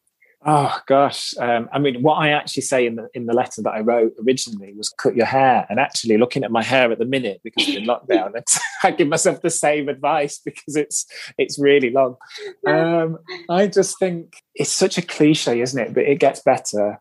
Oh 0.48 0.78
gosh, 0.86 1.34
um, 1.38 1.68
I 1.72 1.80
mean, 1.80 2.02
what 2.02 2.14
I 2.14 2.28
actually 2.28 2.62
say 2.62 2.86
in 2.86 2.94
the 2.94 3.08
in 3.14 3.26
the 3.26 3.34
letter 3.34 3.62
that 3.62 3.72
I 3.72 3.80
wrote 3.80 4.12
originally 4.24 4.72
was 4.74 4.88
cut 4.90 5.16
your 5.16 5.26
hair. 5.26 5.66
And 5.68 5.80
actually, 5.80 6.18
looking 6.18 6.44
at 6.44 6.52
my 6.52 6.62
hair 6.62 6.92
at 6.92 7.00
the 7.00 7.04
minute 7.04 7.40
because 7.42 7.66
we're 7.66 7.78
in 7.78 7.84
lockdown, 7.84 8.40
I 8.84 8.92
give 8.92 9.08
myself 9.08 9.42
the 9.42 9.50
same 9.50 9.88
advice 9.88 10.38
because 10.38 10.76
it's 10.76 11.04
it's 11.36 11.58
really 11.58 11.90
long. 11.90 12.16
Um, 12.64 13.18
I 13.50 13.66
just 13.66 13.98
think 13.98 14.36
it's 14.54 14.70
such 14.70 14.98
a 14.98 15.02
cliche, 15.02 15.60
isn't 15.60 15.80
it? 15.80 15.92
But 15.92 16.04
it 16.04 16.20
gets 16.20 16.40
better. 16.40 17.00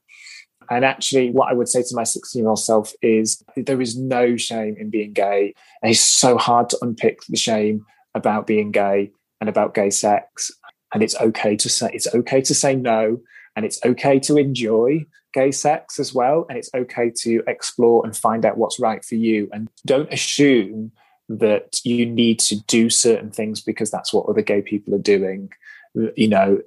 And 0.72 0.84
actually, 0.84 1.30
what 1.30 1.52
I 1.52 1.54
would 1.54 1.70
say 1.70 1.84
to 1.84 1.96
my 1.96 2.04
16 2.04 2.42
year 2.42 2.50
old 2.50 2.58
self 2.60 2.94
is 3.04 3.44
there 3.56 3.80
is 3.80 3.96
no 3.96 4.38
shame 4.38 4.76
in 4.80 4.90
being 4.90 5.14
gay. 5.14 5.54
And 5.84 5.92
it's 5.92 6.02
so 6.02 6.40
hard 6.40 6.70
to 6.70 6.80
unpick 6.82 7.20
the 7.30 7.38
shame 7.38 7.86
about 8.16 8.48
being 8.48 8.72
gay 8.72 9.12
and 9.40 9.50
about 9.50 9.76
gay 9.76 9.92
sex. 9.92 10.52
And 10.94 11.04
it's 11.04 11.16
okay 11.16 11.56
to 11.58 11.70
say 11.70 11.90
it's 11.94 12.14
okay 12.14 12.42
to 12.42 12.54
say 12.54 12.76
no 12.76 13.20
and 13.56 13.66
it's 13.66 13.84
okay 13.86 14.20
to 14.20 14.38
enjoy 14.38 15.06
gay 15.34 15.52
sex 15.52 16.00
as 16.00 16.14
well. 16.14 16.46
And 16.50 16.58
it's 16.58 16.70
okay 16.74 17.12
to 17.22 17.44
explore 17.48 18.06
and 18.06 18.16
find 18.16 18.46
out 18.46 18.58
what's 18.58 18.80
right 18.80 19.04
for 19.04 19.16
you. 19.16 19.50
And 19.52 19.70
don't 19.86 20.12
assume 20.12 20.92
that 21.30 21.80
you 21.84 22.06
need 22.06 22.40
to 22.40 22.62
do 22.66 22.90
certain 22.90 23.32
things 23.32 23.62
because 23.62 23.92
that's 23.92 24.14
what 24.14 24.28
other 24.28 24.42
gay 24.42 24.62
people 24.62 24.94
are 24.96 25.00
doing. 25.00 25.52
You 26.16 26.28
know, 26.28 26.62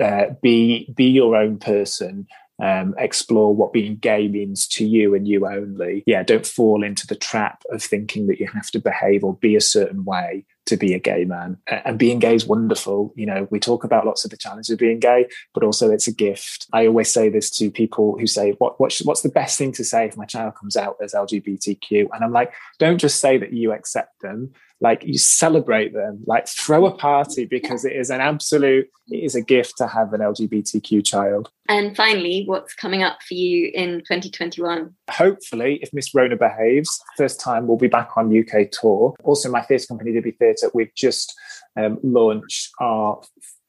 uh, 0.00 0.26
be 0.42 0.92
be 0.94 1.06
your 1.06 1.36
own 1.36 1.58
person. 1.58 2.26
Um, 2.58 2.94
explore 2.96 3.54
what 3.54 3.74
being 3.74 3.96
gay 3.96 4.28
means 4.28 4.66
to 4.68 4.86
you 4.86 5.14
and 5.14 5.28
you 5.28 5.46
only. 5.46 6.02
Yeah, 6.06 6.22
don't 6.22 6.46
fall 6.46 6.82
into 6.82 7.06
the 7.06 7.14
trap 7.14 7.62
of 7.70 7.82
thinking 7.82 8.28
that 8.28 8.40
you 8.40 8.46
have 8.46 8.70
to 8.70 8.78
behave 8.78 9.24
or 9.24 9.34
be 9.34 9.56
a 9.56 9.60
certain 9.60 10.06
way 10.06 10.46
to 10.66 10.76
be 10.76 10.94
a 10.94 10.98
gay 10.98 11.24
man. 11.24 11.56
And 11.66 11.98
being 11.98 12.18
gay 12.18 12.34
is 12.34 12.46
wonderful. 12.46 13.12
You 13.16 13.26
know, 13.26 13.48
we 13.50 13.58
talk 13.58 13.84
about 13.84 14.04
lots 14.04 14.24
of 14.24 14.30
the 14.30 14.36
challenges 14.36 14.70
of 14.70 14.78
being 14.78 15.00
gay, 15.00 15.26
but 15.54 15.62
also 15.62 15.90
it's 15.90 16.08
a 16.08 16.12
gift. 16.12 16.66
I 16.72 16.86
always 16.86 17.10
say 17.10 17.28
this 17.28 17.50
to 17.58 17.70
people 17.70 18.18
who 18.18 18.26
say, 18.26 18.52
what, 18.58 18.78
what 18.80 18.98
what's 19.04 19.22
the 19.22 19.28
best 19.28 19.58
thing 19.58 19.72
to 19.72 19.84
say 19.84 20.06
if 20.06 20.16
my 20.16 20.26
child 20.26 20.54
comes 20.56 20.76
out 20.76 20.96
as 21.02 21.14
LGBTQ? 21.14 22.08
And 22.12 22.24
I'm 22.24 22.32
like, 22.32 22.52
don't 22.78 22.98
just 22.98 23.20
say 23.20 23.38
that 23.38 23.52
you 23.52 23.72
accept 23.72 24.20
them 24.20 24.52
like 24.80 25.04
you 25.04 25.18
celebrate 25.18 25.94
them 25.94 26.22
like 26.26 26.46
throw 26.48 26.86
a 26.86 26.94
party 26.94 27.44
because 27.44 27.84
it 27.84 27.94
is 27.94 28.10
an 28.10 28.20
absolute 28.20 28.88
it 29.08 29.24
is 29.24 29.34
a 29.34 29.42
gift 29.42 29.76
to 29.78 29.86
have 29.86 30.12
an 30.12 30.20
lgbtq 30.20 31.04
child. 31.04 31.50
And 31.68 31.96
finally 31.96 32.44
what's 32.46 32.74
coming 32.74 33.02
up 33.02 33.22
for 33.22 33.34
you 33.34 33.70
in 33.74 33.98
2021 34.00 34.94
hopefully 35.10 35.78
if 35.82 35.92
miss 35.92 36.14
rona 36.14 36.36
behaves 36.36 37.00
first 37.16 37.40
time 37.40 37.66
we'll 37.66 37.76
be 37.76 37.88
back 37.88 38.16
on 38.16 38.36
uk 38.38 38.70
tour. 38.70 39.14
Also 39.24 39.50
my 39.50 39.62
theatre 39.62 39.86
company 39.86 40.12
Dibby 40.12 40.36
theatre 40.38 40.70
we've 40.74 40.94
just 40.94 41.34
um, 41.76 41.98
launch 42.02 42.70
our 42.80 43.20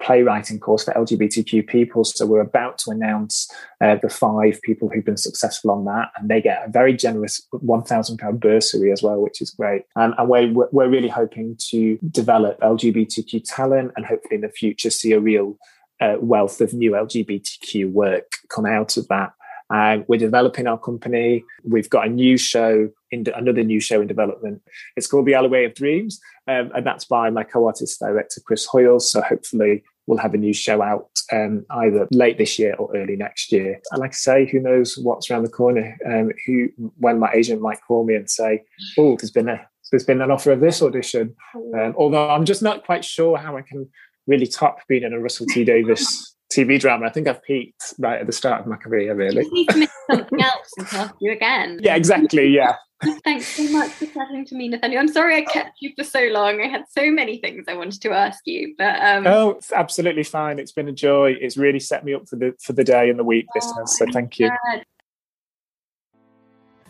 playwriting 0.01 0.59
course 0.59 0.83
for 0.83 0.93
LGBTQ 0.93 1.67
people. 1.67 2.03
So 2.03 2.25
we're 2.25 2.41
about 2.41 2.77
to 2.79 2.91
announce 2.91 3.49
uh, 3.81 3.95
the 3.95 4.09
five 4.09 4.61
people 4.61 4.89
who've 4.89 5.05
been 5.05 5.17
successful 5.17 5.71
on 5.71 5.85
that, 5.85 6.11
and 6.15 6.29
they 6.29 6.41
get 6.41 6.67
a 6.67 6.71
very 6.71 6.93
generous 6.93 7.45
£1,000 7.53 8.39
bursary 8.39 8.91
as 8.91 9.01
well, 9.01 9.21
which 9.21 9.41
is 9.41 9.51
great. 9.51 9.83
Um, 9.95 10.13
and 10.17 10.29
we're, 10.29 10.51
we're 10.71 10.89
really 10.89 11.09
hoping 11.09 11.55
to 11.69 11.97
develop 12.11 12.59
LGBTQ 12.59 13.43
talent 13.45 13.91
and 13.95 14.05
hopefully 14.05 14.35
in 14.35 14.41
the 14.41 14.49
future 14.49 14.89
see 14.89 15.13
a 15.13 15.19
real 15.19 15.57
uh, 15.99 16.15
wealth 16.19 16.61
of 16.61 16.73
new 16.73 16.91
LGBTQ 16.91 17.91
work 17.91 18.33
come 18.49 18.65
out 18.65 18.97
of 18.97 19.07
that. 19.07 19.33
And 19.69 20.05
we're 20.07 20.19
developing 20.19 20.67
our 20.67 20.77
company. 20.77 21.43
We've 21.63 21.89
got 21.89 22.07
a 22.07 22.09
new 22.09 22.37
show 22.37 22.89
in 23.11 23.23
de- 23.23 23.37
another 23.37 23.63
new 23.63 23.79
show 23.79 24.01
in 24.01 24.07
development. 24.07 24.61
It's 24.95 25.07
called 25.07 25.25
The 25.25 25.33
Alleyway 25.33 25.65
of 25.65 25.73
Dreams, 25.73 26.19
um, 26.47 26.71
and 26.75 26.85
that's 26.85 27.05
by 27.05 27.29
my 27.29 27.43
co-artist 27.43 27.99
director 27.99 28.41
Chris 28.45 28.65
Hoyle. 28.65 28.99
So 28.99 29.21
hopefully 29.21 29.83
we'll 30.05 30.17
have 30.17 30.33
a 30.33 30.37
new 30.37 30.53
show 30.53 30.81
out 30.81 31.09
um, 31.31 31.65
either 31.69 32.07
late 32.11 32.37
this 32.37 32.57
year 32.57 32.73
or 32.75 32.95
early 32.95 33.15
next 33.15 33.51
year. 33.51 33.79
And 33.91 33.99
like 33.99 34.11
I 34.11 34.13
say, 34.13 34.45
who 34.49 34.59
knows 34.59 34.97
what's 34.97 35.29
around 35.29 35.43
the 35.43 35.49
corner? 35.49 35.97
Um, 36.05 36.31
who 36.45 36.69
when 36.97 37.19
my 37.19 37.31
agent 37.33 37.61
might 37.61 37.79
call 37.85 38.05
me 38.05 38.15
and 38.15 38.29
say, 38.29 38.63
"Oh, 38.97 39.17
there's 39.17 39.31
been 39.31 39.49
a 39.49 39.67
there's 39.91 40.05
been 40.05 40.21
an 40.21 40.31
offer 40.31 40.51
of 40.51 40.61
this 40.61 40.81
audition," 40.81 41.35
um, 41.55 41.93
although 41.97 42.29
I'm 42.29 42.45
just 42.45 42.61
not 42.61 42.85
quite 42.85 43.05
sure 43.05 43.37
how 43.37 43.57
I 43.57 43.61
can 43.61 43.89
really 44.25 44.47
top 44.47 44.79
being 44.87 45.03
in 45.03 45.13
a 45.13 45.19
Russell 45.19 45.45
T 45.45 45.63
Davies 45.63 46.36
TV 46.51 46.79
drama. 46.79 47.07
I 47.07 47.09
think 47.09 47.27
I've 47.27 47.43
peaked 47.43 47.93
right 47.99 48.19
at 48.19 48.27
the 48.27 48.33
start 48.33 48.61
of 48.61 48.67
my 48.67 48.77
career, 48.77 49.13
really. 49.15 49.43
You 49.43 49.53
need 49.53 49.69
to 49.69 49.77
make 49.79 49.89
something 50.09 50.41
else 50.43 50.73
and 50.77 50.87
cast 50.87 51.15
you 51.19 51.31
again. 51.31 51.79
Yeah, 51.81 51.95
exactly. 51.95 52.47
Yeah. 52.47 52.75
Thanks 53.23 53.45
so 53.45 53.63
much 53.71 53.91
for 53.91 54.07
chatting 54.07 54.45
to 54.45 54.55
me, 54.55 54.69
Nathaniel. 54.69 54.99
I'm 54.99 55.07
sorry 55.07 55.37
I 55.37 55.41
kept 55.41 55.77
you 55.81 55.91
for 55.95 56.03
so 56.03 56.21
long. 56.31 56.61
I 56.61 56.67
had 56.67 56.85
so 56.89 57.11
many 57.11 57.37
things 57.37 57.65
I 57.67 57.75
wanted 57.75 58.01
to 58.01 58.11
ask 58.11 58.39
you, 58.45 58.73
but 58.77 58.99
um, 59.01 59.27
oh, 59.27 59.51
it's 59.51 59.71
absolutely 59.71 60.23
fine. 60.23 60.57
It's 60.57 60.71
been 60.71 60.87
a 60.87 60.93
joy. 60.93 61.35
It's 61.39 61.57
really 61.57 61.79
set 61.79 62.03
me 62.03 62.15
up 62.15 62.27
for 62.27 62.37
the 62.37 62.55
for 62.61 62.73
the 62.73 62.83
day 62.83 63.09
and 63.09 63.19
the 63.19 63.23
week, 63.23 63.45
oh, 63.49 63.59
listeners. 63.59 63.97
So 63.97 64.07
thank 64.11 64.39
you. 64.39 64.49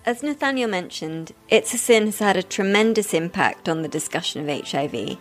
As 0.05 0.23
Nathaniel 0.23 0.69
mentioned, 0.69 1.33
It's 1.49 1.73
a 1.73 1.77
Sin 1.77 2.05
has 2.05 2.19
had 2.19 2.37
a 2.37 2.43
tremendous 2.43 3.13
impact 3.13 3.67
on 3.67 3.81
the 3.81 3.89
discussion 3.89 4.47
of 4.47 4.69
HIV 4.69 5.17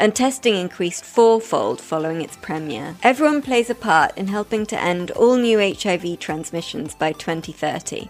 and 0.00 0.16
testing 0.16 0.56
increased 0.56 1.04
fourfold 1.04 1.78
following 1.78 2.22
its 2.22 2.38
premiere. 2.38 2.96
Everyone 3.02 3.42
plays 3.42 3.68
a 3.68 3.74
part 3.74 4.16
in 4.16 4.28
helping 4.28 4.64
to 4.66 4.80
end 4.80 5.10
all 5.10 5.36
new 5.36 5.58
HIV 5.58 6.18
transmissions 6.18 6.94
by 6.94 7.12
2030, 7.12 8.08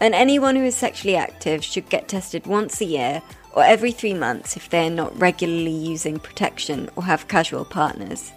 and 0.00 0.12
anyone 0.12 0.56
who 0.56 0.64
is 0.64 0.74
sexually 0.74 1.14
active 1.14 1.64
should 1.64 1.88
get 1.88 2.08
tested 2.08 2.46
once 2.46 2.80
a 2.80 2.84
year 2.84 3.22
or 3.52 3.62
every 3.62 3.92
three 3.92 4.12
months 4.12 4.56
if 4.56 4.68
they 4.68 4.88
are 4.88 4.90
not 4.90 5.18
regularly 5.20 5.70
using 5.70 6.18
protection 6.18 6.90
or 6.96 7.04
have 7.04 7.28
casual 7.28 7.64
partners. 7.64 8.32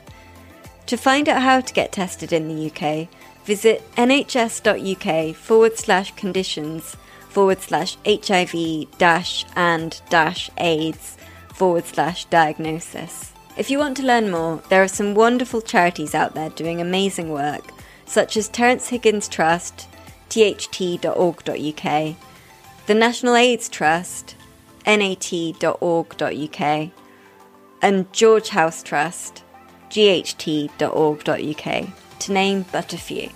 To 0.86 0.96
find 0.96 1.28
out 1.28 1.42
how 1.42 1.62
to 1.62 1.74
get 1.74 1.92
tested 1.92 2.32
in 2.32 2.48
the 2.48 2.68
UK, 2.70 3.08
visit 3.44 3.82
nhs.uk 3.96 5.36
forward 5.36 5.78
slash 5.80 6.16
conditions 6.16 6.96
forward 7.30 7.60
slash 7.60 7.98
HIV 8.06 8.98
dash 9.00 9.46
and 9.56 10.00
dash 10.10 10.52
AIDS 10.60 11.18
forward 11.54 11.86
slash 11.86 12.26
diagnosis. 12.26 13.34
If 13.56 13.70
you 13.70 13.78
want 13.78 13.98
to 13.98 14.04
learn 14.04 14.32
more, 14.32 14.62
there 14.70 14.82
are 14.82 14.88
some 14.88 15.14
wonderful 15.14 15.62
charities 15.62 16.16
out 16.16 16.34
there 16.34 16.50
doing 16.50 16.82
amazing 16.82 17.30
work, 17.30 17.70
such 18.06 18.36
as 18.36 18.50
Terence 18.50 18.90
Higgins 18.90 19.28
Trust, 19.28 19.88
tht.org.uk, 20.30 22.16
the 22.88 22.94
National 22.94 23.36
AIDS 23.36 23.70
Trust, 23.70 24.36
nat.org.uk, 24.88 26.62
and 27.82 28.14
George 28.14 28.50
House 28.50 28.82
Trust, 28.82 29.44
ght.org.uk, 29.90 31.30
to 32.20 32.32
name 32.32 32.66
but 32.72 32.94
a 32.94 32.98
few. 32.98 33.30